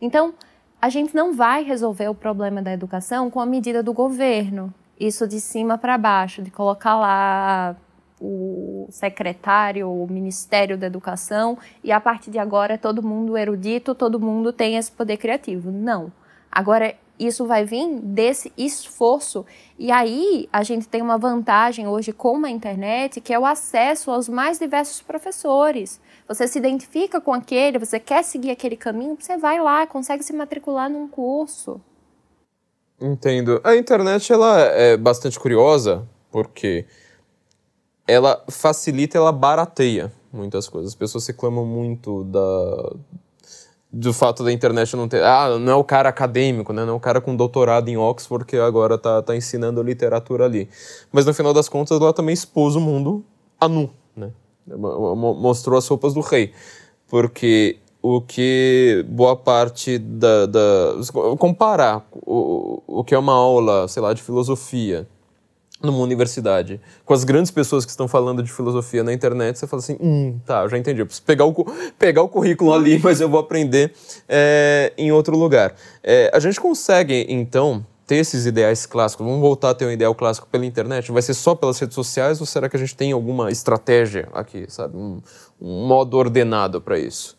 Então, 0.00 0.34
a 0.80 0.88
gente 0.88 1.14
não 1.14 1.32
vai 1.32 1.62
resolver 1.62 2.08
o 2.08 2.14
problema 2.14 2.62
da 2.62 2.72
educação 2.72 3.30
com 3.30 3.40
a 3.40 3.46
medida 3.46 3.82
do 3.82 3.92
governo. 3.92 4.72
Isso 4.98 5.26
de 5.26 5.40
cima 5.40 5.76
para 5.76 5.98
baixo, 5.98 6.42
de 6.42 6.50
colocar 6.50 6.96
lá 6.96 7.76
o 8.20 8.86
secretário, 8.90 9.90
o 9.90 10.06
Ministério 10.06 10.78
da 10.78 10.86
Educação, 10.86 11.58
e 11.82 11.90
a 11.90 12.00
partir 12.00 12.30
de 12.30 12.38
agora 12.38 12.78
todo 12.78 13.02
mundo 13.02 13.36
erudito, 13.36 13.94
todo 13.94 14.20
mundo 14.20 14.52
tem 14.52 14.76
esse 14.76 14.90
poder 14.90 15.16
criativo. 15.16 15.70
Não. 15.70 16.12
Agora, 16.50 16.94
isso 17.18 17.46
vai 17.46 17.64
vir 17.64 18.00
desse 18.00 18.52
esforço. 18.56 19.44
E 19.78 19.90
aí 19.90 20.48
a 20.52 20.62
gente 20.62 20.88
tem 20.88 21.02
uma 21.02 21.18
vantagem 21.18 21.86
hoje 21.86 22.12
com 22.12 22.44
a 22.44 22.50
internet, 22.50 23.20
que 23.20 23.32
é 23.32 23.38
o 23.38 23.46
acesso 23.46 24.10
aos 24.10 24.28
mais 24.28 24.58
diversos 24.58 25.00
professores. 25.02 26.00
Você 26.28 26.48
se 26.48 26.58
identifica 26.58 27.20
com 27.20 27.32
aquele, 27.32 27.78
você 27.78 28.00
quer 28.00 28.22
seguir 28.24 28.50
aquele 28.50 28.76
caminho, 28.76 29.16
você 29.18 29.36
vai 29.36 29.60
lá, 29.60 29.86
consegue 29.86 30.22
se 30.22 30.32
matricular 30.32 30.90
num 30.90 31.06
curso. 31.08 31.80
Entendo. 33.00 33.60
A 33.64 33.76
internet 33.76 34.32
ela 34.32 34.60
é 34.60 34.96
bastante 34.96 35.38
curiosa, 35.38 36.06
porque 36.30 36.86
ela 38.06 38.44
facilita, 38.48 39.18
ela 39.18 39.32
barateia 39.32 40.12
muitas 40.32 40.68
coisas. 40.68 40.90
As 40.90 40.94
pessoas 40.94 41.26
reclamam 41.26 41.64
muito 41.64 42.24
da, 42.24 42.92
do 43.94 44.12
fato 44.12 44.42
da 44.42 44.52
internet 44.52 44.96
não 44.96 45.08
ter. 45.08 45.22
Ah, 45.22 45.56
não 45.56 45.72
é 45.72 45.74
o 45.76 45.84
cara 45.84 46.08
acadêmico, 46.08 46.72
né? 46.72 46.84
Não 46.84 46.94
é 46.94 46.96
o 46.96 47.00
cara 47.00 47.20
com 47.20 47.36
doutorado 47.36 47.88
em 47.88 47.96
Oxford 47.96 48.44
que 48.44 48.56
agora 48.56 48.98
tá, 48.98 49.22
tá 49.22 49.36
ensinando 49.36 49.80
literatura 49.82 50.44
ali. 50.44 50.68
Mas 51.12 51.24
no 51.24 51.32
final 51.32 51.54
das 51.54 51.68
contas, 51.68 52.00
ela 52.00 52.12
também 52.12 52.32
expôs 52.32 52.74
o 52.74 52.80
mundo 52.80 53.24
a 53.60 53.68
nu, 53.68 53.88
né? 54.16 54.30
Mostrou 54.66 55.78
as 55.78 55.86
roupas 55.86 56.12
do 56.12 56.20
rei. 56.20 56.52
Porque 57.08 57.78
o 58.02 58.20
que 58.20 59.04
boa 59.08 59.36
parte 59.36 59.96
da. 59.98 60.46
da 60.46 60.94
comparar 61.38 62.04
o, 62.12 62.82
o 62.86 63.04
que 63.04 63.14
é 63.14 63.18
uma 63.18 63.34
aula, 63.34 63.86
sei 63.86 64.02
lá, 64.02 64.12
de 64.12 64.22
filosofia 64.22 65.06
numa 65.84 65.98
universidade, 65.98 66.80
com 67.04 67.14
as 67.14 67.24
grandes 67.24 67.50
pessoas 67.50 67.84
que 67.84 67.90
estão 67.90 68.08
falando 68.08 68.42
de 68.42 68.50
filosofia 68.52 69.04
na 69.04 69.12
internet, 69.12 69.58
você 69.58 69.66
fala 69.66 69.80
assim, 69.82 69.96
hum, 70.00 70.38
tá, 70.44 70.62
eu 70.62 70.68
já 70.68 70.78
entendi, 70.78 71.00
eu 71.00 71.06
preciso 71.06 71.24
pegar 71.24 71.44
o, 71.44 71.54
pegar 71.98 72.22
o 72.22 72.28
currículo 72.28 72.72
ali, 72.72 72.98
mas 73.04 73.20
eu 73.20 73.28
vou 73.28 73.38
aprender 73.38 73.92
é, 74.28 74.92
em 74.96 75.12
outro 75.12 75.36
lugar. 75.36 75.74
É, 76.02 76.30
a 76.32 76.38
gente 76.38 76.60
consegue, 76.60 77.26
então, 77.28 77.84
ter 78.06 78.16
esses 78.16 78.46
ideais 78.46 78.86
clássicos? 78.86 79.26
Vamos 79.26 79.40
voltar 79.40 79.70
a 79.70 79.74
ter 79.74 79.86
um 79.86 79.90
ideal 79.90 80.14
clássico 80.14 80.46
pela 80.46 80.66
internet? 80.66 81.10
Vai 81.10 81.22
ser 81.22 81.34
só 81.34 81.54
pelas 81.54 81.78
redes 81.78 81.94
sociais 81.94 82.40
ou 82.40 82.46
será 82.46 82.68
que 82.68 82.76
a 82.76 82.78
gente 82.78 82.94
tem 82.94 83.12
alguma 83.12 83.50
estratégia 83.50 84.28
aqui, 84.32 84.66
sabe? 84.68 84.96
Um, 84.96 85.20
um 85.60 85.86
modo 85.86 86.16
ordenado 86.16 86.80
para 86.80 86.98
isso? 86.98 87.36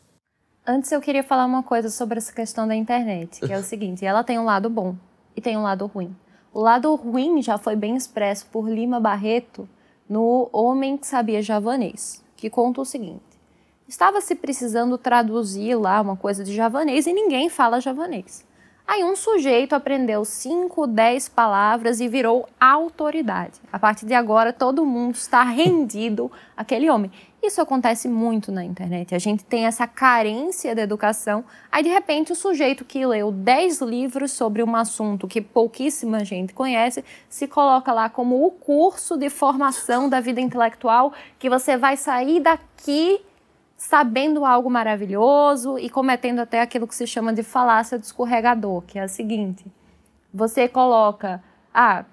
Antes 0.68 0.92
eu 0.92 1.00
queria 1.00 1.24
falar 1.24 1.46
uma 1.46 1.62
coisa 1.62 1.90
sobre 1.90 2.18
essa 2.18 2.34
questão 2.34 2.68
da 2.68 2.76
internet, 2.76 3.40
que 3.40 3.54
é 3.54 3.58
o 3.58 3.62
seguinte, 3.64 4.06
ela 4.06 4.24
tem 4.24 4.40
um 4.40 4.46
lado 4.46 4.70
bom 4.70 4.96
e 5.36 5.42
tem 5.42 5.56
um 5.56 5.62
lado 5.62 5.86
ruim. 5.86 6.16
O 6.56 6.62
lado 6.62 6.96
ruim 6.96 7.42
já 7.42 7.58
foi 7.58 7.76
bem 7.76 7.98
expresso 7.98 8.46
por 8.50 8.70
Lima 8.70 8.98
Barreto 8.98 9.68
no 10.08 10.48
Homem 10.54 10.96
que 10.96 11.06
Sabia 11.06 11.42
Javanês, 11.42 12.24
que 12.38 12.50
conta 12.50 12.80
o 12.80 12.86
seguinte: 12.86 13.20
estava 13.90 14.22
se 14.22 14.36
precisando 14.36 14.98
traduzir 14.98 15.76
lá 15.76 16.00
uma 16.00 16.16
coisa 16.16 16.46
de 16.46 16.56
javanês 16.56 17.08
e 17.08 17.12
ninguém 17.12 17.50
fala 17.50 17.82
javanês. 17.82 18.46
Aí 18.88 19.04
um 19.04 19.16
sujeito 19.16 19.74
aprendeu 19.74 20.24
5, 20.24 20.86
10 20.86 21.30
palavras 21.30 22.00
e 22.00 22.08
virou 22.08 22.48
autoridade. 22.60 23.60
A 23.74 23.80
partir 23.80 24.06
de 24.06 24.14
agora, 24.14 24.54
todo 24.54 24.86
mundo 24.86 25.16
está 25.16 25.42
rendido 25.42 26.32
àquele 26.56 26.88
homem. 26.90 27.12
Isso 27.42 27.60
acontece 27.60 28.08
muito 28.08 28.52
na 28.52 28.64
internet. 28.64 29.16
A 29.16 29.20
gente 29.20 29.44
tem 29.44 29.66
essa 29.66 29.88
carência 29.88 30.76
da 30.76 30.84
educação. 30.84 31.44
Aí, 31.72 31.84
de 31.84 31.90
repente, 31.90 32.32
o 32.32 32.36
sujeito 32.36 32.86
que 32.86 33.06
leu 33.06 33.32
10 33.32 33.82
livros 33.82 34.32
sobre 34.32 34.62
um 34.62 34.76
assunto 34.76 35.28
que 35.28 35.42
pouquíssima 35.42 36.24
gente 36.24 36.54
conhece 36.54 37.04
se 37.28 37.48
coloca 37.48 37.92
lá 37.92 38.08
como 38.08 38.46
o 38.46 38.52
curso 38.52 39.18
de 39.18 39.30
formação 39.30 40.08
da 40.08 40.20
vida 40.20 40.42
intelectual 40.42 41.12
que 41.40 41.50
você 41.50 41.76
vai 41.76 41.98
sair 41.98 42.40
daqui 42.40 43.20
sabendo 43.78 44.46
algo 44.46 44.70
maravilhoso 44.70 45.78
e 45.78 45.90
cometendo 45.90 46.40
até 46.40 46.62
aquilo 46.62 46.88
que 46.88 46.96
se 46.96 47.06
chama 47.06 47.34
de 47.34 47.44
falácia 47.44 47.98
do 47.98 48.04
escorregador, 48.04 48.82
que 48.82 48.98
é 48.98 49.04
a 49.04 49.08
seguinte: 49.08 49.66
você 50.34 50.68
coloca, 50.68 51.44
ah, 51.74 52.06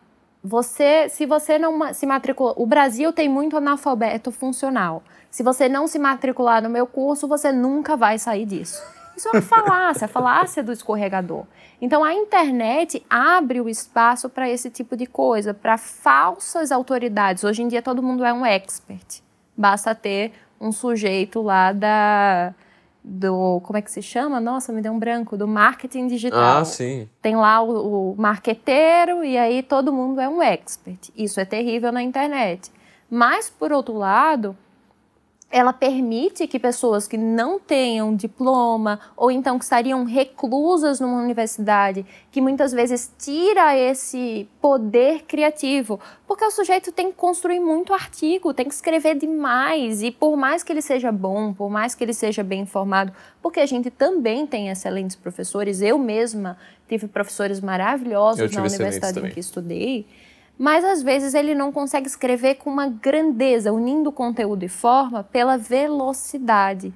você, 0.42 1.08
se 1.08 1.24
você 1.24 1.58
não 1.58 1.94
se 1.94 2.04
matricular, 2.04 2.54
o 2.56 2.66
Brasil 2.66 3.12
tem 3.12 3.28
muito 3.28 3.56
analfabeto 3.56 4.32
funcional. 4.32 5.02
Se 5.30 5.42
você 5.42 5.68
não 5.68 5.86
se 5.86 5.98
matricular 5.98 6.62
no 6.62 6.68
meu 6.68 6.86
curso, 6.86 7.28
você 7.28 7.52
nunca 7.52 7.96
vai 7.96 8.18
sair 8.18 8.44
disso. 8.44 8.82
Isso 9.16 9.28
é 9.28 9.32
uma 9.32 9.42
falácia, 9.42 10.06
a 10.06 10.08
falácia 10.08 10.62
do 10.62 10.72
escorregador. 10.72 11.44
Então 11.80 12.02
a 12.02 12.12
internet 12.12 13.04
abre 13.08 13.60
o 13.60 13.68
espaço 13.68 14.28
para 14.28 14.48
esse 14.48 14.68
tipo 14.70 14.96
de 14.96 15.06
coisa, 15.06 15.54
para 15.54 15.78
falsas 15.78 16.72
autoridades. 16.72 17.44
Hoje 17.44 17.62
em 17.62 17.68
dia 17.68 17.82
todo 17.82 18.02
mundo 18.02 18.24
é 18.24 18.32
um 18.32 18.44
expert. 18.44 19.22
Basta 19.56 19.94
ter 19.94 20.32
um 20.62 20.72
sujeito 20.72 21.42
lá 21.42 21.72
da 21.72 22.54
do 23.04 23.60
como 23.64 23.76
é 23.76 23.82
que 23.82 23.90
se 23.90 24.00
chama? 24.00 24.40
Nossa, 24.40 24.72
me 24.72 24.80
deu 24.80 24.92
um 24.92 24.98
branco 24.98 25.36
do 25.36 25.48
marketing 25.48 26.06
digital. 26.06 26.60
Ah, 26.60 26.64
sim. 26.64 27.08
Tem 27.20 27.34
lá 27.34 27.60
o, 27.60 28.12
o 28.12 28.16
marqueteiro 28.16 29.24
e 29.24 29.36
aí 29.36 29.60
todo 29.60 29.92
mundo 29.92 30.20
é 30.20 30.28
um 30.28 30.40
expert. 30.40 31.10
Isso 31.16 31.40
é 31.40 31.44
terrível 31.44 31.90
na 31.90 32.00
internet. 32.00 32.70
Mas 33.10 33.50
por 33.50 33.72
outro 33.72 33.94
lado, 33.94 34.56
ela 35.52 35.74
permite 35.74 36.46
que 36.46 36.58
pessoas 36.58 37.06
que 37.06 37.18
não 37.18 37.60
tenham 37.60 38.16
diploma 38.16 38.98
ou 39.14 39.30
então 39.30 39.58
que 39.58 39.64
estariam 39.64 40.02
reclusas 40.04 40.98
numa 40.98 41.22
universidade, 41.22 42.06
que 42.30 42.40
muitas 42.40 42.72
vezes 42.72 43.12
tira 43.18 43.76
esse 43.76 44.48
poder 44.62 45.24
criativo, 45.24 46.00
porque 46.26 46.42
o 46.42 46.50
sujeito 46.50 46.90
tem 46.90 47.10
que 47.10 47.18
construir 47.18 47.60
muito 47.60 47.92
artigo, 47.92 48.54
tem 48.54 48.66
que 48.66 48.72
escrever 48.74 49.14
demais 49.14 50.02
e 50.02 50.10
por 50.10 50.38
mais 50.38 50.62
que 50.62 50.72
ele 50.72 50.80
seja 50.80 51.12
bom, 51.12 51.52
por 51.52 51.68
mais 51.68 51.94
que 51.94 52.02
ele 52.02 52.14
seja 52.14 52.42
bem 52.42 52.62
informado, 52.62 53.12
porque 53.42 53.60
a 53.60 53.66
gente 53.66 53.90
também 53.90 54.46
tem 54.46 54.70
excelentes 54.70 55.14
professores, 55.14 55.82
eu 55.82 55.98
mesma 55.98 56.56
tive 56.88 57.06
professores 57.08 57.60
maravilhosos 57.60 58.50
na 58.50 58.62
universidade 58.62 59.20
em 59.20 59.30
que 59.30 59.40
estudei 59.40 60.06
mas 60.62 60.84
às 60.84 61.02
vezes 61.02 61.34
ele 61.34 61.56
não 61.56 61.72
consegue 61.72 62.06
escrever 62.06 62.54
com 62.54 62.70
uma 62.70 62.86
grandeza, 62.86 63.72
unindo 63.72 64.12
conteúdo 64.12 64.62
e 64.62 64.68
forma 64.68 65.24
pela 65.24 65.58
velocidade. 65.58 66.94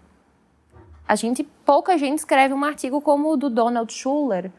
A 1.08 1.16
gente, 1.16 1.42
pouca 1.42 1.98
gente 1.98 2.20
escreve 2.20 2.54
um 2.54 2.64
artigo 2.64 3.00
como 3.00 3.28
o 3.28 3.36
do 3.36 3.50
Donald 3.50 3.92
Schuller, 3.92 4.52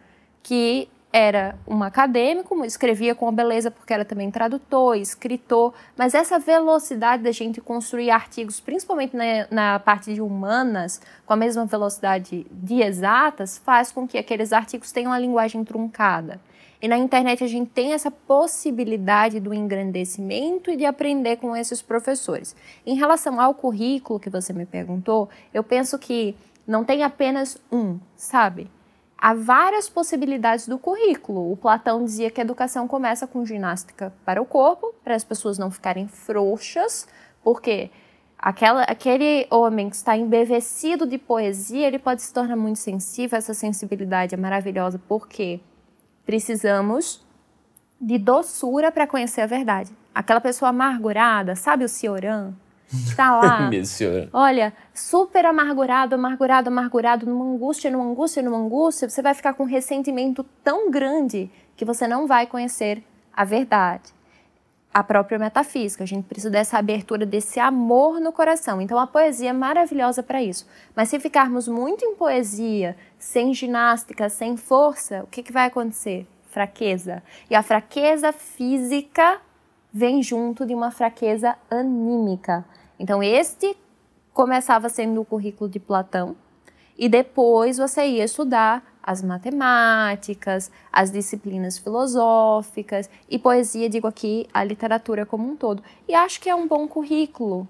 que 0.44 0.90
era 1.10 1.58
um 1.66 1.82
acadêmico, 1.84 2.66
escrevia 2.66 3.16
com 3.16 3.32
beleza 3.32 3.72
porque 3.72 3.94
era 3.94 4.04
também 4.04 4.30
tradutor, 4.30 4.98
escritor, 4.98 5.74
mas 5.96 6.14
essa 6.14 6.38
velocidade 6.38 7.24
da 7.24 7.32
gente 7.32 7.62
construir 7.62 8.12
artigos, 8.12 8.60
principalmente 8.60 9.16
na, 9.16 9.48
na, 9.50 9.80
parte 9.80 10.14
de 10.14 10.22
humanas, 10.22 11.00
com 11.26 11.32
a 11.32 11.38
mesma 11.38 11.66
velocidade 11.66 12.46
de 12.52 12.82
exatas, 12.82 13.58
faz 13.58 13.90
com 13.90 14.06
que 14.06 14.18
aqueles 14.18 14.52
artigos 14.52 14.92
tenham 14.92 15.12
uma 15.12 15.20
linguagem 15.20 15.64
truncada. 15.64 16.42
E 16.82 16.88
na 16.88 16.98
internet 16.98 17.44
a 17.44 17.48
gente 17.48 17.72
tem 17.72 17.94
essa 17.94 18.12
possibilidade 18.12 19.40
do 19.40 19.54
engrandecimento 19.54 20.70
e 20.70 20.76
de 20.76 20.86
aprender 20.86 21.38
com 21.38 21.56
esses 21.56 21.82
professores. 21.82 22.56
Em 22.86 22.96
relação 22.96 23.42
ao 23.42 23.54
currículo 23.54 24.20
que 24.20 24.30
você 24.30 24.54
me 24.54 24.66
perguntou, 24.66 25.28
eu 25.54 25.64
penso 25.64 25.98
que 25.98 26.36
não 26.68 26.84
tem 26.84 27.02
apenas 27.04 27.58
um, 27.72 28.00
sabe? 28.16 28.70
Há 29.18 29.34
várias 29.34 29.90
possibilidades 29.90 30.68
do 30.68 30.78
currículo. 30.78 31.52
O 31.52 31.58
Platão 31.58 32.06
dizia 32.06 32.30
que 32.30 32.40
a 32.40 32.44
educação 32.44 32.88
começa 32.88 33.26
com 33.26 33.44
ginástica 33.44 34.14
para 34.24 34.40
o 34.40 34.46
corpo, 34.46 34.94
para 35.04 35.16
as 35.16 35.24
pessoas 35.24 35.58
não 35.58 35.72
ficarem 35.72 36.08
frouxas, 36.08 37.08
porque 37.44 37.90
aquela, 38.38 38.84
aquele 38.84 39.48
homem 39.50 39.90
que 39.90 39.96
está 39.96 40.16
embevecido 40.16 41.08
de 41.08 41.18
poesia, 41.18 41.88
ele 41.88 41.98
pode 41.98 42.22
se 42.22 42.32
tornar 42.32 42.56
muito 42.56 42.78
sensível, 42.78 43.38
essa 43.40 43.56
sensibilidade 43.56 44.36
é 44.36 44.38
maravilhosa, 44.38 45.02
porque 45.08 45.60
Precisamos 46.28 47.26
de 48.00 48.18
doçura 48.18 48.92
para 48.92 49.08
conhecer 49.08 49.40
a 49.40 49.48
verdade. 49.48 49.90
Aquela 50.14 50.42
pessoa 50.42 50.70
amargurada, 50.70 51.56
sabe 51.56 51.86
o 51.86 51.90
Cioran? 51.90 52.54
Está 52.92 53.32
lá. 53.40 53.70
olha, 54.34 54.74
super 54.94 55.46
amargurado, 55.46 56.16
amargurado, 56.16 56.68
amargurado, 56.68 57.26
numa 57.26 57.46
angústia, 57.46 57.90
numa 57.90 58.04
angústia, 58.04 58.44
numa 58.44 58.58
angústia, 58.58 59.10
você 59.10 59.22
vai 59.22 59.34
ficar 59.34 59.54
com 59.54 59.64
um 59.64 59.68
ressentimento 59.68 60.46
tão 60.62 60.92
grande 60.92 61.50
que 61.78 61.86
você 61.86 62.06
não 62.06 62.28
vai 62.28 62.46
conhecer 62.46 63.02
a 63.34 63.46
verdade. 63.46 64.17
A 64.98 65.04
própria 65.04 65.38
metafísica, 65.38 66.04
a 66.04 66.08
gente 66.08 66.26
precisa 66.26 66.50
dessa 66.50 66.80
abertura, 66.80 67.24
desse 67.24 67.60
amor 67.60 68.20
no 68.20 68.34
coração. 68.34 68.82
Então 68.82 68.98
a 68.98 69.06
poesia 69.06 69.52
é 69.52 69.54
maravilhosa 69.54 70.24
para 70.24 70.42
isso. 70.42 70.66
Mas 70.96 71.10
se 71.10 71.20
ficarmos 71.20 71.68
muito 71.68 72.04
em 72.04 72.16
poesia, 72.16 72.98
sem 73.20 73.54
ginástica, 73.54 74.28
sem 74.28 74.58
força, 74.58 75.22
o 75.22 75.28
que, 75.28 75.44
que 75.44 75.54
vai 75.54 75.68
acontecer? 75.68 76.26
Fraqueza. 76.50 77.22
E 77.48 77.54
a 77.54 77.62
fraqueza 77.62 78.34
física 78.34 79.40
vem 79.94 80.24
junto 80.24 80.66
de 80.66 80.74
uma 80.74 80.90
fraqueza 80.90 81.56
anímica. 81.70 82.66
Então, 82.98 83.22
este 83.22 83.78
começava 84.34 84.90
sendo 84.90 85.22
o 85.22 85.26
currículo 85.26 85.70
de 85.70 85.80
Platão, 85.80 86.36
e 86.98 87.08
depois 87.08 87.78
você 87.78 88.04
ia 88.08 88.24
estudar 88.24 88.84
as 89.08 89.24
matemáticas, 89.24 90.70
as 90.92 91.10
disciplinas 91.10 91.78
filosóficas 91.78 93.10
e 93.30 93.40
poesia, 93.40 93.90
digo 93.90 94.06
aqui, 94.06 94.46
a 94.54 94.66
literatura 94.66 95.26
como 95.26 95.50
um 95.50 95.56
todo. 95.56 95.82
E 96.06 96.14
acho 96.14 96.42
que 96.42 96.50
é 96.50 96.54
um 96.54 96.68
bom 96.68 96.86
currículo. 96.90 97.66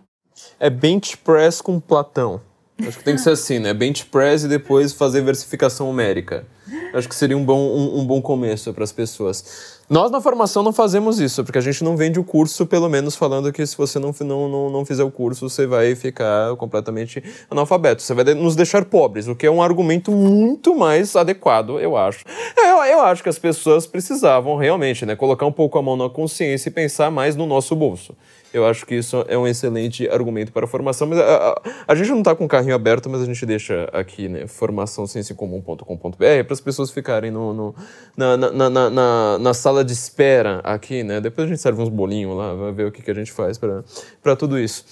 É 0.60 0.68
bench 0.68 1.16
press 1.18 1.62
com 1.62 1.80
Platão. 1.80 2.42
Acho 2.86 3.00
que 3.00 3.04
tem 3.04 3.16
que 3.16 3.22
ser 3.22 3.32
assim, 3.32 3.60
né? 3.60 3.74
Bench 3.74 4.06
press 4.06 4.44
e 4.44 4.48
depois 4.48 4.94
fazer 4.94 5.22
versificação 5.22 5.88
numérica. 5.88 6.46
Acho 6.94 7.08
que 7.08 7.16
seria 7.16 7.38
um 7.38 7.44
bom, 7.44 7.60
um, 7.60 8.00
um 8.00 8.06
bom 8.06 8.22
começo 8.22 8.74
para 8.74 8.84
as 8.84 8.92
pessoas. 8.92 9.78
Nós 9.90 10.12
na 10.12 10.20
formação 10.20 10.62
não 10.62 10.74
fazemos 10.74 11.18
isso, 11.20 11.44
porque 11.46 11.58
a 11.58 11.62
gente 11.62 11.82
não 11.82 11.96
vende 11.96 12.20
o 12.20 12.24
curso, 12.24 12.66
pelo 12.66 12.90
menos 12.90 13.16
falando 13.16 13.54
que 13.54 13.66
se 13.66 13.78
você 13.78 13.98
não, 13.98 14.14
não, 14.20 14.50
não, 14.50 14.70
não 14.70 14.86
fizer 14.86 15.04
o 15.04 15.10
curso, 15.10 15.50
você 15.50 15.66
vai 15.66 15.96
ficar 15.96 16.56
completamente 16.58 17.24
analfabeto. 17.50 18.02
Você 18.02 18.14
vai 18.14 18.26
nos 18.34 18.56
deixar 18.56 18.84
pobres, 18.84 19.30
o 19.30 19.36
que 19.36 19.46
é 19.46 19.52
um 19.52 19.62
argumento 19.62 20.12
muito 20.12 20.76
mais 20.76 21.16
adequado, 21.16 21.80
eu 21.80 21.96
acho. 21.96 22.26
Eu, 22.58 22.84
eu 22.84 23.02
acho 23.02 23.24
que 23.24 23.30
as 23.30 23.40
pessoas 23.40 23.88
precisavam 23.88 24.58
realmente 24.58 25.06
né, 25.06 25.16
colocar 25.16 25.46
um 25.46 25.54
pouco 25.54 25.78
a 25.78 25.82
mão 25.82 25.96
na 25.96 26.10
consciência 26.10 26.68
e 26.68 26.72
pensar 26.72 27.10
mais 27.10 27.36
no 27.38 27.46
nosso 27.46 27.74
bolso. 27.74 28.14
Eu 28.54 28.66
acho 28.66 28.86
que 28.86 28.96
isso 28.96 29.26
é 29.28 29.38
um 29.38 29.46
excelente 29.46 30.08
argumento 30.10 30.52
para 30.52 30.66
a 30.66 30.68
formação. 30.68 31.08
Mas 31.08 31.20
a, 31.20 31.50
a, 31.50 31.62
a 31.88 31.96
gente 31.96 32.10
não 32.10 32.20
está 32.20 32.36
com 32.36 32.46
o 32.46 32.48
carrinho 32.48 32.76
aberto, 32.76 33.10
mas 33.10 33.22
a 33.22 33.26
gente 33.26 33.46
deixa 33.46 33.90
aqui, 33.92 34.30
né, 34.30 34.48
formaçãocienciacomum.com.br 34.48 36.16
para 36.18 36.54
as 36.54 36.62
pessoas 36.62 36.90
ficarem 36.92 37.30
no, 37.30 37.54
no 37.54 37.76
na, 38.16 38.38
na, 38.38 38.70
na, 38.70 38.90
na, 38.90 39.38
na 39.38 39.54
sala 39.54 39.84
de 39.84 39.94
espera 39.94 40.60
aqui, 40.64 41.04
né? 41.04 41.20
Depois 41.20 41.46
a 41.46 41.50
gente 41.50 41.62
serve 41.62 41.82
uns 41.82 41.90
bolinhos 41.90 42.38
lá, 42.38 42.54
vai 42.54 42.72
ver 42.72 42.88
o 42.88 42.92
que, 42.92 43.02
que 43.02 43.12
a 43.12 43.16
gente 43.16 43.32
faz 43.32 43.58
para 43.58 44.36
tudo 44.36 44.58
isso. 44.58 44.86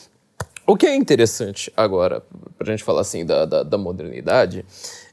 O 0.68 0.76
que 0.76 0.88
é 0.88 0.96
interessante 0.96 1.72
agora, 1.78 2.24
para 2.58 2.68
a 2.68 2.72
gente 2.72 2.84
falar 2.84 3.02
assim 3.02 3.24
da, 3.24 3.46
da, 3.46 3.62
da 3.62 3.78
modernidade, 3.78 4.66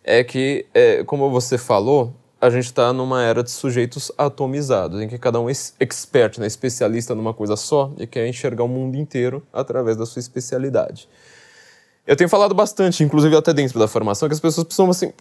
é 0.02 0.24
que, 0.24 0.64
é, 0.72 1.04
como 1.04 1.30
você 1.30 1.58
falou, 1.58 2.14
a 2.42 2.50
gente 2.50 2.64
está 2.64 2.92
numa 2.92 3.22
era 3.22 3.40
de 3.40 3.52
sujeitos 3.52 4.10
atomizados, 4.18 5.00
em 5.00 5.06
que 5.06 5.16
cada 5.16 5.38
um 5.38 5.48
é 5.48 5.52
expert, 5.78 6.40
né, 6.40 6.46
especialista 6.48 7.14
numa 7.14 7.32
coisa 7.32 7.54
só 7.54 7.92
e 7.96 8.04
quer 8.04 8.26
enxergar 8.26 8.64
o 8.64 8.68
mundo 8.68 8.96
inteiro 8.96 9.44
através 9.52 9.96
da 9.96 10.04
sua 10.04 10.18
especialidade. 10.18 11.08
Eu 12.04 12.16
tenho 12.16 12.28
falado 12.28 12.52
bastante, 12.52 13.04
inclusive 13.04 13.36
até 13.36 13.54
dentro 13.54 13.78
da 13.78 13.86
formação, 13.86 14.28
que 14.28 14.34
as 14.34 14.40
pessoas 14.40 14.64
precisam 14.64 14.90
assim, 14.90 15.12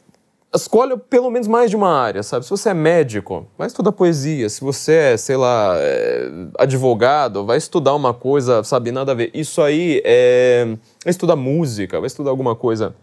escolha 0.52 0.98
pelo 0.98 1.30
menos 1.30 1.48
mais 1.48 1.70
de 1.70 1.76
uma 1.76 1.94
área, 1.96 2.24
sabe? 2.24 2.44
Se 2.44 2.50
você 2.50 2.70
é 2.70 2.74
médico, 2.74 3.46
vai 3.56 3.68
estudar 3.68 3.92
poesia. 3.92 4.50
Se 4.50 4.62
você 4.62 4.94
é, 4.94 5.18
sei 5.18 5.38
lá, 5.38 5.76
é, 5.78 6.28
advogado, 6.58 7.46
vai 7.46 7.60
estudar 7.60 7.94
uma 7.94 8.16
coisa, 8.16 8.64
sabe, 8.64 8.92
nada 8.92 9.12
a 9.12 9.16
ver. 9.16 9.30
Isso 9.32 9.62
aí 9.62 10.02
é. 10.04 10.66
Vai 11.04 11.12
estudar 11.12 11.36
música, 11.36 12.00
vai 12.00 12.08
estudar 12.08 12.32
alguma 12.32 12.56
coisa 12.56 12.96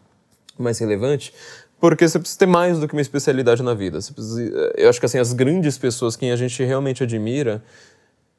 mais 0.58 0.76
relevante, 0.80 1.32
porque 1.80 2.08
você 2.08 2.18
precisa 2.18 2.38
ter 2.38 2.46
mais 2.46 2.78
do 2.78 2.88
que 2.88 2.94
uma 2.94 3.00
especialidade 3.00 3.62
na 3.62 3.74
vida. 3.74 3.98
Precisa, 3.98 4.72
eu 4.76 4.88
acho 4.88 4.98
que 4.98 5.06
assim, 5.06 5.18
as 5.18 5.32
grandes 5.32 5.78
pessoas, 5.78 6.16
quem 6.16 6.32
a 6.32 6.36
gente 6.36 6.62
realmente 6.64 7.02
admira, 7.02 7.62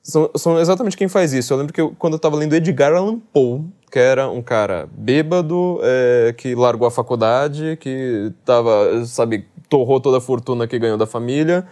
são, 0.03 0.29
são 0.35 0.59
exatamente 0.59 0.97
quem 0.97 1.07
faz 1.07 1.33
isso. 1.33 1.53
Eu 1.53 1.57
lembro 1.57 1.73
que 1.73 1.81
eu, 1.81 1.95
quando 1.97 2.13
eu 2.13 2.17
estava 2.17 2.35
lendo 2.35 2.53
Edgar 2.53 2.93
Allan 2.93 3.19
Poe, 3.33 3.61
que 3.91 3.99
era 3.99 4.29
um 4.29 4.41
cara 4.41 4.87
bêbado, 4.91 5.79
é, 5.81 6.33
que 6.37 6.53
largou 6.55 6.87
a 6.87 6.91
faculdade, 6.91 7.77
que 7.79 8.31
tava, 8.45 9.05
sabe, 9.05 9.45
torrou 9.69 9.99
toda 9.99 10.17
a 10.17 10.21
fortuna 10.21 10.67
que 10.67 10.77
ganhou 10.77 10.97
da 10.97 11.05
família, 11.05 11.65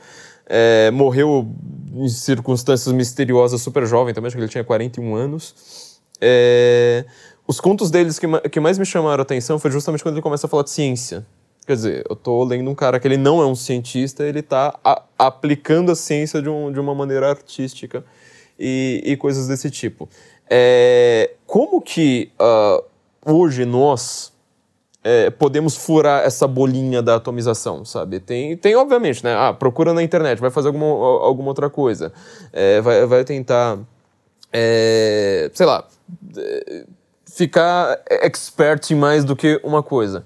é, 0.48 0.90
morreu 0.92 1.48
em 1.94 2.08
circunstâncias 2.08 2.94
misteriosas 2.94 3.62
super 3.62 3.86
jovem 3.86 4.14
também, 4.14 4.28
acho 4.28 4.36
que 4.36 4.42
ele 4.42 4.50
tinha 4.50 4.64
41 4.64 5.16
anos. 5.16 6.00
É, 6.22 7.06
os 7.48 7.60
contos 7.60 7.92
deles 7.92 8.18
que, 8.20 8.28
que 8.50 8.60
mais 8.60 8.78
me 8.78 8.86
chamaram 8.86 9.22
a 9.22 9.24
atenção 9.24 9.60
foi 9.60 9.72
justamente 9.72 10.04
quando 10.04 10.16
ele 10.16 10.22
começa 10.22 10.48
a 10.48 10.50
falar 10.50 10.64
de 10.64 10.70
ciência. 10.70 11.26
Quer 11.68 11.76
dizer, 11.76 12.06
eu 12.10 12.16
tô 12.16 12.46
lendo 12.46 12.72
um 12.72 12.74
cara 12.74 12.98
que 12.98 13.06
ele 13.06 13.18
não 13.18 13.42
é 13.42 13.46
um 13.46 13.54
cientista, 13.54 14.24
ele 14.24 14.40
está 14.40 14.80
aplicando 15.20 15.92
a 15.92 15.96
ciência 15.96 16.42
de, 16.42 16.48
um, 16.48 16.72
de 16.72 16.80
uma 16.80 16.96
maneira 16.96 17.30
artística 17.30 18.06
e, 18.58 19.04
e 19.06 19.18
coisas 19.18 19.50
desse 19.50 19.70
tipo. 19.70 20.08
É, 20.50 21.34
como 21.46 21.82
que 21.82 22.32
uh, 22.40 22.82
hoje 23.26 23.66
nós 23.66 24.32
é, 25.04 25.30
podemos 25.30 25.76
furar 25.76 26.26
essa 26.26 26.48
bolinha 26.48 27.02
da 27.02 27.16
atomização, 27.16 27.84
sabe? 27.84 28.22
Tem, 28.22 28.56
tem 28.56 28.74
obviamente, 28.74 29.22
né? 29.22 29.36
Ah, 29.36 29.54
procura 29.54 29.94
na 29.94 30.02
internet, 30.02 30.40
vai 30.40 30.50
fazer 30.50 30.68
alguma, 30.68 30.86
alguma 30.86 31.50
outra 31.50 31.70
coisa, 31.70 32.14
é, 32.54 32.80
vai, 32.80 33.06
vai 33.06 33.26
tentar, 33.26 33.78
é, 34.54 35.52
sei 35.54 35.66
lá, 35.66 35.86
é, 36.38 36.86
ficar 37.26 38.02
expert 38.10 38.90
em 38.92 38.96
mais 38.96 39.26
do 39.26 39.36
que 39.36 39.60
uma 39.64 39.84
coisa. 39.84 40.24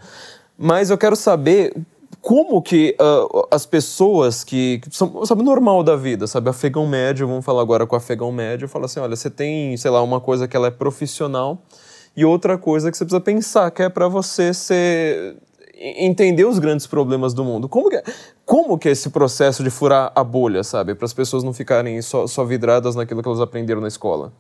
Mas 0.62 0.92
eu 0.92 0.98
quero 0.98 1.16
saber 1.16 1.76
como 2.22 2.62
que 2.62 2.96
uh, 3.02 3.48
as 3.50 3.66
pessoas 3.66 4.44
que, 4.44 4.78
que, 4.80 4.96
são, 4.96 5.26
sabe, 5.26 5.42
normal 5.42 5.82
da 5.82 5.96
vida, 5.96 6.28
sabe, 6.28 6.52
afegão 6.52 6.86
médio, 6.86 7.28
vamos 7.28 7.44
falar 7.44 7.64
agora 7.64 7.88
com 7.88 7.96
afegão 7.96 8.32
médio, 8.32 8.68
fala 8.68 8.86
assim, 8.86 9.00
olha, 9.00 9.16
você 9.16 9.28
tem, 9.28 9.76
sei 9.76 9.90
lá, 9.90 10.04
uma 10.04 10.22
coisa 10.22 10.48
que 10.48 10.56
ela 10.56 10.68
é 10.68 10.72
profissional 10.72 11.64
e 12.16 12.24
outra 12.24 12.60
coisa 12.60 12.92
que 12.92 12.98
você 12.98 13.04
precisa 13.04 13.22
pensar, 13.22 13.72
que 13.72 13.82
é 13.82 13.90
para 13.90 14.08
você 14.08 14.54
ser 14.54 15.38
entender 15.76 16.46
os 16.46 16.60
grandes 16.60 16.86
problemas 16.86 17.34
do 17.34 17.44
mundo. 17.44 17.68
Como 17.68 17.90
que, 17.90 17.96
é, 17.96 18.04
como 18.46 18.78
que 18.78 18.88
é 18.88 18.92
esse 18.92 19.10
processo 19.10 19.64
de 19.64 19.72
furar 19.72 20.12
a 20.14 20.24
bolha, 20.24 20.64
sabe, 20.64 20.94
para 20.94 21.06
as 21.06 21.14
pessoas 21.14 21.44
não 21.44 21.54
ficarem 21.54 22.00
só, 22.04 22.28
só 22.28 22.46
vidradas 22.46 22.96
naquilo 22.96 23.24
que 23.24 23.28
elas 23.28 23.42
aprenderam 23.42 23.82
na 23.82 23.88
escola? 23.88 24.32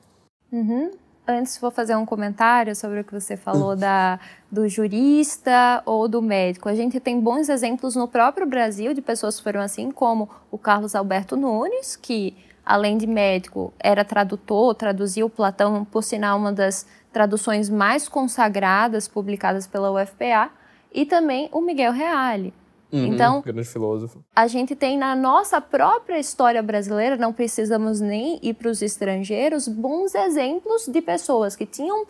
Uhum 0.51 0.91
antes 1.27 1.57
vou 1.57 1.71
fazer 1.71 1.95
um 1.95 2.05
comentário 2.05 2.75
sobre 2.75 2.99
o 2.99 3.03
que 3.03 3.13
você 3.13 3.37
falou 3.37 3.75
da, 3.75 4.19
do 4.51 4.67
jurista 4.67 5.81
ou 5.85 6.07
do 6.07 6.21
médico. 6.21 6.67
A 6.67 6.75
gente 6.75 6.99
tem 6.99 7.19
bons 7.19 7.49
exemplos 7.49 7.95
no 7.95 8.07
próprio 8.07 8.45
Brasil 8.47 8.93
de 8.93 9.01
pessoas 9.01 9.37
que 9.37 9.43
foram 9.43 9.61
assim, 9.61 9.91
como 9.91 10.29
o 10.49 10.57
Carlos 10.57 10.95
Alberto 10.95 11.35
Nunes, 11.35 11.95
que 11.95 12.35
além 12.65 12.97
de 12.97 13.07
médico 13.07 13.73
era 13.79 14.05
tradutor, 14.05 14.75
traduziu 14.75 15.29
Platão, 15.29 15.85
por 15.85 16.03
sinal 16.03 16.37
uma 16.37 16.51
das 16.51 16.85
traduções 17.11 17.69
mais 17.69 18.07
consagradas 18.07 19.07
publicadas 19.07 19.67
pela 19.67 19.91
UFPA, 19.91 20.49
e 20.93 21.05
também 21.05 21.49
o 21.51 21.61
Miguel 21.61 21.93
Reale. 21.93 22.53
Uhum, 22.91 23.05
então, 23.05 23.41
grande 23.41 23.67
filósofo. 23.67 24.23
A 24.35 24.47
gente 24.47 24.75
tem 24.75 24.97
na 24.97 25.15
nossa 25.15 25.61
própria 25.61 26.19
história 26.19 26.61
brasileira, 26.61 27.15
não 27.15 27.31
precisamos 27.31 28.01
nem 28.01 28.39
ir 28.41 28.53
para 28.53 28.69
os 28.69 28.81
estrangeiros, 28.81 29.67
bons 29.67 30.13
exemplos 30.13 30.87
de 30.87 31.01
pessoas 31.01 31.55
que 31.55 31.65
tinham 31.65 32.05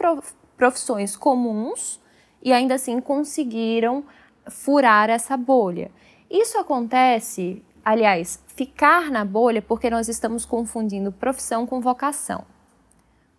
profissões 0.57 1.15
comuns 1.15 2.01
e 2.41 2.51
ainda 2.51 2.75
assim 2.75 2.99
conseguiram 2.99 4.03
furar 4.49 5.09
essa 5.09 5.37
bolha. 5.37 5.91
Isso 6.29 6.57
acontece, 6.57 7.63
aliás, 7.85 8.43
ficar 8.47 9.11
na 9.11 9.23
bolha 9.23 9.61
porque 9.61 9.89
nós 9.89 10.07
estamos 10.07 10.45
confundindo 10.45 11.11
profissão 11.11 11.67
com 11.67 11.79
vocação. 11.79 12.43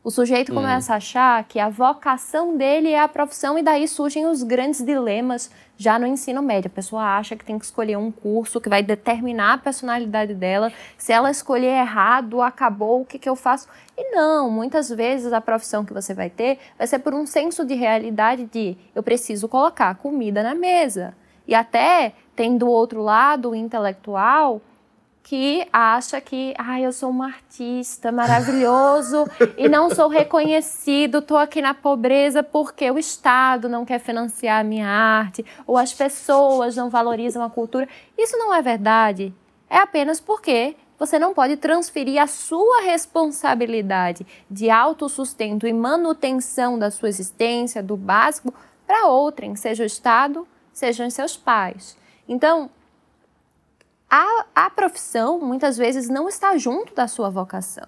O 0.05 0.11
sujeito 0.11 0.51
hum. 0.51 0.57
começa 0.57 0.93
a 0.93 0.97
achar 0.97 1.45
que 1.45 1.61
a 1.61 1.69
vocação 1.69 2.57
dele 2.57 2.91
é 2.91 3.01
a 3.01 3.07
profissão 3.07 3.57
e 3.57 3.63
daí 3.63 3.87
surgem 3.87 4.27
os 4.27 4.43
grandes 4.43 4.85
dilemas 4.85 5.49
já 5.77 5.97
no 5.97 6.07
ensino 6.07 6.43
médio. 6.43 6.69
A 6.69 6.75
pessoa 6.75 7.17
acha 7.17 7.37
que 7.37 7.45
tem 7.45 7.57
que 7.57 7.65
escolher 7.65 7.97
um 7.97 8.11
curso 8.11 8.61
que 8.61 8.69
vai 8.69 8.83
determinar 8.83 9.55
a 9.55 9.59
personalidade 9.59 10.35
dela. 10.35 10.73
Se 10.99 11.13
ela 11.13 11.31
escolher 11.31 11.79
errado, 11.79 12.43
acabou, 12.43 13.03
o 13.03 13.05
que, 13.05 13.17
que 13.17 13.29
eu 13.29 13.37
faço? 13.37 13.69
E 13.97 14.11
não, 14.11 14.51
muitas 14.51 14.89
vezes 14.89 15.33
a 15.33 15.41
profissão 15.41 15.85
que 15.85 15.93
você 15.93 16.13
vai 16.13 16.29
ter 16.29 16.59
vai 16.77 16.87
ser 16.89 16.99
por 16.99 17.15
um 17.15 17.25
senso 17.25 17.65
de 17.65 17.75
realidade 17.75 18.45
de 18.47 18.77
eu 18.95 19.05
preciso 19.05 19.47
colocar 19.49 19.95
comida 19.95 20.43
na 20.43 20.55
mesa. 20.55 21.15
E 21.47 21.55
até 21.55 22.13
tem 22.35 22.59
do 22.59 22.69
outro 22.69 23.03
lado 23.03 23.51
o 23.51 23.55
intelectual 23.55 24.61
que 25.23 25.67
acha 25.73 26.21
que, 26.21 26.53
ah, 26.59 26.81
eu 26.81 26.93
sou 26.93 27.11
um 27.11 27.23
artista 27.23 28.11
maravilhoso 28.11 29.25
e 29.57 29.69
não 29.69 29.89
sou 29.89 30.09
reconhecido, 30.09 31.19
estou 31.19 31.37
aqui 31.37 31.63
na 31.63 31.73
pobreza 31.73 32.43
porque 32.43 32.91
o 32.91 32.99
Estado 32.99 33.69
não 33.69 33.85
quer 33.85 34.01
financiar 34.01 34.61
a 34.61 34.65
minha 34.65 34.89
arte 34.89 35.45
ou 35.67 35.79
as 35.79 35.93
pessoas 35.93 36.77
não 36.77 36.91
valorizam 36.91 37.43
a 37.43 37.51
cultura. 37.51 37.89
Isso 38.19 38.37
não 38.37 38.53
é 38.53 38.61
verdade. 38.61 39.33
É 39.71 39.79
apenas 39.79 40.21
porque 40.21 40.77
você 40.99 41.19
não 41.19 41.33
pode 41.33 41.57
transferir 41.57 42.21
a 42.21 42.27
sua 42.27 42.83
responsabilidade 42.83 44.27
de 44.51 44.71
autossustento 44.71 45.67
e 45.67 45.73
manutenção 45.73 46.79
da 46.79 46.91
sua 46.91 47.09
existência, 47.09 47.83
do 47.83 47.97
básico, 47.97 48.53
para 48.87 49.07
outrem, 49.07 49.57
seja 49.57 49.83
o 49.83 49.87
Estado, 49.87 50.47
sejam 50.73 51.09
seus 51.11 51.37
pais. 51.37 51.97
Então, 52.29 52.71
a, 54.15 54.45
a 54.55 54.69
profissão 54.69 55.41
muitas 55.41 55.79
vezes 55.79 56.11
não 56.11 56.29
está 56.29 56.59
junto 56.59 56.95
da 56.95 57.09
sua 57.09 57.31
vocação. 57.31 57.87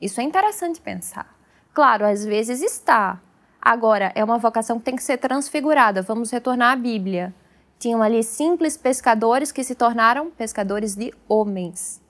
Isso 0.00 0.20
é 0.20 0.22
interessante 0.22 0.80
pensar. 0.80 1.36
Claro, 1.74 2.06
às 2.06 2.24
vezes 2.24 2.62
está. 2.62 3.20
Agora, 3.60 4.12
é 4.14 4.22
uma 4.22 4.38
vocação 4.38 4.78
que 4.78 4.84
tem 4.84 4.94
que 4.94 5.02
ser 5.02 5.18
transfigurada. 5.18 6.00
Vamos 6.00 6.30
retornar 6.30 6.72
à 6.72 6.76
Bíblia. 6.76 7.34
Tinham 7.76 8.00
ali 8.00 8.22
simples 8.22 8.76
pescadores 8.76 9.50
que 9.50 9.64
se 9.64 9.74
tornaram 9.74 10.30
pescadores 10.30 10.94
de 10.94 11.12
homens. 11.28 12.00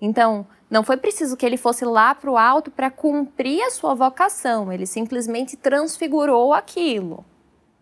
Então, 0.00 0.44
não 0.68 0.82
foi 0.82 0.96
preciso 0.96 1.36
que 1.36 1.46
ele 1.46 1.56
fosse 1.56 1.84
lá 1.84 2.12
para 2.12 2.30
o 2.30 2.36
alto 2.36 2.72
para 2.72 2.90
cumprir 2.90 3.62
a 3.62 3.70
sua 3.70 3.94
vocação, 3.94 4.72
ele 4.72 4.86
simplesmente 4.86 5.56
transfigurou 5.56 6.54
aquilo, 6.54 7.24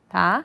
tá? 0.08 0.44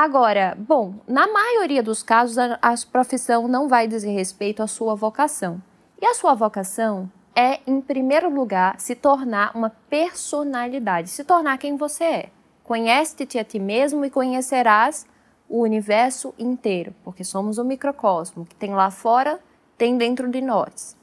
Agora, 0.00 0.56
bom, 0.58 0.94
na 1.06 1.30
maioria 1.30 1.82
dos 1.82 2.02
casos, 2.02 2.38
a, 2.38 2.58
a 2.62 2.74
profissão 2.90 3.46
não 3.46 3.68
vai 3.68 3.86
dizer 3.86 4.08
respeito 4.12 4.62
à 4.62 4.66
sua 4.66 4.94
vocação. 4.94 5.60
E 6.00 6.06
a 6.06 6.14
sua 6.14 6.32
vocação 6.32 7.12
é, 7.36 7.60
em 7.66 7.82
primeiro 7.82 8.30
lugar, 8.30 8.80
se 8.80 8.94
tornar 8.94 9.54
uma 9.54 9.68
personalidade, 9.90 11.10
se 11.10 11.22
tornar 11.22 11.58
quem 11.58 11.76
você 11.76 12.04
é. 12.04 12.30
Conhece-te 12.64 13.38
a 13.38 13.44
ti 13.44 13.58
mesmo 13.58 14.02
e 14.02 14.08
conhecerás 14.08 15.06
o 15.46 15.60
universo 15.60 16.32
inteiro, 16.38 16.94
porque 17.04 17.22
somos 17.22 17.58
o 17.58 17.64
microcosmo 17.64 18.46
que 18.46 18.54
tem 18.54 18.72
lá 18.72 18.90
fora, 18.90 19.38
tem 19.76 19.98
dentro 19.98 20.30
de 20.30 20.40
nós. 20.40 20.96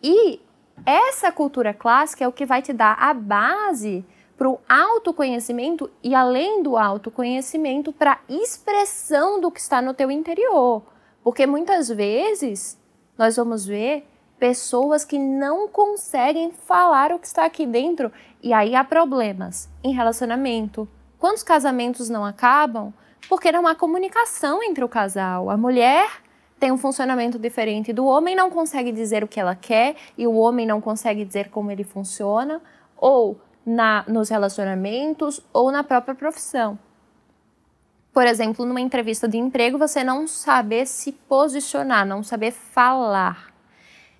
E 0.00 0.40
essa 0.86 1.32
cultura 1.32 1.74
clássica 1.74 2.22
é 2.22 2.28
o 2.28 2.32
que 2.32 2.46
vai 2.46 2.62
te 2.62 2.72
dar 2.72 2.96
a 3.00 3.12
base 3.12 4.06
para 4.38 4.48
o 4.48 4.60
autoconhecimento 4.68 5.90
e, 6.00 6.14
além 6.14 6.62
do 6.62 6.76
autoconhecimento, 6.76 7.92
para 7.92 8.12
a 8.12 8.18
expressão 8.32 9.40
do 9.40 9.50
que 9.50 9.58
está 9.58 9.82
no 9.82 9.92
teu 9.92 10.12
interior. 10.12 10.82
Porque 11.24 11.44
muitas 11.44 11.88
vezes 11.88 12.78
nós 13.18 13.34
vamos 13.34 13.66
ver 13.66 14.06
pessoas 14.38 15.04
que 15.04 15.18
não 15.18 15.66
conseguem 15.66 16.52
falar 16.52 17.10
o 17.10 17.18
que 17.18 17.26
está 17.26 17.44
aqui 17.44 17.66
dentro 17.66 18.12
e 18.40 18.52
aí 18.52 18.76
há 18.76 18.84
problemas 18.84 19.68
em 19.82 19.92
relacionamento. 19.92 20.88
Quantos 21.18 21.42
casamentos 21.42 22.08
não 22.08 22.24
acabam? 22.24 22.94
Porque 23.28 23.50
não 23.50 23.66
há 23.66 23.74
comunicação 23.74 24.62
entre 24.62 24.84
o 24.84 24.88
casal. 24.88 25.50
A 25.50 25.56
mulher 25.56 26.08
tem 26.60 26.70
um 26.70 26.78
funcionamento 26.78 27.40
diferente 27.40 27.92
do 27.92 28.06
homem, 28.06 28.36
não 28.36 28.50
consegue 28.50 28.92
dizer 28.92 29.24
o 29.24 29.28
que 29.28 29.40
ela 29.40 29.56
quer 29.56 29.96
e 30.16 30.28
o 30.28 30.34
homem 30.34 30.64
não 30.64 30.80
consegue 30.80 31.24
dizer 31.24 31.50
como 31.50 31.72
ele 31.72 31.82
funciona. 31.82 32.62
Ou 32.96 33.40
na, 33.68 34.02
nos 34.08 34.30
relacionamentos 34.30 35.42
ou 35.52 35.70
na 35.70 35.84
própria 35.84 36.14
profissão. 36.14 36.78
Por 38.12 38.26
exemplo, 38.26 38.64
numa 38.64 38.80
entrevista 38.80 39.28
de 39.28 39.36
emprego, 39.36 39.76
você 39.76 40.02
não 40.02 40.26
saber 40.26 40.86
se 40.86 41.12
posicionar, 41.12 42.06
não 42.06 42.22
saber 42.22 42.52
falar. 42.52 43.52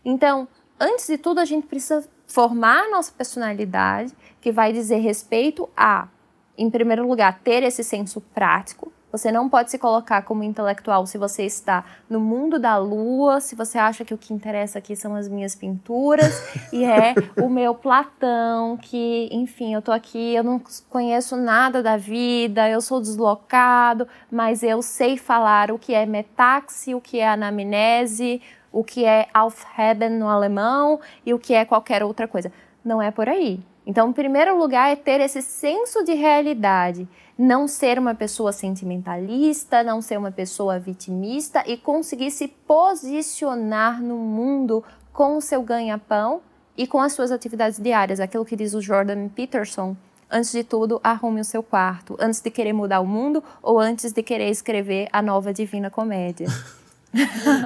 Então, 0.05 0.47
antes 0.79 1.07
de 1.07 1.17
tudo, 1.17 1.41
a 1.41 1.47
gente 1.47 1.67
precisa 1.67 2.07
formar 2.27 2.85
a 2.85 2.91
nossa 2.91 3.11
personalidade, 3.11 4.15
que 4.39 4.53
vai 4.53 4.71
dizer 4.71 4.99
respeito 4.99 5.69
a, 5.75 6.09
em 6.57 6.69
primeiro 6.69 7.09
lugar, 7.09 7.41
ter 7.43 7.63
esse 7.63 7.83
senso 7.83 8.21
prático, 8.21 8.93
Você 9.11 9.33
não 9.33 9.49
pode 9.49 9.71
se 9.71 9.79
colocar 9.79 10.23
como 10.23 10.43
intelectual 10.43 11.07
se 11.07 11.17
você 11.17 11.45
está 11.45 11.85
no 12.11 12.21
mundo 12.21 12.59
da 12.59 12.77
lua, 12.77 13.41
se 13.41 13.55
você 13.55 13.79
acha 13.79 14.05
que 14.05 14.13
o 14.13 14.19
que 14.19 14.35
interessa 14.35 14.79
aqui 14.79 14.95
são 14.95 15.15
as 15.15 15.29
minhas 15.29 15.55
pinturas 15.55 16.43
e 16.71 16.85
é 16.85 17.15
o 17.41 17.49
meu 17.49 17.75
Platão, 17.75 18.77
que, 18.77 19.29
enfim, 19.33 19.73
eu 19.73 19.81
tô 19.81 19.93
aqui, 19.93 20.35
eu 20.35 20.45
não 20.45 20.61
conheço 20.91 21.37
nada 21.37 21.83
da 21.83 21.97
vida, 21.97 22.69
eu 22.69 22.83
sou 22.83 23.01
deslocado, 23.01 24.07
mas 24.31 24.63
eu 24.63 24.83
sei 24.83 25.17
falar 25.17 25.71
o 25.71 25.79
que 25.79 25.95
é 25.95 26.05
metaxi, 26.05 26.95
o 26.95 27.01
que 27.01 27.19
é 27.19 27.29
anamnese, 27.29 28.43
o 28.71 28.85
que 28.85 29.07
é 29.07 29.27
Aufheben 29.33 30.11
no 30.11 30.29
alemão 30.29 31.01
e 31.25 31.33
o 31.33 31.39
que 31.39 31.55
é 31.55 31.65
qualquer 31.65 32.03
outra 32.03 32.29
coisa. 32.29 32.53
Não 32.85 33.01
é 33.01 33.11
por 33.11 33.29
aí. 33.29 33.61
Então, 33.87 34.11
em 34.11 34.13
primeiro 34.13 34.59
lugar, 34.59 34.93
é 34.93 34.97
ter 34.97 35.19
esse 35.19 35.41
senso 35.41 36.05
de 36.05 36.13
realidade, 36.13 37.09
não 37.39 37.69
ser 37.69 38.01
uma 38.01 38.17
pessoa 38.17 38.53
sentimentalista, 38.53 39.85
não 39.85 40.03
ser 40.03 40.19
uma 40.19 40.33
pessoa 40.33 40.77
vitimista 40.81 41.63
e 41.65 41.77
conseguir 41.77 42.33
se 42.33 42.49
posicionar 42.49 44.03
no 44.03 44.17
mundo 44.17 44.83
com 45.13 45.37
o 45.37 45.41
seu 45.41 45.63
ganha-pão 45.63 46.41
e 46.77 46.85
com 46.85 47.01
as 47.01 47.13
suas 47.13 47.31
atividades 47.31 47.79
diárias. 47.79 48.19
Aquilo 48.19 48.45
que 48.45 48.57
diz 48.57 48.75
o 48.75 48.81
Jordan 48.81 49.29
Peterson, 49.29 49.97
antes 50.29 50.51
de 50.51 50.65
tudo, 50.65 51.01
arrume 51.03 51.41
o 51.41 51.45
seu 51.45 51.63
quarto, 51.63 52.17
antes 52.19 52.41
de 52.41 52.51
querer 52.51 52.73
mudar 52.73 53.01
o 53.01 53.07
mundo 53.07 53.43
ou 53.63 53.79
antes 53.79 54.13
de 54.13 54.23
querer 54.23 54.51
escrever 54.51 55.09
a 55.13 55.23
nova 55.23 55.53
Divina 55.53 55.91
Comédia. 55.91 56.49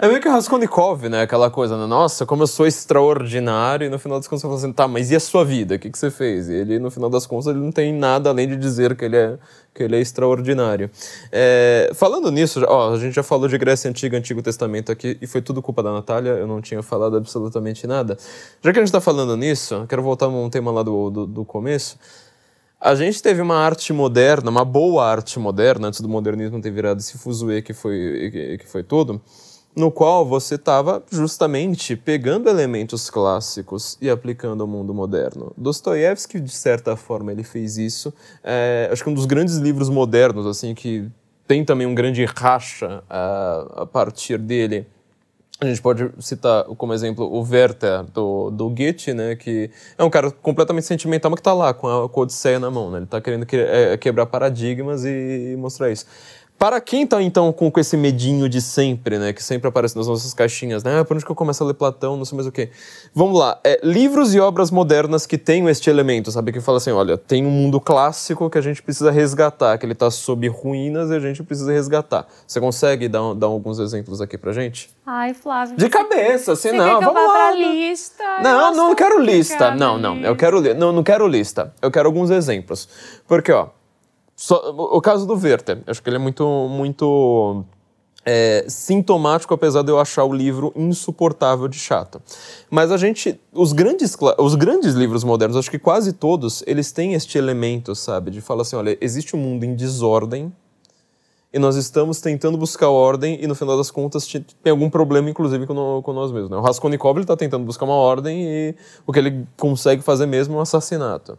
É 0.01 0.07
meio 0.07 0.20
que 0.20 0.28
Raskolnikov, 0.28 1.09
né? 1.09 1.22
Aquela 1.22 1.51
coisa, 1.51 1.76
né? 1.76 1.84
Nossa, 1.86 2.24
como 2.24 2.45
eu 2.45 2.47
sou 2.47 2.66
extraordinário. 2.66 3.86
E 3.86 3.90
no 3.90 3.99
final 3.99 4.18
das 4.18 4.28
contas 4.28 4.43
você 4.43 4.47
fala 4.47 4.59
assim, 4.59 4.72
tá, 4.72 4.86
mas 4.86 5.11
e 5.11 5.16
a 5.16 5.20
sua 5.20 5.45
vida? 5.45 5.74
O 5.74 5.78
que, 5.78 5.90
que 5.90 5.99
você 5.99 6.11
fez? 6.11 6.49
E 6.49 6.55
ele, 6.55 6.78
no 6.78 6.90
final 6.90 7.11
das 7.11 7.26
contas, 7.26 7.49
ele 7.49 7.59
não 7.59 7.72
tem 7.72 7.93
nada 7.93 8.30
além 8.30 8.47
de 8.47 8.57
dizer 8.57 8.95
que 8.95 9.05
ele 9.05 9.16
é, 9.16 9.36
que 9.74 9.82
ele 9.82 9.97
é 9.97 10.01
extraordinário. 10.01 10.88
É, 11.32 11.90
falando 11.95 12.30
nisso, 12.30 12.64
ó, 12.68 12.93
a 12.93 12.99
gente 12.99 13.14
já 13.14 13.22
falou 13.22 13.49
de 13.49 13.59
Grécia 13.59 13.90
Antiga, 13.90 14.16
Antigo 14.16 14.43
Testamento 14.43 14.93
aqui, 14.93 15.18
e 15.20 15.26
foi 15.26 15.43
tudo 15.43 15.61
culpa 15.61 15.82
da 15.82 15.93
Natália, 15.93 16.30
eu 16.30 16.47
não 16.47 16.61
tinha 16.61 16.82
falado 16.82 17.16
absolutamente 17.16 17.86
nada. 17.86 18.16
Já 18.62 18.72
que 18.72 18.78
a 18.78 18.82
gente 18.82 18.93
tá 18.93 19.01
falando 19.01 19.36
nisso, 19.36 19.84
quero 19.88 20.03
voltar 20.03 20.28
um 20.28 20.49
tema 20.49 20.70
lá 20.70 20.82
do, 20.82 21.11
do, 21.11 21.26
do 21.26 21.45
começo. 21.45 21.99
A 22.85 22.97
gente 22.97 23.22
teve 23.22 23.41
uma 23.41 23.55
arte 23.55 23.93
moderna, 23.93 24.51
uma 24.51 24.64
boa 24.64 25.07
arte 25.07 25.39
moderna, 25.39 25.87
antes 25.87 26.01
do 26.01 26.09
modernismo 26.09 26.61
ter 26.61 26.72
virado 26.72 26.99
esse 26.99 27.16
fuzuê 27.16 27.62
que 27.62 27.72
foi, 27.72 28.59
que 28.59 28.66
foi 28.66 28.83
tudo, 28.83 29.22
no 29.76 29.89
qual 29.89 30.26
você 30.26 30.57
estava 30.57 31.01
justamente 31.09 31.95
pegando 31.95 32.51
elementos 32.51 33.09
clássicos 33.09 33.97
e 34.03 34.11
aplicando 34.11 34.62
ao 34.62 34.66
mundo 34.66 34.93
moderno. 34.93 35.53
Dostoiévski, 35.57 36.41
de 36.41 36.51
certa 36.51 36.97
forma, 36.97 37.30
ele 37.30 37.45
fez 37.45 37.78
isso. 37.78 38.12
É, 38.43 38.89
acho 38.91 39.05
que 39.05 39.11
um 39.11 39.14
dos 39.14 39.26
grandes 39.26 39.59
livros 39.59 39.89
modernos, 39.89 40.45
assim, 40.45 40.74
que 40.74 41.09
tem 41.47 41.64
também 41.64 41.87
um 41.87 41.95
grande 41.95 42.24
racha 42.24 43.05
uh, 43.09 43.83
a 43.83 43.87
partir 43.87 44.39
dele, 44.39 44.89
a 45.63 45.69
gente 45.69 45.81
pode 45.81 46.11
citar 46.19 46.65
como 46.65 46.93
exemplo 46.93 47.25
o 47.25 47.41
Werther 47.49 48.03
do, 48.05 48.51
do 48.51 48.69
Goethe, 48.69 49.15
né, 49.15 49.37
que 49.37 49.71
é 49.97 50.03
um 50.03 50.11
cara 50.11 50.31
completamente 50.31 50.87
sentimental, 50.87 51.31
mas 51.31 51.37
que 51.37 51.41
está 51.41 51.53
lá 51.53 51.73
com 51.73 51.87
a, 51.87 52.09
com 52.09 52.21
Odisseia 52.21 52.59
na 52.59 52.71
mão, 52.71 52.91
né? 52.91 52.99
Ele 52.99 53.05
está 53.05 53.21
querendo 53.21 53.47
que, 53.47 53.57
é, 53.57 53.97
quebrar 53.97 54.27
paradigmas 54.27 55.05
e 55.05 55.55
mostrar 55.57 55.91
isso. 55.91 56.05
Para 56.63 56.81
quem 56.81 57.03
está 57.03 57.21
então 57.21 57.53
com, 57.53 57.69
com 57.69 57.81
esse 57.81 57.97
medinho 57.97 58.49
de 58.49 58.61
sempre, 58.61 59.19
né, 59.19 59.33
que 59.33 59.43
sempre 59.43 59.67
aparece 59.67 59.97
nas 59.97 60.07
nossas 60.07 60.33
caixinhas, 60.33 60.85
né, 60.85 61.01
ah, 61.01 61.05
por 61.05 61.17
onde 61.17 61.25
que 61.25 61.33
eu 61.33 61.35
começo 61.35 61.61
a 61.65 61.67
ler 61.67 61.75
Platão, 61.75 62.17
não 62.17 62.25
sei 62.25 62.37
mais 62.37 62.47
o 62.47 62.53
quê. 62.53 62.71
Vamos 63.13 63.37
lá, 63.37 63.59
é, 63.65 63.81
livros 63.83 64.33
e 64.33 64.39
obras 64.39 64.71
modernas 64.71 65.27
que 65.27 65.37
tenham 65.37 65.69
este 65.69 65.91
elemento, 65.91 66.31
sabe, 66.31 66.53
que 66.53 66.61
fala 66.61 66.79
assim, 66.79 66.93
olha, 66.93 67.19
tem 67.19 67.45
um 67.45 67.51
mundo 67.51 67.81
clássico 67.81 68.49
que 68.49 68.57
a 68.57 68.61
gente 68.61 68.81
precisa 68.81 69.11
resgatar, 69.11 69.77
que 69.77 69.85
ele 69.85 69.93
está 69.93 70.09
sob 70.09 70.47
ruínas 70.47 71.11
e 71.11 71.17
a 71.17 71.19
gente 71.19 71.43
precisa 71.43 71.73
resgatar. 71.73 72.29
Você 72.47 72.61
consegue 72.61 73.09
dar, 73.09 73.35
dar 73.35 73.49
alguns 73.49 73.81
exemplos 73.81 74.21
aqui 74.21 74.39
pra 74.39 74.53
gente? 74.53 74.89
Ai, 75.05 75.35
Flávio. 75.35 75.77
De 75.77 75.89
cabeça, 75.89 76.53
assim, 76.53 76.71
não, 76.71 77.01
quer 77.01 77.07
vamos 77.07 77.27
lá. 77.27 77.49
Pra 77.49 77.57
lista? 77.57 78.23
Não, 78.41 78.69
eu 78.69 78.77
não 78.77 78.95
quero 78.95 79.19
lista. 79.19 79.75
Não, 79.75 79.99
não, 79.99 80.17
eu 80.19 80.37
quero 80.37 80.61
não, 80.77 80.93
não 80.93 81.03
quero 81.03 81.27
lista. 81.27 81.75
Eu 81.83 81.91
quero 81.91 82.07
alguns 82.07 82.31
exemplos. 82.31 82.89
Porque, 83.27 83.51
ó, 83.51 83.67
só, 84.45 84.57
o 84.76 85.01
caso 85.01 85.24
do 85.24 85.34
Werther, 85.34 85.84
acho 85.86 86.03
que 86.03 86.09
ele 86.09 86.16
é 86.16 86.18
muito, 86.18 86.45
muito 86.68 87.64
é, 88.26 88.64
sintomático, 88.66 89.55
apesar 89.55 89.82
de 89.82 89.93
eu 89.93 90.01
achar 90.01 90.24
o 90.24 90.32
livro 90.32 90.72
insuportável 90.74 91.68
de 91.68 91.78
chato. 91.78 92.20
Mas 92.68 92.90
a 92.90 92.97
gente, 92.97 93.40
os 93.53 93.72
grandes, 93.72 94.16
os 94.38 94.57
grandes 94.57 94.95
livros 94.95 95.22
modernos, 95.22 95.57
acho 95.57 95.70
que 95.70 95.78
quase 95.78 96.12
todos, 96.12 96.64
eles 96.66 96.90
têm 96.90 97.14
este 97.14 97.38
elemento, 97.38 97.95
sabe, 97.95 98.32
de 98.32 98.40
falar 98.40 98.62
assim, 98.62 98.74
olha, 98.74 98.99
existe 99.01 99.36
um 99.36 99.38
mundo 99.38 99.62
em 99.62 99.76
desordem 99.76 100.53
e 101.53 101.59
nós 101.61 101.76
estamos 101.76 102.20
tentando 102.20 102.59
buscar 102.59 102.88
ordem 102.88 103.38
e 103.40 103.47
no 103.47 103.55
final 103.55 103.76
das 103.76 103.93
contas 103.93 104.26
tem 104.26 104.70
algum 104.72 104.90
problema, 104.90 105.30
inclusive, 105.30 105.68
com, 105.68 106.03
com 106.03 106.12
nós 106.12 106.32
mesmos. 106.32 106.51
Né? 106.51 106.57
O 106.57 106.62
Raskolnikov 106.62 107.20
está 107.20 107.36
tentando 107.36 107.64
buscar 107.64 107.84
uma 107.84 107.95
ordem 107.95 108.43
e 108.45 108.74
o 109.07 109.12
que 109.12 109.20
ele 109.20 109.47
consegue 109.57 110.03
fazer 110.03 110.26
mesmo 110.26 110.55
é 110.55 110.59
um 110.59 110.61
assassinato. 110.61 111.38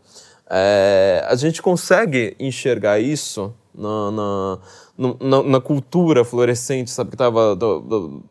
É, 0.55 1.25
a 1.27 1.35
gente 1.35 1.63
consegue 1.63 2.35
enxergar 2.39 2.99
isso 2.99 3.51
na, 3.73 4.11
na, 4.11 4.59
na, 5.19 5.43
na 5.43 5.61
cultura 5.61 6.23
florescente, 6.23 6.91
sabe? 6.91 7.09
Que 7.09 7.17
tava. 7.17 7.55
Do, 7.55 7.79
do, 7.79 8.23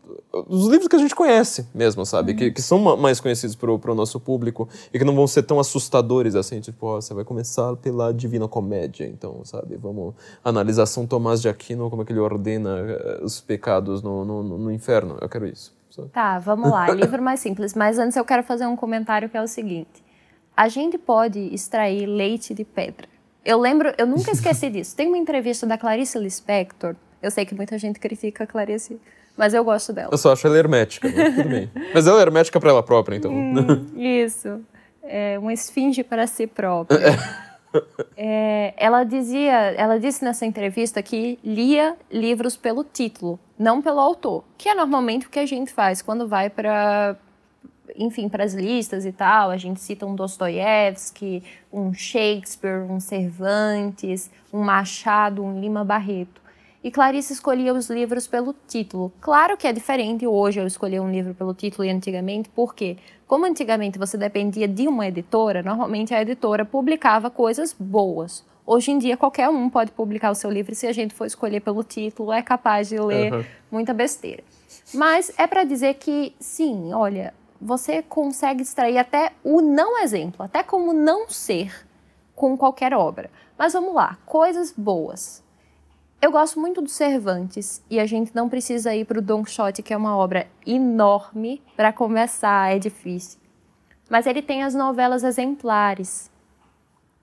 dos 0.49 0.69
livros 0.69 0.87
que 0.87 0.95
a 0.95 0.99
gente 1.01 1.17
conhece 1.17 1.67
mesmo, 1.75 2.07
sabe? 2.07 2.31
Uhum. 2.31 2.39
Que, 2.39 2.51
que 2.53 2.63
são 2.63 2.79
mais 2.97 3.19
conhecidos 3.19 3.57
para 3.57 3.71
o 3.73 3.95
nosso 3.95 4.21
público 4.21 4.69
e 4.95 4.99
que 5.01 5.05
não 5.05 5.17
vão 5.17 5.27
ser 5.27 5.43
tão 5.43 5.59
assustadores 5.59 6.37
assim, 6.37 6.61
tipo, 6.61 6.87
ó, 6.87 7.01
você 7.01 7.13
vai 7.13 7.25
começar 7.25 7.75
pela 7.77 8.15
Divina 8.15 8.47
Comédia, 8.47 9.05
então, 9.05 9.45
sabe? 9.45 9.77
Vamos 9.77 10.15
analisar 10.45 10.87
São 10.87 11.07
Tomás 11.07 11.43
de 11.43 11.49
Aquino, 11.49 11.91
como 11.91 12.03
é 12.03 12.05
que 12.05 12.13
ele 12.13 12.21
ordena 12.21 12.79
eh, 12.79 13.21
os 13.23 13.41
pecados 13.41 14.01
no, 14.01 14.25
no, 14.25 14.43
no 14.43 14.71
inferno. 14.71 15.19
Eu 15.21 15.29
quero 15.29 15.47
isso. 15.47 15.75
Sabe? 15.91 16.09
Tá, 16.09 16.39
vamos 16.39 16.71
lá. 16.71 16.89
Livro 16.95 17.21
mais 17.21 17.41
simples. 17.41 17.75
Mas 17.75 17.99
antes 17.99 18.17
eu 18.17 18.25
quero 18.25 18.43
fazer 18.43 18.65
um 18.67 18.77
comentário 18.77 19.29
que 19.29 19.37
é 19.37 19.43
o 19.43 19.49
seguinte 19.49 20.02
a 20.57 20.69
gente 20.69 20.99
pode 20.99 21.39
extrair 21.53 22.07
leite 22.07 22.55
de 22.55 22.65
pedra. 22.65 23.09
Eu 23.45 23.59
lembro, 23.59 23.93
eu 23.99 24.07
nunca 24.07 24.31
esqueci 24.33 24.71
disso. 24.71 24.97
Tem 24.97 25.09
uma 25.09 25.19
entrevista 25.19 25.67
da 25.67 25.77
Clarice 25.77 26.19
Lispector. 26.19 26.95
Eu 27.21 27.31
sei 27.31 27.45
que 27.45 27.55
muita 27.55 27.79
gente 27.79 27.99
critica 27.99 28.45
a 28.45 28.47
Clarice, 28.47 29.01
mas 29.37 29.55
eu 29.55 29.65
gosto 29.65 29.93
dela. 29.93 30.11
Eu 30.13 30.19
só 30.19 30.33
acho 30.33 30.47
ela 30.47 30.59
hermética, 30.59 31.09
mas 31.09 31.35
tudo 31.35 31.49
bem. 31.49 31.71
Mas 31.95 32.07
ela 32.07 32.19
é 32.19 32.23
hermética 32.23 32.59
para 32.59 32.71
ela 32.71 32.83
própria, 32.83 33.17
então. 33.17 33.33
Hum, 33.33 33.87
isso. 33.97 34.61
É 35.03 35.39
uma 35.39 35.53
esfinge 35.53 36.03
para 36.03 36.27
si 36.27 36.47
própria. 36.47 36.99
É, 38.17 38.75
ela 38.77 39.03
dizia, 39.03 39.53
ela 39.53 39.99
disse 39.99 40.23
nessa 40.23 40.45
entrevista 40.45 41.03
que 41.03 41.39
lia 41.43 41.97
livros 42.11 42.55
pelo 42.55 42.85
título, 42.85 43.41
não 43.59 43.81
pelo 43.81 43.99
autor, 43.99 44.45
que 44.59 44.69
é 44.69 44.75
normalmente 44.75 45.27
o 45.27 45.31
que 45.31 45.39
a 45.39 45.47
gente 45.47 45.73
faz 45.73 46.03
quando 46.03 46.29
vai 46.29 46.51
para 46.51 47.17
enfim, 47.97 48.29
para 48.29 48.45
as 48.45 48.55
listas 48.55 49.05
e 49.05 49.13
tal, 49.13 49.51
a 49.51 49.57
gente 49.57 49.81
cita 49.81 50.07
um 50.07 50.15
Dostoiévski, 50.15 51.43
um 51.73 51.93
Shakespeare, 51.93 52.83
um 52.91 53.01
Cervantes, 53.01 54.31
um 54.53 54.61
Machado, 54.61 55.45
um 55.45 55.61
Lima 55.61 55.85
Barreto. 55.85 56.43
E 56.85 56.91
Clarice 56.91 57.33
escolhia 57.33 57.73
os 57.73 57.89
livros 57.89 58.27
pelo 58.27 58.55
título. 58.67 59.13
Claro 59.21 59.57
que 59.57 59.69
é 59.69 59.73
diferente 59.73 60.27
hoje 60.27 60.61
eu 60.61 60.67
escolher 60.67 61.01
um 61.01 61.11
livro 61.11 61.33
pelo 61.33 61.55
título 61.55 61.85
e 61.85 61.91
antigamente, 61.91 62.49
porque 62.49 62.97
como 63.27 63.47
antigamente 63.47 63.99
você 63.99 64.19
dependia 64.19 64.67
de 64.67 64.89
uma 64.89 65.07
editora, 65.07 65.63
normalmente 65.63 66.13
a 66.13 66.21
editora 66.21 66.65
publicava 66.65 67.31
coisas 67.31 67.73
boas. 67.79 68.45
Hoje 68.67 68.91
em 68.91 68.99
dia 68.99 69.17
qualquer 69.17 69.49
um 69.49 69.71
pode 69.71 69.93
publicar 69.93 70.31
o 70.33 70.35
seu 70.35 70.51
livro 70.51 70.73
e 70.73 70.77
se 70.77 70.87
a 70.87 70.93
gente 70.93 71.15
for 71.15 71.27
escolher 71.27 71.61
pelo 71.61 71.85
título 71.85 72.33
é 72.33 72.43
capaz 72.43 72.89
de 72.89 72.99
ler 72.99 73.33
uhum. 73.33 73.45
muita 73.71 73.95
besteira. 73.95 74.43
Mas 74.93 75.33
é 75.39 75.47
para 75.47 75.63
dizer 75.63 75.95
que 75.95 76.35
sim, 76.41 76.93
olha, 76.93 77.33
você 77.63 78.03
consegue 78.03 78.63
extrair 78.63 78.99
até 78.99 79.33
o 79.45 79.61
não 79.61 80.03
exemplo, 80.03 80.45
até 80.45 80.63
como 80.63 80.93
não 80.93 81.29
ser 81.29 81.87
com 82.35 82.57
qualquer 82.57 82.93
obra. 82.93 83.31
Mas 83.57 83.73
vamos 83.73 83.95
lá, 83.95 84.19
coisas 84.27 84.73
boas. 84.73 85.43
Eu 86.21 86.33
gosto 86.33 86.59
muito 86.61 86.83
do 86.83 86.89
Cervantes 86.89 87.83
e 87.89 87.99
a 87.99 88.07
gente 88.07 88.35
não 88.35 88.49
precisa 88.49 88.95
ir 88.95 89.05
para 89.05 89.19
o 89.19 89.23
Don 89.23 89.45
Quixote, 89.45 89.83
que 89.83 89.93
é 89.93 89.97
uma 89.97 90.17
obra 90.17 90.49
enorme, 90.67 91.63
para 91.77 91.93
começar, 91.93 92.75
é 92.75 92.79
difícil. 92.79 93.41
Mas 94.11 94.27
ele 94.27 94.43
tem 94.43 94.63
as 94.63 94.75
novelas 94.75 95.25
exemplares, 95.25 96.31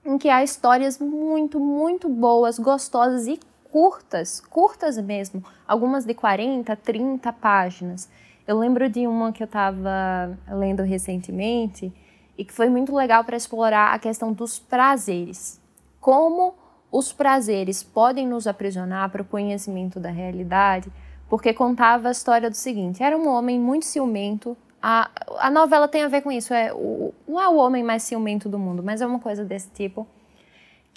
em 0.04 0.18
que 0.18 0.28
há 0.28 0.42
histórias 0.42 0.98
muito, 0.98 1.60
muito 1.60 2.08
boas, 2.08 2.58
gostosas 2.58 3.26
e 3.26 3.38
curtas, 3.70 4.40
curtas 4.40 4.98
mesmo, 4.98 5.44
algumas 5.66 6.04
de 6.04 6.14
40, 6.14 6.74
30 6.76 7.32
páginas. 7.32 8.08
Eu 8.50 8.58
lembro 8.58 8.88
de 8.88 9.06
uma 9.06 9.30
que 9.30 9.44
eu 9.44 9.46
estava 9.46 10.36
lendo 10.48 10.82
recentemente 10.82 11.92
e 12.36 12.44
que 12.44 12.52
foi 12.52 12.68
muito 12.68 12.92
legal 12.92 13.22
para 13.22 13.36
explorar 13.36 13.94
a 13.94 13.98
questão 14.00 14.32
dos 14.32 14.58
prazeres. 14.58 15.60
Como 16.00 16.54
os 16.90 17.12
prazeres 17.12 17.84
podem 17.84 18.26
nos 18.26 18.48
aprisionar 18.48 19.08
para 19.08 19.22
o 19.22 19.24
conhecimento 19.24 20.00
da 20.00 20.10
realidade, 20.10 20.90
porque 21.28 21.54
contava 21.54 22.08
a 22.08 22.10
história 22.10 22.50
do 22.50 22.56
seguinte: 22.56 23.04
era 23.04 23.16
um 23.16 23.28
homem 23.28 23.56
muito 23.56 23.86
ciumento. 23.86 24.56
A, 24.82 25.08
a 25.38 25.48
novela 25.48 25.86
tem 25.86 26.02
a 26.02 26.08
ver 26.08 26.20
com 26.20 26.32
isso, 26.32 26.52
é 26.52 26.72
o, 26.72 27.14
não 27.28 27.40
é 27.40 27.48
o 27.48 27.54
homem 27.54 27.84
mais 27.84 28.02
ciumento 28.02 28.48
do 28.48 28.58
mundo, 28.58 28.82
mas 28.82 29.00
é 29.00 29.06
uma 29.06 29.20
coisa 29.20 29.44
desse 29.44 29.70
tipo 29.70 30.08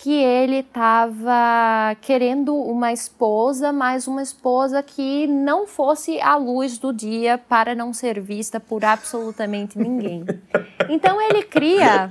que 0.04 0.12
ele 0.12 0.58
estava 0.58 1.95
querendo 2.01 2.54
uma 2.54 2.91
esposa, 2.91 3.72
mas 3.72 4.06
uma 4.06 4.22
esposa 4.22 4.84
que 4.84 5.26
não 5.28 5.66
fosse 5.66 6.20
à 6.20 6.36
luz 6.36 6.78
do 6.78 6.91
dia 6.91 7.38
para 7.38 7.74
não 7.74 7.93
ser 7.93 8.20
vista 8.20 8.60
por 8.60 8.84
absolutamente 8.84 9.80
ninguém. 9.80 10.26
Então 10.89 11.22
ele 11.22 11.41
cria 11.43 12.10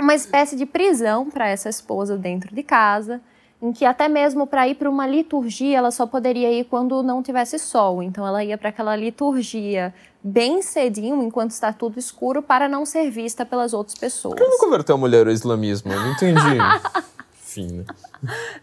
uma 0.00 0.14
espécie 0.14 0.54
de 0.54 0.64
prisão 0.64 1.28
para 1.28 1.48
essa 1.48 1.68
esposa 1.68 2.16
dentro 2.16 2.54
de 2.54 2.62
casa, 2.62 3.20
em 3.62 3.72
que 3.72 3.84
até 3.84 4.08
mesmo 4.08 4.46
para 4.46 4.66
ir 4.66 4.74
para 4.74 4.88
uma 4.88 5.06
liturgia 5.06 5.76
ela 5.76 5.90
só 5.90 6.06
poderia 6.06 6.50
ir 6.50 6.64
quando 6.64 7.02
não 7.02 7.22
tivesse 7.22 7.58
sol. 7.58 8.02
Então 8.02 8.26
ela 8.26 8.42
ia 8.42 8.56
para 8.56 8.70
aquela 8.70 8.96
liturgia 8.96 9.92
bem 10.22 10.62
cedinho, 10.62 11.22
enquanto 11.22 11.50
está 11.50 11.72
tudo 11.72 11.98
escuro, 11.98 12.42
para 12.42 12.68
não 12.68 12.86
ser 12.86 13.10
vista 13.10 13.44
pelas 13.44 13.72
outras 13.72 13.98
pessoas. 13.98 14.34
Por 14.34 14.44
que 14.44 14.50
não 14.50 14.58
converteu 14.58 14.94
a 14.94 14.98
mulher 14.98 15.26
ao 15.26 15.32
islamismo? 15.32 15.92
Eu 15.92 16.00
não 16.00 16.12
entendi. 16.12 16.40
Enfim, 17.42 17.66
né? 17.66 17.84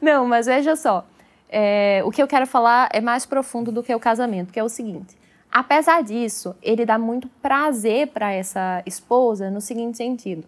Não, 0.02 0.26
mas 0.28 0.46
veja 0.46 0.76
só. 0.76 1.06
É, 1.50 2.02
o 2.06 2.12
que 2.12 2.22
eu 2.22 2.28
quero 2.28 2.48
falar 2.48 2.90
é 2.92 3.00
mais 3.00 3.26
profundo 3.26 3.72
do 3.72 3.84
que 3.84 3.94
o 3.94 4.00
casamento, 4.00 4.52
que 4.52 4.60
é 4.60 4.64
o 4.64 4.70
seguinte. 4.70 5.16
Apesar 5.52 6.04
disso, 6.04 6.56
ele 6.62 6.86
dá 6.86 6.98
muito 6.98 7.28
prazer 7.42 8.08
para 8.08 8.32
essa 8.32 8.82
esposa 8.86 9.50
no 9.50 9.62
seguinte 9.62 9.98
sentido. 9.98 10.44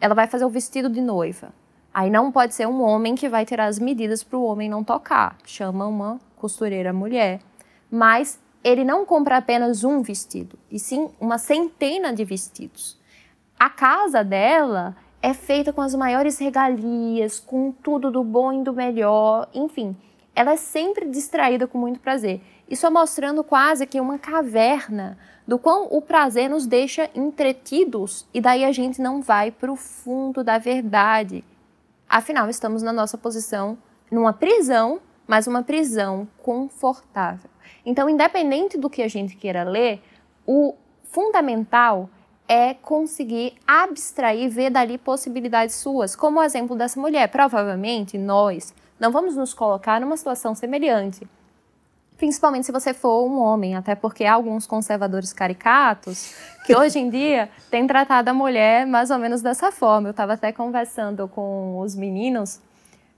Ela 0.00 0.14
vai 0.14 0.26
fazer 0.26 0.44
o 0.44 0.50
vestido 0.50 0.88
de 0.88 1.00
noiva. 1.00 1.52
Aí 1.96 2.10
não 2.10 2.30
pode 2.30 2.54
ser 2.54 2.68
um 2.68 2.82
homem 2.82 3.14
que 3.14 3.26
vai 3.26 3.46
tirar 3.46 3.64
as 3.64 3.78
medidas 3.78 4.22
para 4.22 4.36
o 4.36 4.44
homem 4.44 4.68
não 4.68 4.84
tocar. 4.84 5.34
Chama 5.46 5.86
uma 5.86 6.20
costureira 6.36 6.92
mulher. 6.92 7.40
Mas 7.90 8.38
ele 8.62 8.84
não 8.84 9.06
compra 9.06 9.38
apenas 9.38 9.82
um 9.82 10.02
vestido, 10.02 10.58
e 10.70 10.78
sim 10.78 11.08
uma 11.18 11.38
centena 11.38 12.12
de 12.12 12.22
vestidos. 12.22 12.98
A 13.58 13.70
casa 13.70 14.22
dela 14.22 14.94
é 15.22 15.32
feita 15.32 15.72
com 15.72 15.80
as 15.80 15.94
maiores 15.94 16.38
regalias, 16.38 17.40
com 17.40 17.72
tudo 17.72 18.10
do 18.10 18.22
bom 18.22 18.52
e 18.52 18.62
do 18.62 18.74
melhor, 18.74 19.48
enfim. 19.54 19.96
Ela 20.34 20.52
é 20.52 20.56
sempre 20.58 21.08
distraída 21.08 21.66
com 21.66 21.78
muito 21.78 21.98
prazer. 22.00 22.42
Isso 22.68 22.84
é 22.84 22.90
mostrando 22.90 23.42
quase 23.42 23.86
que 23.86 23.98
uma 23.98 24.18
caverna 24.18 25.16
do 25.48 25.58
quão 25.58 25.88
o 25.90 26.02
prazer 26.02 26.50
nos 26.50 26.66
deixa 26.66 27.08
entretidos 27.14 28.26
e 28.34 28.40
daí 28.42 28.66
a 28.66 28.72
gente 28.72 29.00
não 29.00 29.22
vai 29.22 29.50
para 29.50 29.72
o 29.72 29.76
fundo 29.76 30.44
da 30.44 30.58
verdade. 30.58 31.42
Afinal, 32.08 32.48
estamos 32.48 32.82
na 32.82 32.92
nossa 32.92 33.18
posição 33.18 33.76
numa 34.10 34.32
prisão, 34.32 35.00
mas 35.26 35.46
uma 35.46 35.62
prisão 35.62 36.28
confortável. 36.42 37.50
Então, 37.84 38.08
independente 38.08 38.78
do 38.78 38.88
que 38.88 39.02
a 39.02 39.08
gente 39.08 39.36
queira 39.36 39.64
ler, 39.64 40.02
o 40.46 40.74
fundamental 41.04 42.08
é 42.48 42.74
conseguir 42.74 43.54
abstrair, 43.66 44.48
ver 44.48 44.70
dali 44.70 44.98
possibilidades 44.98 45.74
suas. 45.74 46.14
Como 46.14 46.38
o 46.38 46.42
exemplo 46.42 46.76
dessa 46.76 47.00
mulher. 47.00 47.28
Provavelmente 47.28 48.16
nós 48.16 48.72
não 48.98 49.10
vamos 49.10 49.36
nos 49.36 49.52
colocar 49.52 50.00
numa 50.00 50.16
situação 50.16 50.54
semelhante. 50.54 51.26
Principalmente 52.16 52.64
se 52.64 52.72
você 52.72 52.94
for 52.94 53.26
um 53.26 53.38
homem, 53.38 53.76
até 53.76 53.94
porque 53.94 54.24
há 54.24 54.32
alguns 54.32 54.66
conservadores 54.66 55.32
caricatos 55.32 56.34
que 56.64 56.74
hoje 56.76 56.98
em 56.98 57.10
dia 57.10 57.50
têm 57.70 57.86
tratado 57.86 58.30
a 58.30 58.34
mulher 58.34 58.86
mais 58.86 59.10
ou 59.10 59.18
menos 59.18 59.42
dessa 59.42 59.70
forma. 59.70 60.08
Eu 60.08 60.12
estava 60.12 60.32
até 60.32 60.50
conversando 60.50 61.28
com 61.28 61.78
os 61.78 61.94
meninos 61.94 62.60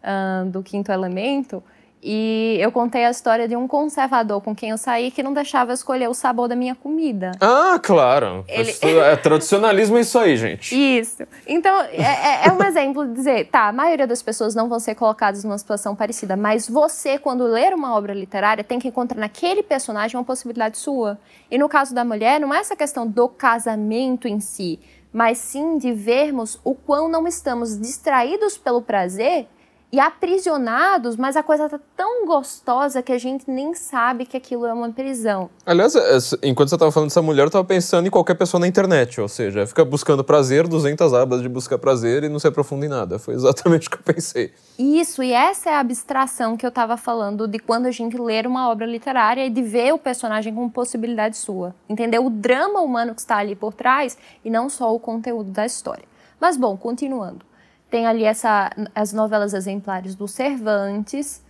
uh, 0.02 0.48
do 0.50 0.62
Quinto 0.62 0.90
Elemento 0.90 1.62
e 2.02 2.56
eu 2.60 2.70
contei 2.70 3.04
a 3.04 3.10
história 3.10 3.48
de 3.48 3.56
um 3.56 3.66
conservador 3.66 4.40
com 4.40 4.54
quem 4.54 4.70
eu 4.70 4.78
saí 4.78 5.10
que 5.10 5.22
não 5.22 5.32
deixava 5.32 5.72
eu 5.72 5.74
escolher 5.74 6.08
o 6.08 6.14
sabor 6.14 6.48
da 6.48 6.54
minha 6.54 6.74
comida. 6.74 7.32
Ah, 7.40 7.78
claro. 7.82 8.44
Ele... 8.48 8.72
É 8.98 9.16
tradicionalismo 9.16 9.98
isso 9.98 10.18
aí, 10.18 10.36
gente. 10.36 10.74
Isso. 10.74 11.24
Então, 11.46 11.80
é, 11.82 12.44
é, 12.44 12.46
é 12.46 12.52
um 12.52 12.62
exemplo 12.62 13.06
de 13.06 13.14
dizer, 13.14 13.48
tá, 13.48 13.68
a 13.68 13.72
maioria 13.72 14.06
das 14.06 14.22
pessoas 14.22 14.54
não 14.54 14.68
vão 14.68 14.78
ser 14.78 14.94
colocadas 14.94 15.42
numa 15.42 15.58
situação 15.58 15.96
parecida, 15.96 16.36
mas 16.36 16.68
você, 16.68 17.18
quando 17.18 17.44
ler 17.44 17.74
uma 17.74 17.96
obra 17.96 18.14
literária, 18.14 18.62
tem 18.62 18.78
que 18.78 18.88
encontrar 18.88 19.18
naquele 19.18 19.62
personagem 19.62 20.16
uma 20.16 20.24
possibilidade 20.24 20.78
sua. 20.78 21.18
E 21.50 21.58
no 21.58 21.68
caso 21.68 21.94
da 21.94 22.04
mulher, 22.04 22.38
não 22.38 22.54
é 22.54 22.58
essa 22.58 22.76
questão 22.76 23.06
do 23.06 23.28
casamento 23.28 24.28
em 24.28 24.38
si, 24.38 24.78
mas 25.12 25.38
sim 25.38 25.78
de 25.78 25.92
vermos 25.92 26.60
o 26.62 26.74
quão 26.74 27.08
não 27.08 27.26
estamos 27.26 27.78
distraídos 27.78 28.56
pelo 28.56 28.82
prazer 28.82 29.48
e 29.90 29.98
aprisionados, 29.98 31.16
mas 31.16 31.34
a 31.36 31.42
coisa 31.42 31.68
tá 31.68 31.80
tão 31.96 32.26
gostosa 32.26 33.02
que 33.02 33.10
a 33.10 33.18
gente 33.18 33.50
nem 33.50 33.74
sabe 33.74 34.26
que 34.26 34.36
aquilo 34.36 34.66
é 34.66 34.72
uma 34.72 34.90
prisão. 34.90 35.48
Aliás, 35.64 35.96
é, 35.96 36.18
enquanto 36.42 36.68
você 36.68 36.74
estava 36.74 36.92
falando 36.92 37.08
dessa 37.08 37.22
mulher, 37.22 37.42
eu 37.42 37.46
estava 37.46 37.64
pensando 37.64 38.06
em 38.06 38.10
qualquer 38.10 38.34
pessoa 38.34 38.60
na 38.60 38.66
internet, 38.66 39.18
ou 39.18 39.28
seja, 39.28 39.66
fica 39.66 39.84
buscando 39.84 40.22
prazer, 40.22 40.68
200 40.68 41.14
abas 41.14 41.40
de 41.40 41.48
buscar 41.48 41.78
prazer 41.78 42.24
e 42.24 42.28
não 42.28 42.38
se 42.38 42.46
aprofunda 42.46 42.84
em 42.84 42.88
nada. 42.88 43.18
Foi 43.18 43.34
exatamente 43.34 43.88
o 43.88 43.90
que 43.90 43.96
eu 43.96 44.14
pensei. 44.14 44.52
Isso, 44.78 45.22
e 45.22 45.32
essa 45.32 45.70
é 45.70 45.74
a 45.74 45.80
abstração 45.80 46.56
que 46.56 46.66
eu 46.66 46.70
estava 46.70 46.98
falando 46.98 47.48
de 47.48 47.58
quando 47.58 47.86
a 47.86 47.90
gente 47.90 48.16
ler 48.18 48.46
uma 48.46 48.68
obra 48.68 48.84
literária 48.84 49.46
e 49.46 49.50
de 49.50 49.62
ver 49.62 49.94
o 49.94 49.98
personagem 49.98 50.54
como 50.54 50.70
possibilidade 50.70 51.36
sua. 51.38 51.74
Entender 51.88 52.18
o 52.18 52.28
drama 52.28 52.80
humano 52.80 53.14
que 53.14 53.20
está 53.20 53.38
ali 53.38 53.56
por 53.56 53.72
trás 53.72 54.18
e 54.44 54.50
não 54.50 54.68
só 54.68 54.94
o 54.94 55.00
conteúdo 55.00 55.50
da 55.50 55.64
história. 55.64 56.04
Mas 56.38 56.56
bom, 56.56 56.76
continuando. 56.76 57.47
Tem 57.90 58.06
ali 58.06 58.24
essa, 58.24 58.70
as 58.94 59.12
novelas 59.12 59.54
exemplares 59.54 60.14
do 60.14 60.28
Cervantes. 60.28 61.42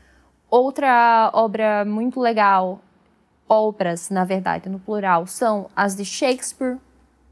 Outra 0.50 1.30
obra 1.34 1.84
muito 1.84 2.20
legal, 2.20 2.80
obras, 3.48 4.08
na 4.08 4.24
verdade, 4.24 4.68
no 4.68 4.78
plural, 4.78 5.26
são 5.26 5.68
as 5.74 5.96
de 5.96 6.04
Shakespeare. 6.04 6.78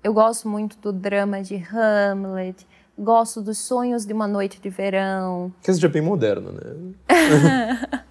Eu 0.03 0.13
gosto 0.13 0.49
muito 0.49 0.77
do 0.79 0.93
drama 0.93 1.41
de 1.41 1.57
Hamlet, 1.57 2.67
gosto 2.99 3.41
dos 3.41 3.59
Sonhos 3.59 4.05
de 4.05 4.13
uma 4.13 4.27
Noite 4.27 4.61
de 4.61 4.69
Verão. 4.69 5.53
Que 5.63 5.71
esse 5.71 5.85
é 5.85 5.89
bem 5.89 6.03
moderno, 6.03 6.53
né? 6.53 6.95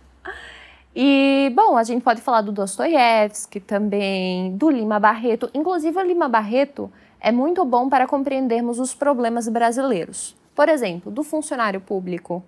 e, 0.96 1.52
bom, 1.56 1.78
a 1.78 1.84
gente 1.84 2.04
pode 2.04 2.22
falar 2.22 2.42
do 2.42 2.52
Dostoiévski 2.52 3.60
também, 3.60 4.56
do 4.56 4.70
Lima 4.70 5.00
Barreto. 5.00 5.50
Inclusive, 5.54 5.98
o 5.98 6.02
Lima 6.02 6.30
Barreto 6.30 6.92
é 7.20 7.32
muito 7.32 7.66
bom 7.66 7.90
para 7.90 8.08
compreendermos 8.08 8.80
os 8.80 8.94
problemas 8.94 9.48
brasileiros. 9.48 10.36
Por 10.56 10.70
exemplo, 10.70 11.12
do 11.12 11.22
funcionário 11.22 11.82
público, 11.82 12.42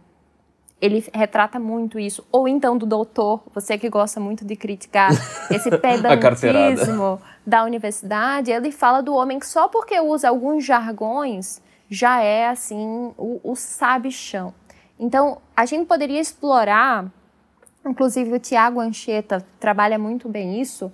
ele 0.81 1.05
retrata 1.13 1.59
muito 1.59 1.99
isso. 1.99 2.25
Ou 2.31 2.47
então 2.47 2.77
do 2.77 2.85
doutor, 2.85 3.43
você 3.53 3.77
que 3.77 3.89
gosta 3.89 4.19
muito 4.19 4.45
de 4.45 4.55
criticar 4.55 5.11
esse 5.51 5.69
pedantismo 5.77 7.19
da 7.45 7.63
universidade, 7.63 8.51
ele 8.51 8.71
fala 8.71 9.01
do 9.01 9.13
homem 9.13 9.39
que 9.39 9.47
só 9.47 9.67
porque 9.67 9.99
usa 9.99 10.29
alguns 10.29 10.63
jargões 10.63 11.61
já 11.89 12.21
é 12.21 12.47
assim 12.47 13.13
o, 13.17 13.39
o 13.43 13.55
sabichão. 13.55 14.53
Então, 14.99 15.37
a 15.55 15.65
gente 15.65 15.85
poderia 15.85 16.19
explorar, 16.19 17.05
inclusive 17.85 18.33
o 18.33 18.39
Tiago 18.39 18.79
Ancheta 18.79 19.45
trabalha 19.59 19.97
muito 19.97 20.27
bem 20.27 20.59
isso, 20.59 20.91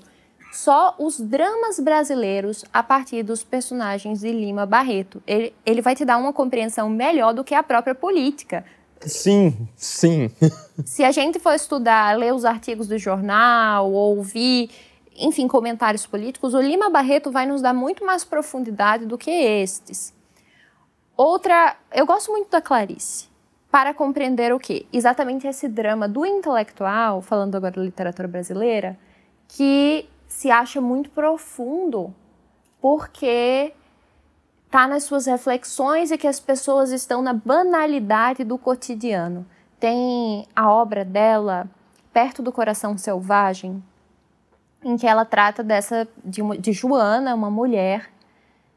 só 0.53 0.95
os 0.99 1.19
dramas 1.19 1.79
brasileiros 1.79 2.63
a 2.71 2.83
partir 2.83 3.23
dos 3.23 3.43
personagens 3.43 4.19
de 4.19 4.31
Lima 4.31 4.65
Barreto. 4.65 5.21
Ele, 5.25 5.53
ele 5.65 5.81
vai 5.81 5.95
te 5.95 6.05
dar 6.05 6.17
uma 6.17 6.31
compreensão 6.31 6.87
melhor 6.89 7.33
do 7.33 7.43
que 7.43 7.55
a 7.55 7.63
própria 7.63 7.95
política. 7.95 8.63
Sim, 9.01 9.67
sim. 9.75 10.29
Se 10.85 11.03
a 11.03 11.11
gente 11.11 11.39
for 11.39 11.53
estudar, 11.53 12.17
ler 12.17 12.33
os 12.33 12.45
artigos 12.45 12.87
do 12.87 12.97
jornal, 12.99 13.91
ouvir, 13.91 14.69
enfim, 15.17 15.47
comentários 15.47 16.05
políticos, 16.05 16.53
o 16.53 16.61
Lima 16.61 16.89
Barreto 16.89 17.31
vai 17.31 17.47
nos 17.47 17.61
dar 17.61 17.73
muito 17.73 18.05
mais 18.05 18.23
profundidade 18.23 19.05
do 19.07 19.17
que 19.17 19.31
estes. 19.31 20.13
Outra, 21.17 21.75
eu 21.91 22.05
gosto 22.05 22.31
muito 22.31 22.49
da 22.49 22.61
Clarice. 22.61 23.27
Para 23.71 23.91
compreender 23.91 24.53
o 24.53 24.59
quê? 24.59 24.85
Exatamente 24.93 25.47
esse 25.47 25.67
drama 25.67 26.07
do 26.07 26.25
intelectual, 26.25 27.23
falando 27.23 27.55
agora 27.55 27.73
da 27.73 27.81
literatura 27.81 28.27
brasileira, 28.27 28.97
que 29.47 30.07
se 30.34 30.49
acha 30.49 30.81
muito 30.81 31.11
profundo 31.11 32.13
porque 32.81 33.71
está 34.65 34.88
nas 34.88 35.03
suas 35.03 35.27
reflexões 35.27 36.09
e 36.09 36.17
que 36.17 36.27
as 36.27 36.39
pessoas 36.39 36.91
estão 36.91 37.21
na 37.21 37.34
banalidade 37.34 38.43
do 38.43 38.57
cotidiano. 38.57 39.45
Tem 39.79 40.47
a 40.55 40.71
obra 40.71 41.05
dela, 41.05 41.69
Perto 42.11 42.41
do 42.41 42.51
Coração 42.51 42.97
Selvagem, 42.97 43.81
em 44.84 44.97
que 44.97 45.05
ela 45.05 45.23
trata 45.23 45.63
dessa 45.63 46.07
de, 46.25 46.41
de 46.57 46.73
Joana, 46.73 47.36
uma 47.36 47.51
mulher 47.51 48.11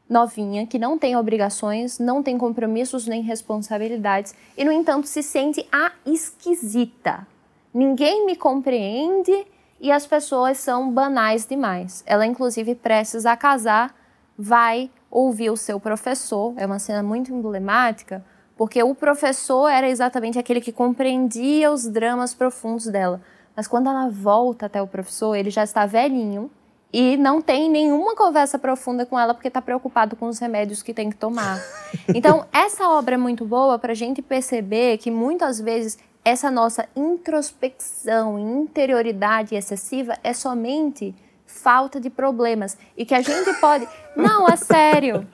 novinha 0.08 0.66
que 0.66 0.78
não 0.78 0.98
tem 0.98 1.16
obrigações, 1.16 1.98
não 1.98 2.22
tem 2.22 2.36
compromissos 2.36 3.06
nem 3.06 3.22
responsabilidades 3.22 4.34
e 4.58 4.64
no 4.64 4.70
entanto 4.70 5.08
se 5.08 5.22
sente 5.22 5.66
a 5.72 5.90
esquisita. 6.04 7.26
Ninguém 7.72 8.26
me 8.26 8.36
compreende 8.36 9.46
e 9.80 9.92
as 9.92 10.06
pessoas 10.06 10.58
são 10.58 10.90
banais 10.90 11.46
demais. 11.46 12.02
Ela, 12.06 12.26
inclusive, 12.26 12.74
prestes 12.74 13.26
a 13.26 13.36
casar, 13.36 13.94
vai 14.38 14.90
ouvir 15.10 15.50
o 15.50 15.56
seu 15.56 15.78
professor. 15.78 16.54
É 16.56 16.66
uma 16.66 16.78
cena 16.78 17.02
muito 17.02 17.32
emblemática, 17.32 18.24
porque 18.56 18.82
o 18.82 18.94
professor 18.94 19.68
era 19.68 19.88
exatamente 19.88 20.38
aquele 20.38 20.60
que 20.60 20.72
compreendia 20.72 21.70
os 21.70 21.86
dramas 21.86 22.34
profundos 22.34 22.86
dela. 22.86 23.20
Mas 23.54 23.66
quando 23.66 23.88
ela 23.88 24.08
volta 24.08 24.66
até 24.66 24.80
o 24.80 24.86
professor, 24.86 25.34
ele 25.34 25.50
já 25.50 25.64
está 25.64 25.86
velhinho 25.86 26.50
e 26.92 27.16
não 27.16 27.42
tem 27.42 27.70
nenhuma 27.70 28.14
conversa 28.14 28.58
profunda 28.58 29.04
com 29.04 29.18
ela 29.18 29.34
porque 29.34 29.48
está 29.48 29.60
preocupado 29.60 30.16
com 30.16 30.28
os 30.28 30.38
remédios 30.38 30.82
que 30.82 30.94
tem 30.94 31.10
que 31.10 31.16
tomar. 31.16 31.60
Então, 32.14 32.46
essa 32.52 32.88
obra 32.88 33.16
é 33.16 33.18
muito 33.18 33.44
boa 33.44 33.80
para 33.80 33.90
a 33.90 33.94
gente 33.94 34.22
perceber 34.22 34.96
que 34.98 35.10
muitas 35.10 35.60
vezes 35.60 35.98
essa 36.26 36.50
nossa 36.50 36.88
introspecção, 36.96 38.36
interioridade 38.36 39.54
excessiva 39.54 40.18
é 40.24 40.32
somente 40.32 41.14
falta 41.46 42.00
de 42.00 42.10
problemas 42.10 42.76
e 42.96 43.06
que 43.06 43.14
a 43.14 43.22
gente 43.22 43.52
pode. 43.60 43.86
Não, 44.16 44.48
é 44.48 44.56
sério. 44.56 45.24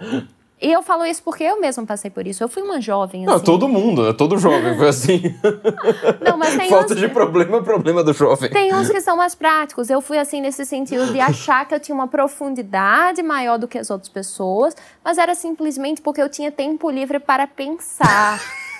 E 0.60 0.70
eu 0.70 0.82
falo 0.82 1.06
isso 1.06 1.22
porque 1.22 1.44
eu 1.44 1.58
mesma 1.58 1.86
passei 1.86 2.10
por 2.10 2.26
isso. 2.26 2.44
Eu 2.44 2.48
fui 2.48 2.62
uma 2.62 2.78
jovem. 2.78 3.22
Assim. 3.22 3.32
Não, 3.32 3.40
todo 3.40 3.66
mundo, 3.66 4.02
né? 4.02 4.12
Todo 4.12 4.36
jovem 4.36 4.76
foi 4.76 4.88
assim. 4.88 5.34
Não, 6.20 6.36
mas 6.36 6.54
tem 6.56 6.68
Falta 6.68 6.92
uns... 6.92 7.00
de 7.00 7.08
problema 7.08 7.56
é 7.56 7.62
problema 7.62 8.04
do 8.04 8.12
jovem. 8.12 8.50
Tem 8.50 8.74
uns 8.74 8.90
que 8.90 9.00
são 9.00 9.16
mais 9.16 9.34
práticos. 9.34 9.88
Eu 9.88 10.02
fui 10.02 10.18
assim 10.18 10.42
nesse 10.42 10.66
sentido 10.66 11.10
de 11.10 11.20
achar 11.20 11.66
que 11.66 11.74
eu 11.74 11.80
tinha 11.80 11.94
uma 11.94 12.06
profundidade 12.06 13.22
maior 13.22 13.58
do 13.58 13.66
que 13.66 13.78
as 13.78 13.88
outras 13.88 14.10
pessoas, 14.10 14.76
mas 15.02 15.16
era 15.16 15.34
simplesmente 15.34 16.02
porque 16.02 16.20
eu 16.20 16.28
tinha 16.28 16.52
tempo 16.52 16.90
livre 16.90 17.18
para 17.18 17.46
pensar. 17.46 18.38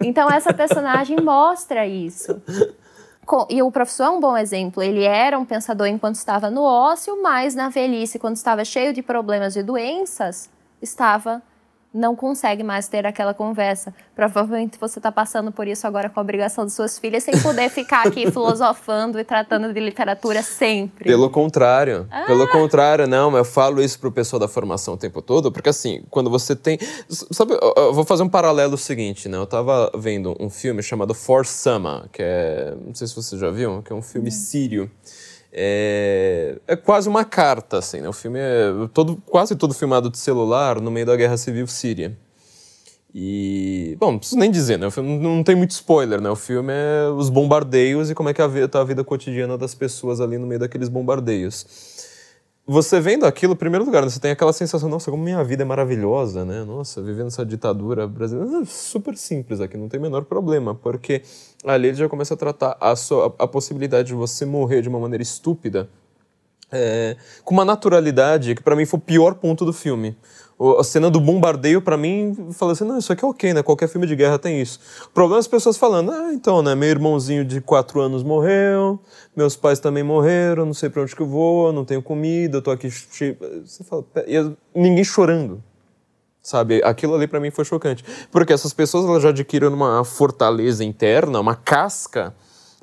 Então 0.00 0.30
essa 0.30 0.52
personagem 0.52 1.18
mostra 1.20 1.86
isso. 1.86 2.40
E 3.48 3.62
o 3.62 3.70
professor 3.70 4.04
é 4.04 4.10
um 4.10 4.20
bom 4.20 4.36
exemplo. 4.36 4.82
Ele 4.82 5.04
era 5.04 5.38
um 5.38 5.44
pensador 5.44 5.86
enquanto 5.86 6.16
estava 6.16 6.50
no 6.50 6.62
ócio, 6.62 7.22
mas 7.22 7.54
na 7.54 7.68
velhice, 7.68 8.18
quando 8.18 8.36
estava 8.36 8.64
cheio 8.64 8.92
de 8.92 9.02
problemas 9.02 9.54
e 9.54 9.62
doenças, 9.62 10.50
estava 10.82 11.40
não 11.92 12.14
consegue 12.14 12.62
mais 12.62 12.88
ter 12.88 13.04
aquela 13.04 13.34
conversa. 13.34 13.92
Provavelmente 14.14 14.78
você 14.78 14.98
está 14.98 15.10
passando 15.10 15.50
por 15.50 15.66
isso 15.66 15.86
agora 15.86 16.08
com 16.08 16.20
a 16.20 16.22
obrigação 16.22 16.64
de 16.64 16.72
suas 16.72 16.98
filhas, 16.98 17.24
sem 17.24 17.38
poder 17.40 17.68
ficar 17.70 18.06
aqui 18.06 18.30
filosofando 18.30 19.18
e 19.18 19.24
tratando 19.24 19.72
de 19.72 19.80
literatura 19.80 20.42
sempre. 20.42 21.04
Pelo 21.04 21.28
contrário. 21.28 22.06
Ah. 22.10 22.24
Pelo 22.26 22.46
contrário, 22.48 23.06
não, 23.06 23.36
eu 23.36 23.44
falo 23.44 23.82
isso 23.82 23.98
pro 23.98 24.12
pessoal 24.12 24.38
da 24.38 24.48
formação 24.48 24.94
o 24.94 24.96
tempo 24.96 25.20
todo, 25.20 25.50
porque 25.50 25.68
assim, 25.68 26.02
quando 26.10 26.30
você 26.30 26.54
tem. 26.54 26.78
Sabe, 27.08 27.58
eu 27.76 27.92
vou 27.92 28.04
fazer 28.04 28.22
um 28.22 28.28
paralelo 28.28 28.76
seguinte, 28.76 29.28
né? 29.28 29.36
Eu 29.36 29.44
estava 29.44 29.90
vendo 29.96 30.36
um 30.38 30.48
filme 30.48 30.82
chamado 30.82 31.12
For 31.12 31.44
Sama, 31.44 32.08
que 32.12 32.22
é. 32.22 32.74
Não 32.86 32.94
sei 32.94 33.06
se 33.06 33.16
você 33.16 33.36
já 33.36 33.50
viu, 33.50 33.82
que 33.82 33.92
é 33.92 33.96
um 33.96 34.02
filme 34.02 34.28
hum. 34.28 34.32
sírio 34.32 34.90
é, 35.52 36.58
é 36.66 36.76
quase 36.76 37.08
uma 37.08 37.24
carta, 37.24 37.78
assim, 37.78 38.00
né? 38.00 38.08
O 38.08 38.12
filme 38.12 38.38
é 38.38 38.72
todo, 38.92 39.16
quase 39.26 39.56
todo 39.56 39.74
filmado 39.74 40.10
de 40.10 40.18
celular 40.18 40.80
no 40.80 40.90
meio 40.90 41.06
da 41.06 41.16
Guerra 41.16 41.36
Civil 41.36 41.66
Síria. 41.66 42.16
E, 43.12 43.96
bom, 43.98 44.12
não 44.12 44.18
preciso 44.18 44.38
nem 44.38 44.50
dizer, 44.50 44.78
né? 44.78 44.86
O 44.86 44.90
filme 44.90 45.18
não 45.18 45.42
tem 45.42 45.56
muito 45.56 45.72
spoiler, 45.72 46.20
né? 46.20 46.30
O 46.30 46.36
filme 46.36 46.72
é 46.72 47.08
os 47.08 47.28
bombardeios 47.28 48.08
e 48.08 48.14
como 48.14 48.28
é 48.28 48.34
que 48.34 48.40
está 48.40 48.80
a 48.80 48.84
vida 48.84 49.02
cotidiana 49.02 49.58
das 49.58 49.74
pessoas 49.74 50.20
ali 50.20 50.38
no 50.38 50.46
meio 50.46 50.60
daqueles 50.60 50.88
bombardeios 50.88 52.08
você 52.72 53.00
vendo 53.00 53.26
aquilo, 53.26 53.54
em 53.54 53.56
primeiro 53.56 53.84
lugar, 53.84 54.04
você 54.04 54.20
tem 54.20 54.30
aquela 54.30 54.52
sensação, 54.52 54.88
nossa, 54.88 55.10
como 55.10 55.24
minha 55.24 55.42
vida 55.42 55.64
é 55.64 55.66
maravilhosa, 55.66 56.44
né? 56.44 56.62
Nossa, 56.62 57.02
vivendo 57.02 57.26
essa 57.26 57.44
ditadura 57.44 58.06
brasileira. 58.06 58.64
Super 58.64 59.16
simples 59.16 59.60
aqui, 59.60 59.76
não 59.76 59.88
tem 59.88 59.98
o 59.98 60.02
menor 60.02 60.24
problema, 60.24 60.72
porque 60.72 61.22
ali 61.64 61.88
ele 61.88 61.96
já 61.96 62.08
começa 62.08 62.34
a 62.34 62.36
tratar 62.36 62.76
a, 62.80 62.94
sua, 62.94 63.34
a 63.40 63.48
possibilidade 63.48 64.08
de 64.08 64.14
você 64.14 64.46
morrer 64.46 64.82
de 64.82 64.88
uma 64.88 65.00
maneira 65.00 65.22
estúpida 65.22 65.88
é, 66.72 67.16
com 67.44 67.54
uma 67.54 67.64
naturalidade 67.64 68.54
que 68.54 68.62
para 68.62 68.76
mim 68.76 68.86
foi 68.86 68.98
o 68.98 69.02
pior 69.02 69.34
ponto 69.34 69.64
do 69.64 69.72
filme. 69.72 70.16
A 70.78 70.84
cena 70.84 71.10
do 71.10 71.18
bombardeio, 71.18 71.80
para 71.80 71.96
mim, 71.96 72.50
fala 72.52 72.72
assim, 72.72 72.84
não, 72.84 72.98
isso 72.98 73.10
aqui 73.10 73.24
é 73.24 73.28
ok, 73.28 73.54
né? 73.54 73.62
Qualquer 73.62 73.88
filme 73.88 74.06
de 74.06 74.14
guerra 74.14 74.38
tem 74.38 74.60
isso. 74.60 74.78
O 75.06 75.08
problema 75.08 75.38
é 75.38 75.40
as 75.40 75.48
pessoas 75.48 75.78
falando, 75.78 76.10
ah, 76.12 76.34
então, 76.34 76.60
né? 76.60 76.74
Meu 76.74 76.90
irmãozinho 76.90 77.46
de 77.46 77.62
quatro 77.62 77.98
anos 77.98 78.22
morreu, 78.22 79.00
meus 79.34 79.56
pais 79.56 79.80
também 79.80 80.02
morreram, 80.02 80.66
não 80.66 80.74
sei 80.74 80.90
para 80.90 81.00
onde 81.00 81.16
que 81.16 81.22
eu 81.22 81.26
vou, 81.26 81.72
não 81.72 81.82
tenho 81.82 82.02
comida, 82.02 82.58
eu 82.58 82.62
tô 82.62 82.70
aqui... 82.70 82.90
Você 82.90 83.82
fala, 83.84 84.04
e 84.26 84.52
ninguém 84.74 85.02
chorando, 85.02 85.62
sabe? 86.42 86.82
Aquilo 86.84 87.14
ali 87.14 87.26
para 87.26 87.40
mim 87.40 87.50
foi 87.50 87.64
chocante. 87.64 88.04
Porque 88.30 88.52
essas 88.52 88.74
pessoas, 88.74 89.06
elas 89.06 89.22
já 89.22 89.30
adquiriram 89.30 89.72
uma 89.72 90.04
fortaleza 90.04 90.84
interna, 90.84 91.40
uma 91.40 91.54
casca 91.54 92.34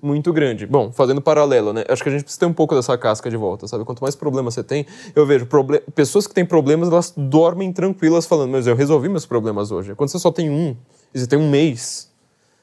muito 0.02 0.32
grande. 0.32 0.66
Bom, 0.66 0.92
fazendo 0.92 1.22
paralelo, 1.22 1.74
né? 1.74 1.84
Acho 1.90 2.04
que 2.04 2.10
a 2.10 2.12
gente 2.12 2.24
precisa 2.24 2.40
ter 2.40 2.46
um 2.46 2.54
pouco 2.54 2.76
dessa 2.76 2.98
casca 2.98 3.30
de 3.30 3.38
volta, 3.38 3.68
sabe? 3.68 3.84
Quanto 3.84 4.02
mais 4.02 4.16
problemas 4.16 4.54
você 4.54 4.64
tem, 4.64 4.86
eu 5.16 5.26
vejo 5.26 5.48
pessoas 5.96 6.28
que 6.28 6.34
têm 6.34 6.46
problemas, 6.46 6.90
elas 6.90 7.14
dormem 7.16 7.72
tranquilas 7.74 8.26
falando, 8.26 8.52
mas 8.52 8.68
eu 8.68 8.76
resolvi 8.76 9.10
meus 9.10 9.26
problemas 9.26 9.72
hoje. 9.72 9.96
Quando 9.96 10.10
você 10.10 10.20
só 10.20 10.32
tem 10.32 10.50
um, 10.50 10.76
e 11.14 11.20
você 11.20 11.28
tem 11.28 11.40
um 11.40 11.50
mês, 11.50 12.12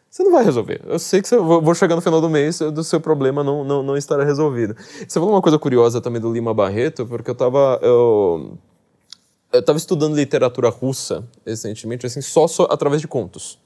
você 0.08 0.22
não 0.22 0.30
vai 0.30 0.44
resolver. 0.44 0.80
Eu 0.86 0.98
sei 0.98 1.20
que 1.20 1.26
você, 1.26 1.36
vou 1.36 1.74
chegar 1.74 1.96
no 1.96 2.00
final 2.00 2.20
do 2.20 2.30
mês, 2.30 2.60
do 2.60 2.84
seu 2.84 3.00
problema 3.00 3.42
não, 3.42 3.64
não, 3.64 3.82
não 3.82 3.96
estará 3.96 4.24
resolvido. 4.24 4.76
Você 4.76 5.18
falou 5.18 5.30
uma 5.30 5.42
coisa 5.42 5.58
curiosa 5.58 6.00
também 6.00 6.20
do 6.20 6.32
Lima 6.32 6.54
Barreto, 6.54 7.04
porque 7.04 7.30
eu 7.30 7.32
estava 7.32 7.80
eu, 7.82 8.56
eu 9.52 9.62
tava 9.64 9.76
estudando 9.76 10.14
literatura 10.14 10.68
russa 10.68 11.24
recentemente, 11.44 12.06
assim, 12.06 12.20
só, 12.20 12.46
só 12.46 12.68
através 12.70 13.00
de 13.00 13.08
contos. 13.08 13.58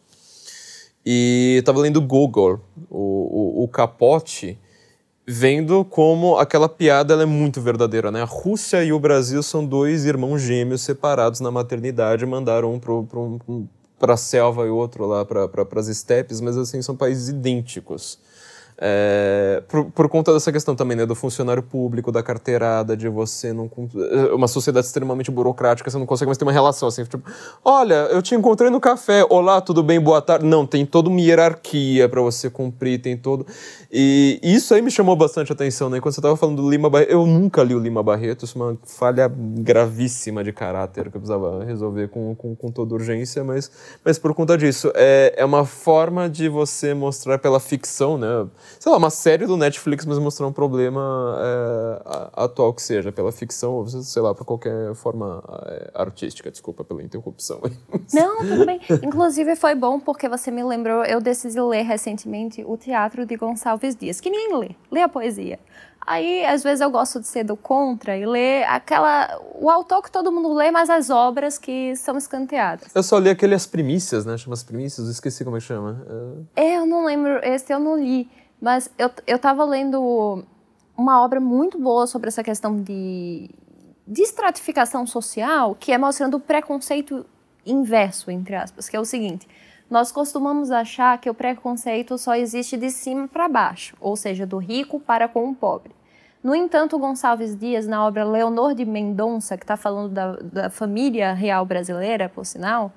E 1.05 1.57
estava 1.59 1.81
lendo 1.81 2.01
Gogol, 2.01 2.61
o, 2.91 3.61
o, 3.61 3.65
o, 3.65 3.69
capote, 3.69 4.59
vendo 5.27 5.85
como 5.85 6.37
aquela 6.37 6.69
piada 6.69 7.15
é 7.15 7.27
muito 7.27 7.61
verdadeira, 7.61 8.11
né? 8.11 8.23
A 8.23 8.27
Rússia 8.27 8.85
e 8.85 8.93
o 8.93 9.01
Brasil 9.01 9.43
são 9.43 9.65
dois 9.65 10.05
irmãos 10.05 10.41
gêmeos 10.41 10.83
separados 10.83 11.41
na 11.41 11.51
maternidade, 11.51 12.27
mandaram 12.27 12.75
um 12.75 13.67
para 13.99 14.15
a 14.15 14.17
selva 14.17 14.67
e 14.67 14.71
outro 14.71 15.07
lá 15.07 15.25
para 15.25 15.49
as 15.77 15.89
estepes, 15.89 16.41
mas 16.41 16.57
assim, 16.57 16.81
são 16.83 16.97
países 16.97 17.29
idênticos. 17.29 18.19
É, 18.81 19.61
por, 19.67 19.87
por, 19.87 20.09
conta 20.09 20.33
dessa 20.33 20.53
questão 20.53 20.77
também, 20.77 20.97
né, 20.97 21.05
do 21.05 21.17
funcionário 21.17 21.65
público, 21.65 22.13
da 22.13 22.23
carteirada, 22.23 22.97
de 22.97 23.09
você 23.09 23.53
não. 23.53 23.69
É, 24.13 24.33
uma 24.33 24.47
sociedade 24.47 24.87
extremamente 24.87 25.33
burocrática, 25.33 25.91
você 25.91 25.99
não 25.99 26.07
consegue 26.07 26.29
mais 26.29 26.39
ter 26.39 26.45
uma 26.45 26.53
relação 26.53 26.87
assim. 26.87 27.03
Tipo, 27.03 27.29
olha, 27.65 28.07
eu 28.13 28.23
te 28.23 28.37
encontrei 28.37 28.71
no 28.71 28.79
café, 28.79 29.27
olá, 29.29 29.61
tudo 29.61 29.83
bem, 29.83 29.99
boa 30.01 30.23
tarde. 30.23 30.47
Não, 30.47 30.65
tem 30.65 30.87
toda 30.87 31.09
uma 31.09 31.21
hierarquia 31.21 32.09
para 32.09 32.21
você 32.21 32.49
cumprir, 32.49 33.03
tem 33.03 33.17
todo. 33.17 33.45
E 33.91 34.39
isso 34.45 34.73
aí 34.73 34.81
me 34.81 34.93
chamou 34.93 35.17
bastante 35.17 35.53
atenção, 35.53 35.91
né? 35.91 36.01
Quando 36.01 36.15
você 36.15 36.21
estava 36.21 36.37
falando 36.37 36.63
do 36.63 36.71
Lima 36.71 36.89
Barreto, 36.89 37.11
eu 37.11 37.27
nunca 37.27 37.65
li 37.65 37.75
o 37.75 37.81
Lima 37.81 38.03
Barreto, 38.03 38.45
isso 38.45 38.57
é 38.57 38.63
uma 38.63 38.79
falha 38.85 39.29
gravíssima 39.29 40.45
de 40.45 40.53
caráter 40.53 41.11
que 41.11 41.17
eu 41.17 41.21
precisava 41.21 41.65
resolver 41.65 42.09
com, 42.09 42.33
com, 42.37 42.55
com 42.55 42.71
toda 42.71 42.95
urgência, 42.95 43.43
mas, 43.43 43.73
mas 44.05 44.21
por 44.21 44.33
conta 44.35 44.57
disso, 44.57 44.93
é, 44.95 45.35
é 45.37 45.45
uma 45.45 45.65
forma 45.65 46.29
de 46.29 46.49
você 46.49 46.95
mostrar 46.95 47.39
pela 47.39 47.59
ficção, 47.59 48.17
né? 48.17 48.47
Sei 48.79 48.93
lá, 48.93 48.99
uma 48.99 49.11
série 49.11 49.47
do 49.47 49.57
Netflix, 49.57 50.05
mas 50.05 50.19
mostrar 50.19 50.47
um 50.47 50.53
problema 50.53 51.37
é, 51.41 52.01
atual 52.35 52.73
que 52.73 52.83
seja, 52.83 53.13
pela 53.13 53.33
ficção, 53.33 53.73
ou 53.75 53.89
sei 53.89 54.23
lá, 54.23 54.35
por 54.35 54.45
qualquer 54.45 54.95
forma 54.95 55.43
é, 55.67 55.91
artística. 55.95 56.51
Desculpa 56.51 56.85
pela 56.85 57.03
interrupção. 57.03 57.61
Não, 58.13 58.39
tudo 58.39 58.65
bem. 58.65 58.81
Inclusive 59.03 59.57
foi 59.57 59.75
bom 59.75 60.01
porque 60.01 60.29
você 60.29 60.51
me 60.51 60.63
lembrou, 60.63 61.05
eu 61.05 61.21
decidi 61.21 61.61
ler 61.61 61.83
recentemente 61.83 62.65
o 62.67 62.77
Teatro 62.77 63.27
de 63.27 63.37
Gonçalves 63.37 63.95
Dias, 63.95 64.21
que 64.21 64.31
nem 64.31 64.57
lê, 64.57 64.71
lê 64.91 65.03
a 65.03 65.09
poesia. 65.09 65.59
Aí, 66.09 66.43
às 66.47 66.63
vezes, 66.63 66.81
eu 66.81 66.91
gosto 66.91 67.21
de 67.21 67.27
ser 67.27 67.45
do 67.45 67.55
contra 67.55 68.17
e 68.17 68.25
ler 68.25 68.65
aquela. 68.65 69.39
o 69.55 69.69
autor 69.69 70.03
que 70.03 70.11
todo 70.11 70.33
mundo 70.33 70.55
lê, 70.55 70.71
mas 70.71 70.89
as 70.89 71.11
obras 71.11 71.59
que 71.59 71.95
são 71.97 72.17
escanteadas. 72.17 72.89
Eu 72.95 73.03
só 73.03 73.19
li 73.19 73.29
aquele 73.29 73.55
As 73.55 73.67
Primícias, 73.67 74.25
né? 74.25 74.39
Chama 74.39 74.55
As 74.55 74.63
Primícias, 74.63 75.07
esqueci 75.09 75.45
como 75.45 75.59
é 75.59 75.61
que 75.61 75.67
chama. 75.67 76.03
É... 76.57 76.77
Eu 76.77 76.87
não 76.87 77.05
lembro, 77.05 77.39
esse 77.45 77.71
eu 77.71 77.79
não 77.79 77.99
li. 77.99 78.27
Mas 78.61 78.91
eu, 78.99 79.11
eu 79.27 79.39
tava 79.39 79.65
lendo 79.65 80.45
uma 80.97 81.23
obra 81.23 81.41
muito 81.41 81.79
boa 81.79 82.07
sobre 82.07 82.29
essa 82.29 82.43
questão 82.43 82.83
de, 82.83 83.51
de 84.07 84.23
estratificação 84.23 85.07
social, 85.07 85.77
que 85.79 85.93
é 85.93 85.99
mostrando 85.99 86.39
o 86.39 86.41
preconceito 86.41 87.25
inverso, 87.65 88.31
entre 88.31 88.57
aspas, 88.57 88.89
que 88.89 88.97
é 88.97 89.01
o 89.01 89.05
seguinte. 89.05 89.47
Nós 89.89 90.13
costumamos 90.13 90.71
achar 90.71 91.19
que 91.19 91.31
o 91.31 91.35
preconceito 91.35 92.19
só 92.19 92.35
existe 92.35 92.77
de 92.77 92.91
cima 92.91 93.27
para 93.27 93.49
baixo, 93.49 93.97
ou 94.01 94.17
seja, 94.17 94.47
do 94.47 94.59
rico 94.59 95.01
para 95.01 95.29
com 95.29 95.49
o 95.49 95.55
pobre. 95.55 95.97
No 96.43 96.55
entanto, 96.55 96.99
Gonçalves 96.99 97.57
Dias, 97.57 97.87
na 97.87 98.07
obra 98.07 98.25
Leonor 98.25 98.75
de 98.75 98.85
Mendonça, 98.85 99.57
que 99.57 99.65
está 99.65 99.77
falando 99.77 100.13
da, 100.13 100.33
da, 100.37 100.71
família 100.71 101.33
real 101.33 101.65
brasileira, 101.65 102.29
por 102.29 102.45
sinal, 102.45 102.93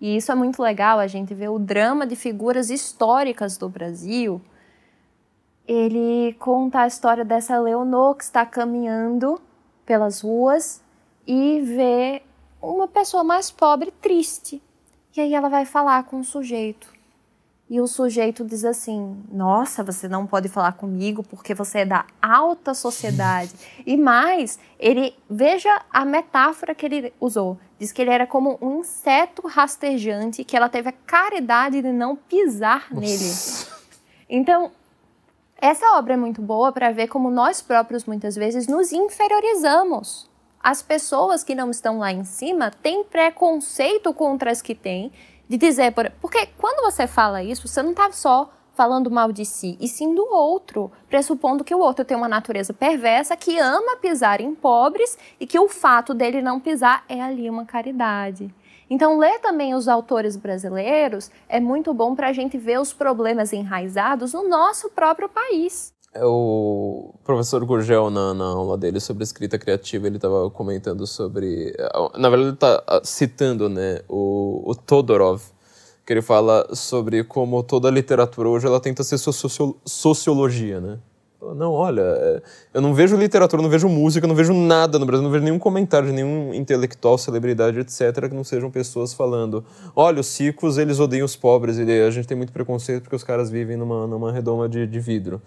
e 0.00 0.16
isso 0.16 0.30
é 0.30 0.34
muito 0.34 0.62
legal, 0.62 0.98
a 0.98 1.06
gente 1.06 1.32
vê 1.34 1.48
o 1.48 1.58
drama 1.58 2.06
de 2.06 2.16
figuras 2.16 2.68
históricas 2.68 3.56
do 3.56 3.68
Brasil, 3.68 4.40
ele 5.66 6.34
conta 6.38 6.80
a 6.80 6.86
história 6.86 7.24
dessa 7.24 7.58
Leonor 7.58 8.14
que 8.14 8.24
está 8.24 8.44
caminhando 8.44 9.40
pelas 9.84 10.20
ruas 10.20 10.82
e 11.26 11.60
vê 11.60 12.22
uma 12.60 12.86
pessoa 12.86 13.24
mais 13.24 13.50
pobre 13.50 13.90
triste. 13.90 14.62
E 15.16 15.20
aí 15.20 15.34
ela 15.34 15.48
vai 15.48 15.64
falar 15.64 16.04
com 16.04 16.20
o 16.20 16.24
sujeito. 16.24 16.92
E 17.68 17.80
o 17.80 17.86
sujeito 17.86 18.44
diz 18.44 18.64
assim: 18.64 19.22
Nossa, 19.32 19.82
você 19.82 20.06
não 20.06 20.26
pode 20.26 20.48
falar 20.48 20.72
comigo 20.72 21.22
porque 21.22 21.54
você 21.54 21.78
é 21.78 21.86
da 21.86 22.04
alta 22.20 22.74
sociedade. 22.74 23.54
e 23.86 23.96
mais, 23.96 24.58
ele 24.78 25.14
veja 25.30 25.80
a 25.90 26.04
metáfora 26.04 26.74
que 26.74 26.84
ele 26.84 27.12
usou. 27.18 27.58
Diz 27.78 27.90
que 27.90 28.02
ele 28.02 28.10
era 28.10 28.26
como 28.26 28.58
um 28.60 28.80
inseto 28.80 29.46
rastejante 29.46 30.44
que 30.44 30.56
ela 30.56 30.68
teve 30.68 30.90
a 30.90 30.92
caridade 30.92 31.80
de 31.80 31.90
não 31.90 32.14
pisar 32.14 32.86
Nossa. 32.90 33.00
nele. 33.00 33.74
Então, 34.28 34.70
Essa 35.66 35.96
obra 35.96 36.12
é 36.12 36.16
muito 36.18 36.42
boa 36.42 36.70
para 36.72 36.92
ver 36.92 37.08
como 37.08 37.30
nós 37.30 37.62
próprios 37.62 38.04
muitas 38.04 38.36
vezes 38.36 38.66
nos 38.66 38.92
inferiorizamos. 38.92 40.28
As 40.62 40.82
pessoas 40.82 41.42
que 41.42 41.54
não 41.54 41.70
estão 41.70 42.00
lá 42.00 42.12
em 42.12 42.22
cima 42.22 42.70
têm 42.70 43.02
preconceito 43.02 44.12
contra 44.12 44.50
as 44.50 44.60
que 44.60 44.74
têm, 44.74 45.10
de 45.48 45.56
dizer. 45.56 45.92
Por... 45.92 46.10
Porque 46.20 46.48
quando 46.58 46.84
você 46.84 47.06
fala 47.06 47.42
isso, 47.42 47.66
você 47.66 47.82
não 47.82 47.92
está 47.92 48.12
só 48.12 48.52
falando 48.74 49.10
mal 49.10 49.32
de 49.32 49.46
si, 49.46 49.78
e 49.80 49.88
sim 49.88 50.14
do 50.14 50.26
outro, 50.34 50.92
pressupondo 51.08 51.64
que 51.64 51.74
o 51.74 51.78
outro 51.78 52.04
tem 52.04 52.14
uma 52.14 52.28
natureza 52.28 52.74
perversa, 52.74 53.34
que 53.34 53.58
ama 53.58 53.96
pisar 53.96 54.42
em 54.42 54.54
pobres 54.54 55.16
e 55.40 55.46
que 55.46 55.58
o 55.58 55.66
fato 55.66 56.12
dele 56.12 56.42
não 56.42 56.60
pisar 56.60 57.06
é 57.08 57.22
ali 57.22 57.48
uma 57.48 57.64
caridade. 57.64 58.54
Então, 58.88 59.18
ler 59.18 59.38
também 59.40 59.74
os 59.74 59.88
autores 59.88 60.36
brasileiros 60.36 61.30
é 61.48 61.58
muito 61.58 61.94
bom 61.94 62.14
para 62.14 62.28
a 62.28 62.32
gente 62.32 62.58
ver 62.58 62.80
os 62.80 62.92
problemas 62.92 63.52
enraizados 63.52 64.32
no 64.32 64.48
nosso 64.48 64.90
próprio 64.90 65.28
país. 65.28 65.92
É 66.12 66.24
o 66.24 67.12
professor 67.24 67.64
Gurgel, 67.64 68.08
na, 68.08 68.32
na 68.32 68.44
aula 68.44 68.78
dele 68.78 69.00
sobre 69.00 69.24
escrita 69.24 69.58
criativa, 69.58 70.06
ele 70.06 70.16
estava 70.16 70.48
comentando 70.48 71.06
sobre. 71.08 71.74
Na 72.16 72.28
verdade, 72.28 72.42
ele 72.42 72.54
está 72.54 73.00
citando 73.02 73.68
né, 73.68 74.00
o, 74.08 74.62
o 74.64 74.76
Todorov, 74.76 75.42
que 76.06 76.12
ele 76.12 76.22
fala 76.22 76.72
sobre 76.72 77.24
como 77.24 77.62
toda 77.64 77.90
literatura 77.90 78.48
hoje 78.48 78.66
ela 78.66 78.78
tenta 78.78 79.02
ser 79.02 79.18
socio 79.18 79.76
sociologia, 79.84 80.80
né? 80.80 80.98
Não, 81.54 81.72
olha, 81.72 82.00
é, 82.00 82.42
eu 82.72 82.80
não 82.80 82.94
vejo 82.94 83.16
literatura, 83.16 83.60
não 83.60 83.68
vejo 83.68 83.88
música, 83.88 84.26
não 84.26 84.34
vejo 84.34 84.54
nada 84.54 84.98
no 84.98 85.04
Brasil, 85.04 85.22
não 85.22 85.30
vejo 85.30 85.44
nenhum 85.44 85.58
comentário 85.58 86.08
de 86.08 86.14
nenhum 86.14 86.54
intelectual, 86.54 87.18
celebridade, 87.18 87.78
etc., 87.80 88.28
que 88.28 88.34
não 88.34 88.44
sejam 88.44 88.70
pessoas 88.70 89.12
falando: 89.12 89.64
olha, 89.94 90.20
os 90.20 90.40
ricos, 90.40 90.78
eles 90.78 91.00
odeiam 91.00 91.24
os 91.24 91.36
pobres, 91.36 91.78
e 91.78 91.82
a 91.82 92.10
gente 92.10 92.26
tem 92.26 92.36
muito 92.36 92.52
preconceito 92.52 93.02
porque 93.02 93.16
os 93.16 93.24
caras 93.24 93.50
vivem 93.50 93.76
numa, 93.76 94.06
numa 94.06 94.32
redoma 94.32 94.68
de, 94.68 94.86
de 94.86 95.00
vidro. 95.00 95.42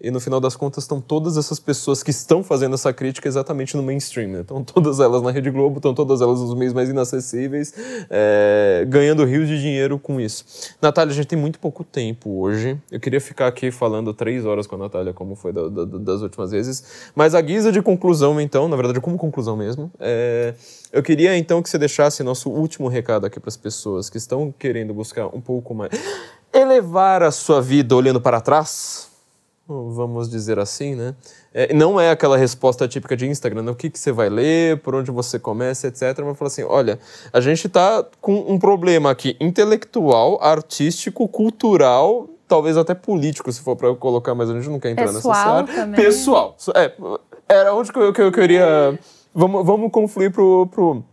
E 0.00 0.10
no 0.10 0.20
final 0.20 0.40
das 0.40 0.54
contas 0.54 0.84
estão 0.84 1.00
todas 1.00 1.36
essas 1.36 1.58
pessoas 1.58 2.02
que 2.02 2.10
estão 2.10 2.44
fazendo 2.44 2.74
essa 2.74 2.92
crítica 2.92 3.26
exatamente 3.26 3.76
no 3.76 3.82
mainstream. 3.82 4.28
Né? 4.28 4.40
Estão 4.42 4.62
todas 4.62 5.00
elas 5.00 5.22
na 5.22 5.30
Rede 5.30 5.50
Globo, 5.50 5.78
estão 5.78 5.92
todas 5.92 6.20
elas 6.20 6.40
nos 6.40 6.54
meios 6.54 6.72
mais 6.72 6.88
inacessíveis, 6.88 7.74
é, 8.08 8.84
ganhando 8.88 9.24
rios 9.24 9.48
de 9.48 9.60
dinheiro 9.60 9.98
com 9.98 10.20
isso. 10.20 10.44
Natália, 10.80 11.12
a 11.12 11.14
gente 11.14 11.26
tem 11.26 11.38
muito 11.38 11.58
pouco 11.58 11.82
tempo 11.82 12.40
hoje. 12.40 12.78
Eu 12.92 13.00
queria 13.00 13.20
ficar 13.20 13.48
aqui 13.48 13.72
falando 13.72 14.14
três 14.14 14.46
horas 14.46 14.66
com 14.66 14.76
a 14.76 14.78
Natália, 14.78 15.12
como 15.12 15.34
foi 15.34 15.52
da, 15.52 15.68
da, 15.68 15.84
das 15.84 16.22
últimas 16.22 16.52
vezes. 16.52 17.10
Mas 17.14 17.34
a 17.34 17.40
guisa 17.40 17.72
de 17.72 17.82
conclusão, 17.82 18.40
então, 18.40 18.68
na 18.68 18.76
verdade, 18.76 19.00
como 19.00 19.18
conclusão 19.18 19.56
mesmo, 19.56 19.90
é, 19.98 20.54
eu 20.92 21.02
queria 21.02 21.36
então 21.36 21.60
que 21.60 21.68
você 21.68 21.78
deixasse 21.78 22.22
nosso 22.22 22.48
último 22.50 22.86
recado 22.86 23.26
aqui 23.26 23.40
para 23.40 23.48
as 23.48 23.56
pessoas 23.56 24.08
que 24.08 24.16
estão 24.16 24.54
querendo 24.56 24.94
buscar 24.94 25.26
um 25.26 25.40
pouco 25.40 25.74
mais. 25.74 25.90
elevar 26.54 27.22
a 27.22 27.30
sua 27.30 27.60
vida 27.60 27.94
olhando 27.94 28.20
para 28.20 28.40
trás 28.40 29.08
vamos 29.68 30.30
dizer 30.30 30.58
assim, 30.58 30.94
né? 30.94 31.14
É, 31.52 31.74
não 31.74 32.00
é 32.00 32.10
aquela 32.10 32.38
resposta 32.38 32.88
típica 32.88 33.14
de 33.14 33.26
Instagram, 33.26 33.62
né? 33.62 33.70
o 33.70 33.74
que, 33.74 33.90
que 33.90 33.98
você 33.98 34.10
vai 34.10 34.30
ler, 34.30 34.78
por 34.78 34.94
onde 34.94 35.10
você 35.10 35.38
começa, 35.38 35.86
etc. 35.86 36.02
Mas 36.24 36.38
fala 36.38 36.48
assim, 36.48 36.62
olha, 36.62 36.98
a 37.32 37.40
gente 37.40 37.66
está 37.66 38.04
com 38.20 38.34
um 38.48 38.58
problema 38.58 39.10
aqui 39.10 39.36
intelectual, 39.38 40.42
artístico, 40.42 41.28
cultural, 41.28 42.28
talvez 42.46 42.78
até 42.78 42.94
político, 42.94 43.52
se 43.52 43.60
for 43.60 43.76
para 43.76 43.94
colocar, 43.94 44.34
mas 44.34 44.48
a 44.48 44.54
gente 44.54 44.70
não 44.70 44.80
quer 44.80 44.90
entrar 44.90 45.12
Pessoal 45.12 45.34
nessa 45.34 45.50
área. 45.50 45.74
Também. 45.74 46.04
Pessoal. 46.04 46.56
É, 46.74 46.92
era 47.46 47.74
onde 47.74 47.92
que 47.92 47.98
eu, 47.98 48.12
que 48.12 48.22
eu 48.22 48.32
queria... 48.32 48.98
Vamos, 49.34 49.64
vamos 49.64 49.92
confluir 49.92 50.32
pro, 50.32 50.66
pro, 50.66 51.04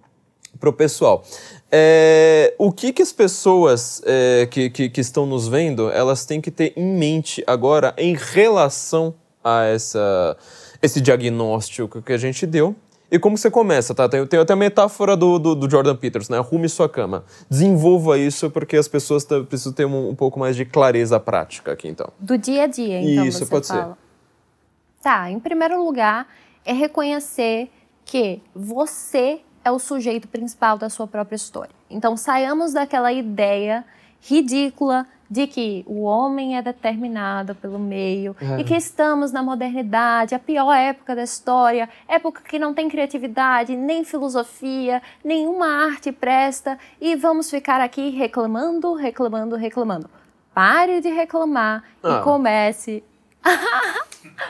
pro 0.65 0.73
pessoal. 0.73 1.23
É, 1.71 2.55
o 2.57 2.71
que, 2.71 2.91
que 2.91 3.01
as 3.01 3.11
pessoas 3.11 4.01
é, 4.05 4.47
que, 4.49 4.69
que, 4.69 4.89
que, 4.89 5.01
estão 5.01 5.25
nos 5.25 5.47
vendo, 5.47 5.91
elas 5.91 6.25
têm 6.25 6.41
que 6.41 6.49
ter 6.49 6.73
em 6.75 6.97
mente 6.97 7.43
agora 7.45 7.93
em 7.97 8.15
relação 8.15 9.13
a 9.43 9.65
essa, 9.65 10.35
esse 10.81 10.99
diagnóstico 10.99 12.01
que 12.01 12.13
a 12.13 12.17
gente 12.17 12.47
deu? 12.47 12.75
E 13.11 13.19
como 13.19 13.37
você 13.37 13.51
começa, 13.51 13.93
tá? 13.93 14.09
Tem, 14.09 14.25
tem 14.25 14.39
até 14.39 14.53
a 14.53 14.55
metáfora 14.55 15.15
do, 15.15 15.37
do, 15.37 15.53
do, 15.53 15.69
Jordan 15.69 15.95
Peters, 15.95 16.27
né? 16.27 16.39
Arrume 16.39 16.67
sua 16.67 16.89
cama. 16.89 17.23
Desenvolva 17.47 18.17
isso 18.17 18.49
porque 18.49 18.75
as 18.75 18.87
pessoas 18.87 19.23
precisam 19.47 19.71
ter 19.71 19.85
um, 19.85 20.09
um, 20.09 20.15
pouco 20.15 20.39
mais 20.39 20.55
de 20.55 20.65
clareza 20.65 21.19
prática 21.19 21.71
aqui, 21.73 21.87
então. 21.87 22.09
Do 22.19 22.35
dia 22.37 22.63
a 22.63 22.67
dia, 22.67 22.99
então, 22.99 23.25
Isso, 23.25 23.45
pode 23.45 23.67
fala. 23.67 23.89
ser. 23.89 25.03
Tá, 25.03 25.29
em 25.29 25.39
primeiro 25.39 25.83
lugar, 25.83 26.27
é 26.65 26.73
reconhecer 26.73 27.69
que 28.03 28.41
você 28.55 29.39
é 29.65 29.71
o 29.71 29.79
sujeito 29.79 30.27
principal 30.27 30.77
da 30.77 30.89
sua 30.89 31.07
própria 31.07 31.35
história. 31.35 31.73
Então 31.89 32.15
saiamos 32.15 32.71
daquela 32.71 33.11
ideia 33.11 33.83
ridícula 34.21 35.07
de 35.29 35.47
que 35.47 35.83
o 35.87 36.03
homem 36.03 36.55
é 36.55 36.61
determinado 36.61 37.55
pelo 37.55 37.79
meio 37.79 38.35
é. 38.39 38.61
e 38.61 38.63
que 38.63 38.75
estamos 38.75 39.31
na 39.31 39.41
modernidade, 39.41 40.35
a 40.35 40.39
pior 40.39 40.71
época 40.71 41.15
da 41.15 41.23
história, 41.23 41.89
época 42.07 42.43
que 42.47 42.59
não 42.59 42.75
tem 42.75 42.87
criatividade, 42.87 43.75
nem 43.75 44.03
filosofia, 44.03 45.01
nenhuma 45.23 45.65
arte 45.87 46.11
presta 46.11 46.77
e 47.01 47.15
vamos 47.15 47.49
ficar 47.49 47.81
aqui 47.81 48.11
reclamando, 48.11 48.93
reclamando, 48.93 49.55
reclamando. 49.55 50.07
Pare 50.53 51.01
de 51.01 51.09
reclamar 51.09 51.83
ah. 52.03 52.19
e 52.19 52.23
comece 52.23 53.03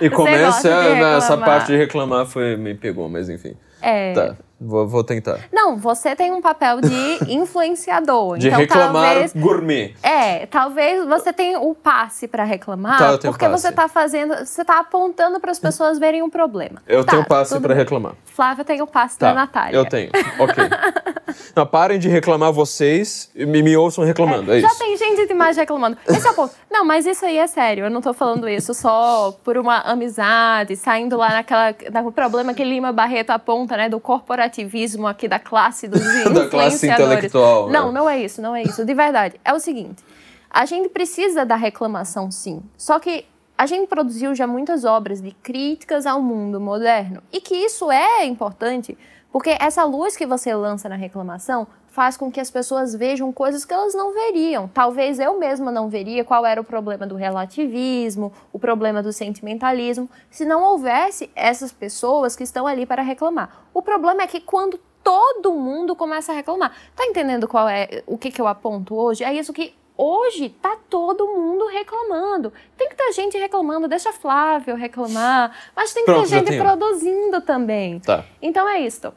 e 0.02 0.10
comece 0.12 0.68
essa 0.70 1.38
parte 1.38 1.68
de 1.68 1.78
reclamar 1.78 2.26
foi 2.26 2.58
me 2.58 2.76
pegou, 2.76 3.08
mas 3.10 3.30
enfim. 3.30 3.56
É. 3.82 4.14
Tá. 4.14 4.36
Vou, 4.60 4.88
vou, 4.88 5.04
tentar. 5.04 5.40
Não, 5.52 5.78
você 5.78 6.16
tem 6.16 6.32
um 6.32 6.42
papel 6.42 6.80
de 6.82 7.20
influenciador. 7.34 8.38
de 8.38 8.48
então, 8.48 8.60
reclamar 8.60 9.12
talvez, 9.12 9.34
gourmet. 9.34 9.94
É, 10.02 10.46
talvez 10.46 11.06
você 11.06 11.34
tenha 11.34 11.60
o 11.60 11.76
passe 11.76 12.28
para 12.28 12.44
reclamar, 12.44 12.98
tá, 12.98 13.18
porque 13.18 13.46
passe. 13.46 13.62
você 13.62 13.70
está 13.70 13.88
fazendo, 13.88 14.34
você 14.46 14.62
está 14.62 14.80
apontando 14.80 15.40
para 15.40 15.52
as 15.52 15.60
pessoas 15.60 16.00
verem 16.00 16.22
um 16.22 16.30
problema. 16.30 16.82
Eu 16.88 17.04
tá, 17.04 17.12
tenho 17.12 17.26
passe 17.26 17.60
para 17.60 17.74
reclamar. 17.74 18.14
Flávia 18.26 18.64
tem 18.64 18.82
o 18.82 18.88
passe 18.88 19.18
tá, 19.18 19.30
da 19.30 19.34
Natália. 19.34 19.78
Eu 19.78 19.86
tenho. 19.86 20.10
OK. 20.40 20.64
Não, 21.56 21.66
parem 21.66 22.00
de 22.00 22.08
reclamar 22.08 22.52
vocês 22.52 23.30
e 23.36 23.46
me, 23.46 23.62
me 23.62 23.76
ouçam 23.76 24.04
reclamando, 24.04 24.52
é, 24.52 24.58
é 24.58 24.62
já 24.62 24.68
isso. 24.68 24.78
Já 24.78 24.86
tem 24.86 24.98
gente 24.98 25.28
demais 25.28 25.58
reclamando. 25.58 25.98
Esse 26.08 26.28
é 26.28 26.32
o 26.32 26.34
ponto. 26.34 26.54
Não, 26.72 26.86
mas 26.86 27.06
isso 27.06 27.26
aí 27.26 27.38
é 27.38 27.48
sério. 27.48 27.86
Eu 27.86 27.90
não 27.90 28.02
tô 28.02 28.14
falando 28.14 28.48
isso 28.48 28.74
só 28.74 29.34
por 29.44 29.58
uma 29.58 29.80
amizade, 29.80 30.76
saindo 30.76 31.18
lá 31.18 31.30
naquela, 31.30 31.76
naquele 31.92 32.12
problema 32.12 32.54
que 32.54 32.64
Lima 32.64 32.92
Barreto 32.92 33.32
aponta, 33.32 33.78
né, 33.78 33.90
do 33.90 34.00
corporativismo 34.46 35.08
aqui 35.08 35.28
da 35.28 35.40
classe 35.40 35.88
dos 35.88 36.02
da 36.34 36.48
classe 36.48 36.88
intelectual. 36.88 37.70
Não, 37.70 37.88
né? 37.88 38.00
não 38.00 38.10
é 38.10 38.20
isso, 38.20 38.42
não 38.42 38.56
é 38.56 38.64
isso. 38.64 38.86
De 38.86 38.94
verdade. 38.94 39.40
É 39.44 39.54
o 39.54 39.60
seguinte, 39.60 40.04
a 40.50 40.66
gente 40.66 40.90
precisa 40.90 41.46
da 41.46 41.56
reclamação, 41.56 42.32
sim. 42.32 42.62
Só 42.78 43.00
que 43.00 43.26
a 43.58 43.66
gente 43.66 43.88
produziu 43.88 44.36
já 44.36 44.46
muitas 44.46 44.84
obras 44.84 45.22
de 45.22 45.32
críticas 45.32 46.06
ao 46.06 46.22
mundo 46.22 46.60
moderno 46.60 47.22
e 47.32 47.40
que 47.40 47.56
isso 47.56 47.92
é 47.92 48.26
importante 48.26 48.98
porque 49.32 49.58
essa 49.60 49.84
luz 49.84 50.16
que 50.16 50.26
você 50.26 50.54
lança 50.56 50.88
na 50.88 50.96
reclamação 50.96 51.68
faz 51.96 52.18
com 52.18 52.30
que 52.30 52.42
as 52.42 52.52
pessoas 52.52 52.94
vejam 52.94 53.32
coisas 53.32 53.64
que 53.64 53.74
elas 53.74 53.96
não 53.96 54.14
veriam. 54.14 54.68
Talvez 54.68 55.18
eu 55.18 55.40
mesma 55.40 55.72
não 55.72 55.88
veria 55.88 56.26
qual 56.26 56.46
era 56.46 56.60
o 56.60 56.64
problema 56.64 57.08
do 57.08 57.16
relativismo, 57.16 58.34
o 58.52 58.60
problema 58.60 59.02
do 59.02 59.14
sentimentalismo, 59.14 60.10
se 60.30 60.44
não 60.44 60.62
houvesse 60.62 61.32
essas 61.34 61.72
pessoas 61.72 62.36
que 62.36 62.44
estão 62.44 62.68
ali 62.68 62.86
para 62.86 63.02
reclamar. 63.02 63.66
O 63.74 63.82
problema 63.82 64.24
é 64.24 64.28
que 64.28 64.42
quando 64.42 64.78
todo 65.02 65.54
mundo 65.54 65.96
começa 65.96 66.34
a 66.34 66.36
reclamar. 66.36 66.76
Tá 66.94 67.06
entendendo 67.06 67.48
qual 67.48 67.70
é 67.70 68.04
o 68.06 68.18
que, 68.18 68.30
que 68.30 68.42
eu 68.42 68.48
aponto 68.48 68.94
hoje? 68.94 69.24
É 69.24 69.34
isso 69.34 69.54
que 69.54 69.74
hoje 69.96 70.50
tá 70.50 70.76
todo 70.90 71.28
mundo 71.28 71.66
reclamando. 71.68 72.52
Tem 72.76 72.90
que 72.90 72.96
ter 72.96 73.14
gente 73.14 73.38
reclamando, 73.38 73.88
deixa 73.88 74.12
Flávio 74.12 74.76
reclamar, 74.76 75.56
mas 75.74 75.94
tem 75.94 76.04
que 76.04 76.12
Pronto, 76.12 76.28
ter 76.28 76.40
gente 76.40 76.58
produzindo 76.58 77.40
também. 77.40 78.00
Tá. 78.02 78.26
Então 78.42 78.68
é 78.68 78.82
isso 78.82 79.14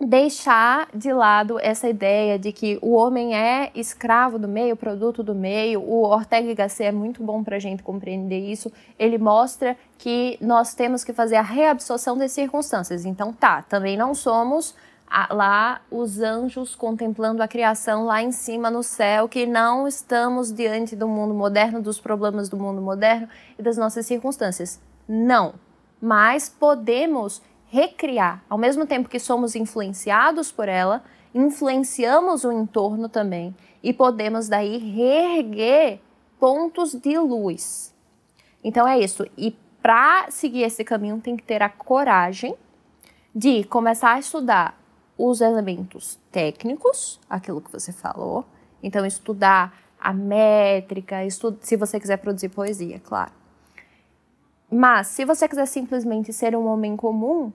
deixar 0.00 0.88
de 0.94 1.12
lado 1.12 1.58
essa 1.60 1.88
ideia 1.88 2.38
de 2.38 2.52
que 2.52 2.78
o 2.80 2.92
homem 2.94 3.36
é 3.36 3.70
escravo 3.74 4.38
do 4.38 4.48
meio, 4.48 4.74
produto 4.74 5.22
do 5.22 5.34
meio. 5.34 5.82
O 5.82 6.02
Ortega 6.04 6.50
y 6.50 6.54
Gasset 6.54 6.88
é 6.88 6.92
muito 6.92 7.22
bom 7.22 7.44
para 7.44 7.56
a 7.56 7.58
gente 7.58 7.82
compreender 7.82 8.38
isso. 8.38 8.72
Ele 8.98 9.18
mostra 9.18 9.76
que 9.98 10.38
nós 10.40 10.74
temos 10.74 11.04
que 11.04 11.12
fazer 11.12 11.36
a 11.36 11.42
reabsorção 11.42 12.16
das 12.16 12.32
circunstâncias. 12.32 13.04
Então, 13.04 13.32
tá, 13.32 13.62
também 13.62 13.96
não 13.96 14.14
somos 14.14 14.74
lá 15.30 15.80
os 15.90 16.20
anjos 16.20 16.74
contemplando 16.74 17.42
a 17.42 17.48
criação 17.48 18.06
lá 18.06 18.22
em 18.22 18.32
cima 18.32 18.70
no 18.70 18.82
céu, 18.82 19.28
que 19.28 19.44
não 19.44 19.86
estamos 19.86 20.52
diante 20.52 20.94
do 20.94 21.08
mundo 21.08 21.34
moderno, 21.34 21.82
dos 21.82 22.00
problemas 22.00 22.48
do 22.48 22.56
mundo 22.56 22.80
moderno 22.80 23.28
e 23.58 23.62
das 23.62 23.76
nossas 23.76 24.06
circunstâncias. 24.06 24.80
Não. 25.06 25.54
Mas 26.00 26.48
podemos 26.48 27.42
recriar. 27.70 28.44
Ao 28.48 28.58
mesmo 28.58 28.84
tempo 28.84 29.08
que 29.08 29.18
somos 29.18 29.54
influenciados 29.54 30.50
por 30.50 30.68
ela, 30.68 31.02
influenciamos 31.34 32.44
o 32.44 32.52
entorno 32.52 33.08
também 33.08 33.54
e 33.82 33.92
podemos 33.92 34.48
daí 34.48 34.76
reerguer 34.76 36.00
pontos 36.38 36.94
de 36.94 37.16
luz. 37.18 37.94
Então 38.62 38.86
é 38.86 38.98
isso. 38.98 39.24
E 39.38 39.56
para 39.80 40.30
seguir 40.30 40.62
esse 40.62 40.84
caminho 40.84 41.20
tem 41.20 41.36
que 41.36 41.42
ter 41.42 41.62
a 41.62 41.68
coragem 41.68 42.54
de 43.34 43.64
começar 43.64 44.14
a 44.14 44.18
estudar 44.18 44.78
os 45.16 45.40
elementos 45.40 46.18
técnicos, 46.32 47.20
aquilo 47.30 47.60
que 47.60 47.70
você 47.70 47.92
falou. 47.92 48.44
Então 48.82 49.06
estudar 49.06 49.78
a 49.98 50.12
métrica, 50.12 51.24
estu 51.24 51.56
se 51.60 51.76
você 51.76 52.00
quiser 52.00 52.16
produzir 52.16 52.48
poesia, 52.48 52.98
claro 52.98 53.39
Mas, 54.70 55.08
se 55.08 55.24
você 55.24 55.48
quiser 55.48 55.66
simplesmente 55.66 56.32
ser 56.32 56.54
um 56.54 56.66
homem 56.66 56.96
comum, 56.96 57.52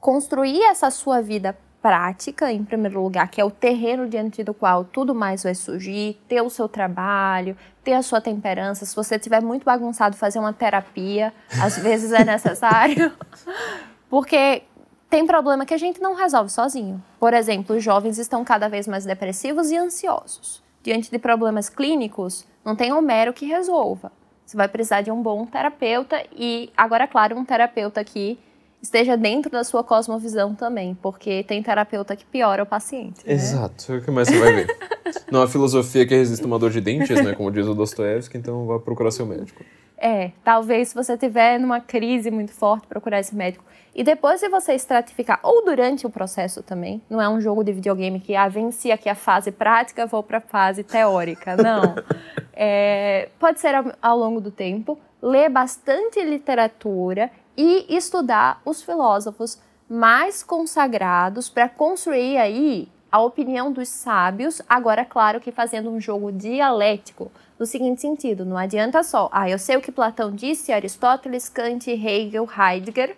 construir 0.00 0.62
essa 0.62 0.90
sua 0.90 1.20
vida 1.20 1.56
prática, 1.82 2.50
em 2.50 2.64
primeiro 2.64 3.00
lugar, 3.02 3.28
que 3.28 3.40
é 3.40 3.44
o 3.44 3.50
terreno 3.50 4.08
diante 4.08 4.42
do 4.42 4.52
qual 4.52 4.84
tudo 4.84 5.14
mais 5.14 5.44
vai 5.44 5.54
surgir, 5.54 6.20
ter 6.26 6.40
o 6.40 6.50
seu 6.50 6.68
trabalho, 6.68 7.56
ter 7.84 7.92
a 7.92 8.02
sua 8.02 8.20
temperança. 8.20 8.84
Se 8.84 8.96
você 8.96 9.16
estiver 9.16 9.40
muito 9.40 9.64
bagunçado, 9.64 10.16
fazer 10.16 10.38
uma 10.38 10.52
terapia, 10.52 11.32
às 11.62 11.78
vezes 11.82 12.12
é 12.12 12.24
necessário. 12.24 13.12
Porque 14.10 14.64
tem 15.08 15.26
problema 15.26 15.64
que 15.64 15.74
a 15.74 15.78
gente 15.78 16.00
não 16.00 16.14
resolve 16.14 16.50
sozinho. 16.50 17.00
Por 17.20 17.32
exemplo, 17.32 17.76
os 17.76 17.84
jovens 17.84 18.18
estão 18.18 18.44
cada 18.44 18.68
vez 18.68 18.88
mais 18.88 19.04
depressivos 19.04 19.70
e 19.70 19.76
ansiosos. 19.76 20.62
Diante 20.82 21.10
de 21.10 21.18
problemas 21.18 21.68
clínicos, 21.68 22.44
não 22.64 22.74
tem 22.74 22.92
Homero 22.92 23.32
que 23.32 23.46
resolva. 23.46 24.10
Você 24.46 24.56
vai 24.56 24.68
precisar 24.68 25.02
de 25.02 25.10
um 25.10 25.20
bom 25.20 25.44
terapeuta 25.44 26.22
e, 26.32 26.70
agora, 26.76 27.08
claro, 27.08 27.36
um 27.36 27.44
terapeuta 27.44 28.04
que 28.04 28.38
esteja 28.80 29.16
dentro 29.16 29.50
da 29.50 29.64
sua 29.64 29.82
cosmovisão 29.82 30.54
também, 30.54 30.96
porque 31.02 31.42
tem 31.42 31.60
terapeuta 31.60 32.14
que 32.14 32.24
piora 32.24 32.62
o 32.62 32.66
paciente. 32.66 33.26
Né? 33.26 33.32
Exato, 33.34 33.92
é 33.92 33.96
o 33.96 34.02
que 34.02 34.10
mais 34.10 34.28
você 34.28 34.38
vai 34.38 34.52
ver. 34.52 34.66
Não 35.32 35.42
há 35.42 35.48
filosofia 35.48 36.06
que 36.06 36.14
resiste 36.14 36.46
uma 36.46 36.58
dor 36.58 36.70
de 36.70 36.80
dentes, 36.80 37.20
né, 37.22 37.34
como 37.34 37.50
diz 37.50 37.66
o 37.66 37.74
Dostoiévski, 37.74 38.38
então 38.38 38.66
vá 38.66 38.78
procurar 38.78 39.10
seu 39.10 39.26
médico. 39.26 39.64
É, 39.98 40.32
talvez 40.44 40.88
se 40.88 40.94
você 40.94 41.14
estiver 41.14 41.58
numa 41.58 41.80
crise 41.80 42.30
muito 42.30 42.52
forte, 42.52 42.86
procurar 42.86 43.20
esse 43.20 43.34
médico. 43.34 43.64
E 43.94 44.04
depois 44.04 44.40
de 44.40 44.48
você 44.48 44.74
estratificar, 44.74 45.40
ou 45.42 45.64
durante 45.64 46.06
o 46.06 46.10
processo 46.10 46.62
também, 46.62 47.00
não 47.08 47.20
é 47.20 47.28
um 47.28 47.40
jogo 47.40 47.64
de 47.64 47.72
videogame 47.72 48.20
que, 48.20 48.36
ah, 48.36 48.46
venci 48.46 48.92
aqui 48.92 49.08
a 49.08 49.14
fase 49.14 49.50
prática, 49.50 50.04
vou 50.04 50.22
para 50.22 50.38
a 50.38 50.40
fase 50.42 50.84
teórica. 50.84 51.56
Não. 51.56 51.94
é, 52.52 53.30
pode 53.38 53.58
ser 53.58 53.74
ao, 53.74 53.86
ao 54.02 54.18
longo 54.18 54.38
do 54.38 54.50
tempo, 54.50 54.98
ler 55.22 55.48
bastante 55.48 56.22
literatura 56.22 57.30
e 57.56 57.86
estudar 57.88 58.60
os 58.66 58.82
filósofos 58.82 59.58
mais 59.88 60.42
consagrados 60.42 61.48
para 61.48 61.68
construir 61.68 62.36
aí 62.36 62.88
a 63.10 63.22
opinião 63.22 63.72
dos 63.72 63.88
sábios, 63.88 64.60
agora 64.68 65.04
claro 65.04 65.40
que 65.40 65.50
fazendo 65.50 65.90
um 65.90 65.98
jogo 65.98 66.30
dialético, 66.30 67.30
no 67.58 67.64
seguinte 67.64 68.00
sentido, 68.00 68.44
não 68.44 68.56
adianta 68.56 69.02
só, 69.02 69.28
ah, 69.32 69.48
eu 69.48 69.58
sei 69.58 69.76
o 69.76 69.80
que 69.80 69.90
Platão 69.90 70.30
disse, 70.30 70.72
Aristóteles, 70.72 71.48
Kant, 71.48 71.90
Hegel, 71.90 72.48
Heidegger, 72.56 73.16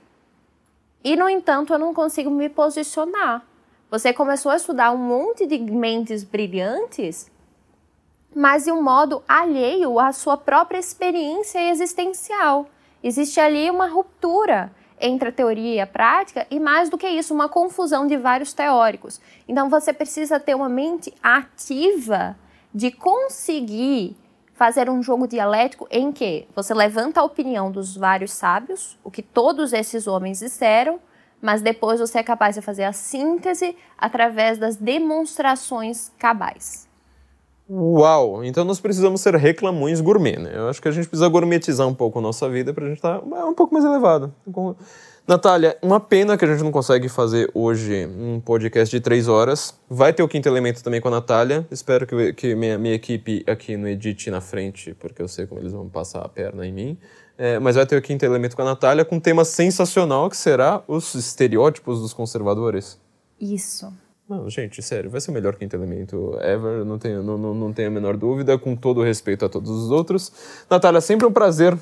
e 1.02 1.16
no 1.16 1.28
entanto 1.28 1.72
eu 1.72 1.78
não 1.78 1.92
consigo 1.92 2.30
me 2.30 2.48
posicionar. 2.48 3.44
Você 3.90 4.12
começou 4.12 4.52
a 4.52 4.56
estudar 4.56 4.92
um 4.92 4.98
monte 4.98 5.46
de 5.46 5.58
mentes 5.58 6.22
brilhantes, 6.22 7.30
mas 8.34 8.64
de 8.64 8.72
um 8.72 8.82
modo 8.82 9.22
alheio 9.26 9.98
à 9.98 10.12
sua 10.12 10.36
própria 10.36 10.78
experiência 10.78 11.70
existencial. 11.70 12.66
Existe 13.02 13.40
ali 13.40 13.70
uma 13.70 13.88
ruptura 13.88 14.70
entre 15.00 15.28
a 15.28 15.32
teoria 15.32 15.74
e 15.76 15.80
a 15.80 15.86
prática 15.86 16.46
e 16.50 16.60
mais 16.60 16.90
do 16.90 16.98
que 16.98 17.08
isso, 17.08 17.32
uma 17.32 17.48
confusão 17.48 18.06
de 18.06 18.16
vários 18.16 18.52
teóricos. 18.52 19.20
Então 19.48 19.70
você 19.70 19.92
precisa 19.92 20.38
ter 20.38 20.54
uma 20.54 20.68
mente 20.68 21.12
ativa 21.22 22.36
de 22.74 22.90
conseguir 22.90 24.16
fazer 24.58 24.90
um 24.90 25.00
jogo 25.00 25.28
dialético 25.28 25.86
em 25.88 26.10
que 26.10 26.48
você 26.54 26.74
levanta 26.74 27.20
a 27.20 27.24
opinião 27.24 27.70
dos 27.70 27.96
vários 27.96 28.32
sábios, 28.32 28.98
o 29.04 29.10
que 29.10 29.22
todos 29.22 29.72
esses 29.72 30.08
homens 30.08 30.40
disseram, 30.40 30.98
mas 31.40 31.62
depois 31.62 32.00
você 32.00 32.18
é 32.18 32.22
capaz 32.24 32.56
de 32.56 32.60
fazer 32.60 32.82
a 32.82 32.92
síntese 32.92 33.76
através 33.96 34.58
das 34.58 34.74
demonstrações 34.74 36.10
cabais. 36.18 36.88
Uau! 37.70 38.42
Então 38.42 38.64
nós 38.64 38.80
precisamos 38.80 39.20
ser 39.20 39.36
reclamões 39.36 40.00
gourmet, 40.00 40.36
né? 40.36 40.50
Eu 40.52 40.68
acho 40.68 40.82
que 40.82 40.88
a 40.88 40.90
gente 40.90 41.06
precisa 41.06 41.28
gourmetizar 41.28 41.86
um 41.86 41.94
pouco 41.94 42.18
a 42.18 42.22
nossa 42.22 42.48
vida 42.50 42.74
para 42.74 42.84
a 42.84 42.88
gente 42.88 42.96
estar 42.96 43.20
tá 43.20 43.46
um 43.46 43.54
pouco 43.54 43.72
mais 43.72 43.84
elevado. 43.84 44.34
Natália, 45.28 45.76
uma 45.82 46.00
pena 46.00 46.38
que 46.38 46.44
a 46.46 46.48
gente 46.48 46.64
não 46.64 46.72
consegue 46.72 47.06
fazer 47.06 47.50
hoje 47.52 48.06
um 48.06 48.40
podcast 48.40 48.96
de 48.96 48.98
três 48.98 49.28
horas. 49.28 49.78
Vai 49.86 50.10
ter 50.10 50.22
o 50.22 50.28
quinto 50.28 50.48
elemento 50.48 50.82
também 50.82 51.02
com 51.02 51.08
a 51.08 51.10
Natália. 51.10 51.66
Espero 51.70 52.06
que, 52.06 52.32
que 52.32 52.54
minha, 52.54 52.78
minha 52.78 52.94
equipe 52.94 53.44
aqui 53.46 53.76
no 53.76 53.86
edite 53.86 54.30
na 54.30 54.40
frente, 54.40 54.94
porque 54.94 55.20
eu 55.20 55.28
sei 55.28 55.46
como 55.46 55.60
eles 55.60 55.72
vão 55.72 55.86
passar 55.86 56.22
a 56.22 56.28
perna 56.30 56.66
em 56.66 56.72
mim. 56.72 56.98
É, 57.36 57.58
mas 57.58 57.76
vai 57.76 57.84
ter 57.84 57.98
o 57.98 58.00
quinto 58.00 58.24
elemento 58.24 58.56
com 58.56 58.62
a 58.62 58.64
Natália 58.64 59.04
com 59.04 59.16
um 59.16 59.20
tema 59.20 59.44
sensacional 59.44 60.30
que 60.30 60.36
será 60.36 60.82
os 60.88 61.14
estereótipos 61.14 62.00
dos 62.00 62.14
conservadores. 62.14 62.98
Isso. 63.38 63.92
Não, 64.26 64.48
gente, 64.48 64.80
sério, 64.82 65.10
vai 65.10 65.20
ser 65.20 65.30
o 65.30 65.34
melhor 65.34 65.56
quinto 65.56 65.76
elemento 65.76 66.38
ever, 66.40 66.86
não 66.86 66.98
tenho, 66.98 67.22
não, 67.22 67.36
não, 67.36 67.54
não 67.54 67.72
tenho 67.74 67.88
a 67.88 67.90
menor 67.90 68.16
dúvida, 68.16 68.56
com 68.56 68.74
todo 68.74 69.00
o 69.00 69.04
respeito 69.04 69.44
a 69.44 69.48
todos 69.50 69.70
os 69.70 69.90
outros. 69.90 70.32
Natália, 70.70 71.02
sempre 71.02 71.26
um 71.26 71.32
prazer 71.32 71.76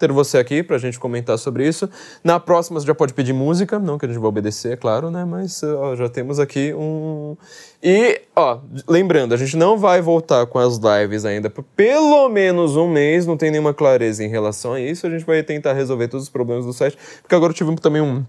ter 0.00 0.10
você 0.10 0.38
aqui 0.38 0.62
para 0.62 0.76
a 0.76 0.78
gente 0.78 0.98
comentar 0.98 1.38
sobre 1.38 1.68
isso. 1.68 1.88
Na 2.24 2.40
próxima 2.40 2.80
você 2.80 2.86
já 2.86 2.94
pode 2.94 3.12
pedir 3.12 3.34
música, 3.34 3.78
não 3.78 3.98
que 3.98 4.06
a 4.06 4.08
gente 4.08 4.18
vai 4.18 4.28
obedecer, 4.28 4.72
é 4.72 4.76
claro, 4.76 5.10
né? 5.10 5.24
Mas 5.26 5.62
ó, 5.62 5.94
já 5.94 6.08
temos 6.08 6.40
aqui 6.40 6.72
um. 6.74 7.36
E, 7.82 8.22
ó, 8.34 8.58
lembrando, 8.88 9.34
a 9.34 9.36
gente 9.36 9.56
não 9.56 9.78
vai 9.78 10.00
voltar 10.00 10.46
com 10.46 10.58
as 10.58 10.78
lives 10.78 11.24
ainda 11.24 11.50
por 11.50 11.62
pelo 11.76 12.28
menos 12.30 12.76
um 12.76 12.88
mês, 12.88 13.26
não 13.26 13.36
tem 13.36 13.50
nenhuma 13.50 13.74
clareza 13.74 14.24
em 14.24 14.28
relação 14.28 14.72
a 14.72 14.80
isso. 14.80 15.06
A 15.06 15.10
gente 15.10 15.24
vai 15.24 15.42
tentar 15.42 15.74
resolver 15.74 16.08
todos 16.08 16.24
os 16.24 16.30
problemas 16.30 16.64
do 16.64 16.72
site, 16.72 16.96
porque 17.20 17.34
agora 17.34 17.52
tivemos 17.52 17.80
também 17.80 18.00
um 18.00 18.24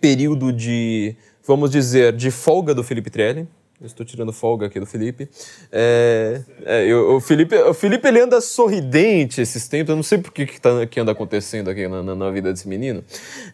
período 0.00 0.52
de 0.52 1.16
vamos 1.48 1.70
dizer, 1.70 2.12
de 2.14 2.30
folga 2.30 2.74
do 2.74 2.84
Felipe 2.84 3.08
Trelli. 3.08 3.48
Estou 3.80 4.04
tirando 4.04 4.32
folga 4.32 4.66
aqui 4.66 4.80
do 4.80 4.86
Felipe. 4.86 5.28
É, 5.70 6.42
é, 6.64 6.84
eu, 6.84 7.14
o 7.14 7.20
Felipe. 7.20 7.54
O 7.54 7.72
Felipe 7.72 8.08
ele 8.08 8.20
anda 8.20 8.40
sorridente 8.40 9.40
esses 9.40 9.68
tempos. 9.68 9.90
Eu 9.90 9.96
não 9.96 10.02
sei 10.02 10.18
por 10.18 10.32
que, 10.32 10.46
que, 10.46 10.60
tá, 10.60 10.84
que 10.84 10.98
anda 10.98 11.12
acontecendo 11.12 11.70
aqui 11.70 11.86
na, 11.86 12.02
na, 12.02 12.12
na 12.16 12.30
vida 12.30 12.52
desse 12.52 12.66
menino. 12.66 13.04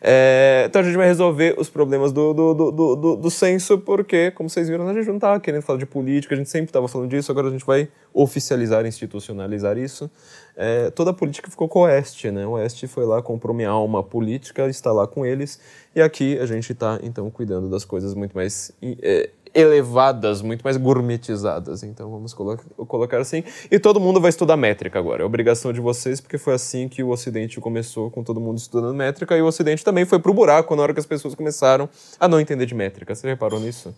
É, 0.01 0.65
então 0.67 0.81
a 0.81 0.85
gente 0.85 0.97
vai 0.97 1.07
resolver 1.07 1.55
os 1.59 1.69
problemas 1.69 2.11
do, 2.11 2.33
do, 2.33 2.55
do, 2.55 2.97
do, 2.97 3.17
do 3.17 3.31
censo, 3.31 3.77
porque, 3.77 4.31
como 4.31 4.49
vocês 4.49 4.67
viram, 4.67 4.89
a 4.89 4.95
gente 4.95 5.09
não 5.09 5.17
estava 5.17 5.39
querendo 5.39 5.61
falar 5.61 5.79
de 5.79 5.85
política, 5.85 6.35
a 6.35 6.39
gente 6.39 6.49
sempre 6.49 6.71
estava 6.71 6.89
falando 6.89 7.11
disso, 7.11 7.31
agora 7.31 7.49
a 7.49 7.51
gente 7.51 7.67
vai 7.67 7.87
oficializar, 8.15 8.87
institucionalizar 8.87 9.77
isso. 9.77 10.11
É, 10.57 10.89
toda 10.91 11.11
a 11.11 11.15
política 11.15 11.51
ficou 11.51 11.69
com 11.69 11.81
o 11.81 11.83
Oeste, 11.83 12.31
né? 12.31 12.47
O 12.47 12.53
Oeste 12.53 12.87
foi 12.87 13.05
lá, 13.05 13.21
comprou 13.21 13.55
minha 13.55 13.69
alma 13.69 14.03
política, 14.03 14.69
está 14.69 14.91
lá 14.91 15.07
com 15.07 15.27
eles. 15.27 15.61
E 15.95 16.01
aqui 16.01 16.39
a 16.39 16.47
gente 16.47 16.73
está, 16.73 16.99
então, 17.03 17.31
cuidando 17.31 17.69
das 17.69 17.85
coisas 17.85 18.15
muito 18.15 18.35
mais 18.35 18.73
é, 19.03 19.29
elevadas, 19.55 20.43
muito 20.43 20.63
mais 20.63 20.77
gourmetizadas. 20.77 21.83
Então 21.83 22.11
vamos 22.11 22.35
colo 22.35 22.59
colocar 22.89 23.19
assim. 23.19 23.45
E 23.71 23.79
todo 23.79 24.01
mundo 24.01 24.21
vai 24.21 24.31
estudar 24.31 24.57
métrica 24.57 24.99
agora. 24.99 25.23
É 25.23 25.27
obrigação 25.27 25.73
de 25.73 25.81
vocês, 25.81 26.21
porque 26.21 26.37
foi 26.37 26.55
assim 26.55 26.89
que 26.89 27.03
o 27.03 27.11
Ocidente 27.11 27.61
começou, 27.61 28.11
com 28.11 28.25
todo 28.25 28.41
mundo 28.41 28.59
estudando 28.59 28.95
métrica. 28.95 29.37
E 29.37 29.43
o 29.43 29.47
Ocidente 29.47 29.85
também 29.85 30.05
foi 30.05 30.19
pro 30.19 30.35
buraco 30.35 30.75
na 30.75 30.83
hora 30.83 30.93
que 30.93 31.01
as 31.01 31.07
pessoas 31.07 31.35
começaram 31.35 31.89
a 32.19 32.27
não 32.27 32.41
entender 32.41 32.67
de 32.67 32.75
métrica. 32.75 33.15
Você 33.15 33.29
reparou 33.29 33.61
nisso? 33.61 33.95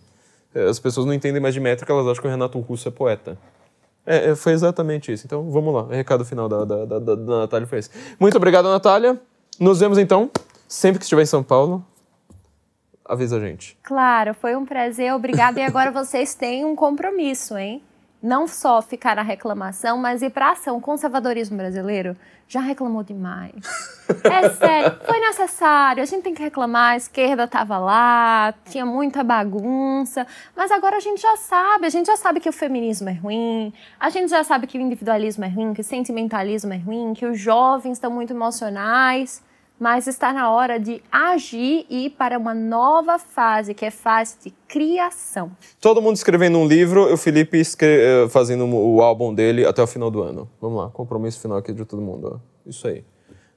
É, 0.53 0.65
as 0.65 0.79
pessoas 0.79 1.05
não 1.05 1.13
entendem 1.13 1.41
mais 1.41 1.53
de 1.53 1.59
métrica, 1.59 1.91
elas 1.91 2.05
acham 2.07 2.21
que 2.21 2.27
o 2.27 2.31
Renato 2.31 2.59
Russo 2.59 2.87
é 2.87 2.91
poeta. 2.91 3.37
É, 4.05 4.29
é 4.29 4.35
foi 4.35 4.53
exatamente 4.53 5.11
isso. 5.11 5.25
Então 5.25 5.49
vamos 5.49 5.73
lá. 5.73 5.83
O 5.83 5.89
recado 5.89 6.23
final 6.23 6.47
da, 6.47 6.63
da, 6.63 6.85
da, 6.85 6.99
da 6.99 7.15
Natália 7.15 7.67
foi 7.67 7.79
esse. 7.79 7.89
Muito 8.19 8.37
obrigado, 8.37 8.65
Natália. 8.69 9.19
Nos 9.59 9.79
vemos 9.79 9.97
então. 9.97 10.29
Sempre 10.67 10.99
que 10.99 11.05
estiver 11.05 11.21
em 11.21 11.25
São 11.25 11.41
Paulo, 11.41 11.83
avisa 13.07 13.37
a 13.37 13.39
gente. 13.39 13.77
Claro, 13.83 14.33
foi 14.33 14.55
um 14.55 14.65
prazer, 14.65 15.13
obrigada. 15.13 15.59
E 15.59 15.63
agora 15.63 15.89
vocês 15.91 16.35
têm 16.35 16.65
um 16.65 16.75
compromisso, 16.75 17.57
hein? 17.57 17.81
Não 18.21 18.47
só 18.47 18.81
ficar 18.81 19.15
na 19.15 19.21
reclamação, 19.21 19.97
mas 19.97 20.21
ir 20.21 20.31
para 20.31 20.51
ação. 20.51 20.77
O 20.77 20.81
conservadorismo 20.81 21.55
brasileiro 21.55 22.17
já 22.47 22.59
reclamou 22.59 23.03
demais. 23.03 23.53
É 24.23 24.49
sério, 24.49 24.97
foi 25.05 25.19
necessário. 25.19 26.01
A 26.01 26.05
gente 26.05 26.23
tem 26.23 26.33
que 26.33 26.41
reclamar. 26.41 26.93
A 26.93 26.95
esquerda 26.95 27.43
estava 27.43 27.77
lá, 27.77 28.53
tinha 28.69 28.85
muita 28.85 29.21
bagunça. 29.21 30.25
Mas 30.55 30.71
agora 30.71 30.95
a 30.95 30.99
gente 31.01 31.21
já 31.21 31.35
sabe. 31.35 31.85
A 31.85 31.89
gente 31.89 32.05
já 32.05 32.15
sabe 32.15 32.39
que 32.39 32.47
o 32.47 32.53
feminismo 32.53 33.09
é 33.09 33.13
ruim. 33.13 33.73
A 33.99 34.09
gente 34.09 34.29
já 34.29 34.45
sabe 34.45 34.65
que 34.65 34.77
o 34.77 34.81
individualismo 34.81 35.43
é 35.43 35.49
ruim, 35.49 35.73
que 35.73 35.81
o 35.81 35.83
sentimentalismo 35.83 36.71
é 36.73 36.77
ruim, 36.77 37.13
que 37.13 37.25
os 37.25 37.37
jovens 37.37 37.93
estão 37.93 38.09
muito 38.09 38.31
emocionais 38.31 39.43
mas 39.79 40.07
está 40.07 40.33
na 40.33 40.51
hora 40.51 40.79
de 40.79 41.01
agir 41.11 41.85
e 41.89 42.05
ir 42.05 42.09
para 42.11 42.37
uma 42.37 42.53
nova 42.53 43.19
fase, 43.19 43.73
que 43.73 43.85
é 43.85 43.91
fase 43.91 44.37
de 44.43 44.53
criação. 44.67 45.51
Todo 45.79 46.01
mundo 46.01 46.15
escrevendo 46.15 46.57
um 46.57 46.67
livro, 46.67 47.13
o 47.13 47.17
Felipe 47.17 47.61
eh, 47.81 48.27
fazendo 48.29 48.65
o 48.65 49.01
álbum 49.01 49.33
dele 49.33 49.65
até 49.65 49.81
o 49.81 49.87
final 49.87 50.09
do 50.09 50.21
ano. 50.21 50.49
Vamos 50.61 50.77
lá, 50.77 50.89
compromisso 50.89 51.39
final 51.39 51.57
aqui 51.57 51.73
de 51.73 51.85
todo 51.85 52.01
mundo. 52.01 52.41
Isso 52.65 52.87
aí. 52.87 53.03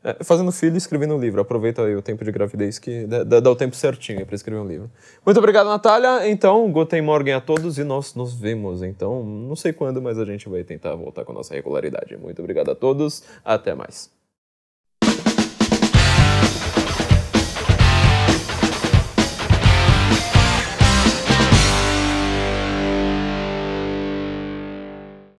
É, 0.03 0.25
fazendo 0.25 0.51
filho 0.51 0.75
e 0.75 0.79
escrevendo 0.79 1.15
um 1.15 1.19
livro. 1.19 1.41
Aproveita 1.41 1.85
aí 1.85 1.95
o 1.95 2.01
tempo 2.01 2.25
de 2.25 2.33
gravidez 2.33 2.79
que 2.79 3.07
dá, 3.07 3.39
dá 3.39 3.51
o 3.51 3.57
tempo 3.57 3.77
certinho 3.77 4.25
para 4.25 4.35
escrever 4.35 4.61
um 4.61 4.67
livro. 4.67 4.91
Muito 5.25 5.37
obrigado, 5.37 5.67
Natália. 5.67 6.29
Então, 6.31 6.71
Guten 6.73 7.03
Morgen 7.03 7.35
a 7.35 7.41
todos 7.41 7.79
e 7.79 7.85
nós 7.85 8.15
nos 8.15 8.33
vemos. 8.33 8.83
Então, 8.83 9.23
não 9.23 9.55
sei 9.55 9.75
quando, 9.75 10.01
mas 10.01 10.19
a 10.19 10.25
gente 10.25 10.49
vai 10.49 10.65
tentar 10.65 10.95
voltar 10.95 11.25
com 11.25 11.33
a 11.33 11.35
nossa 11.35 11.55
regularidade. 11.55 12.17
Muito 12.17 12.41
obrigado 12.41 12.71
a 12.71 12.75
todos. 12.75 13.23
Até 13.45 13.75
mais. 13.75 14.20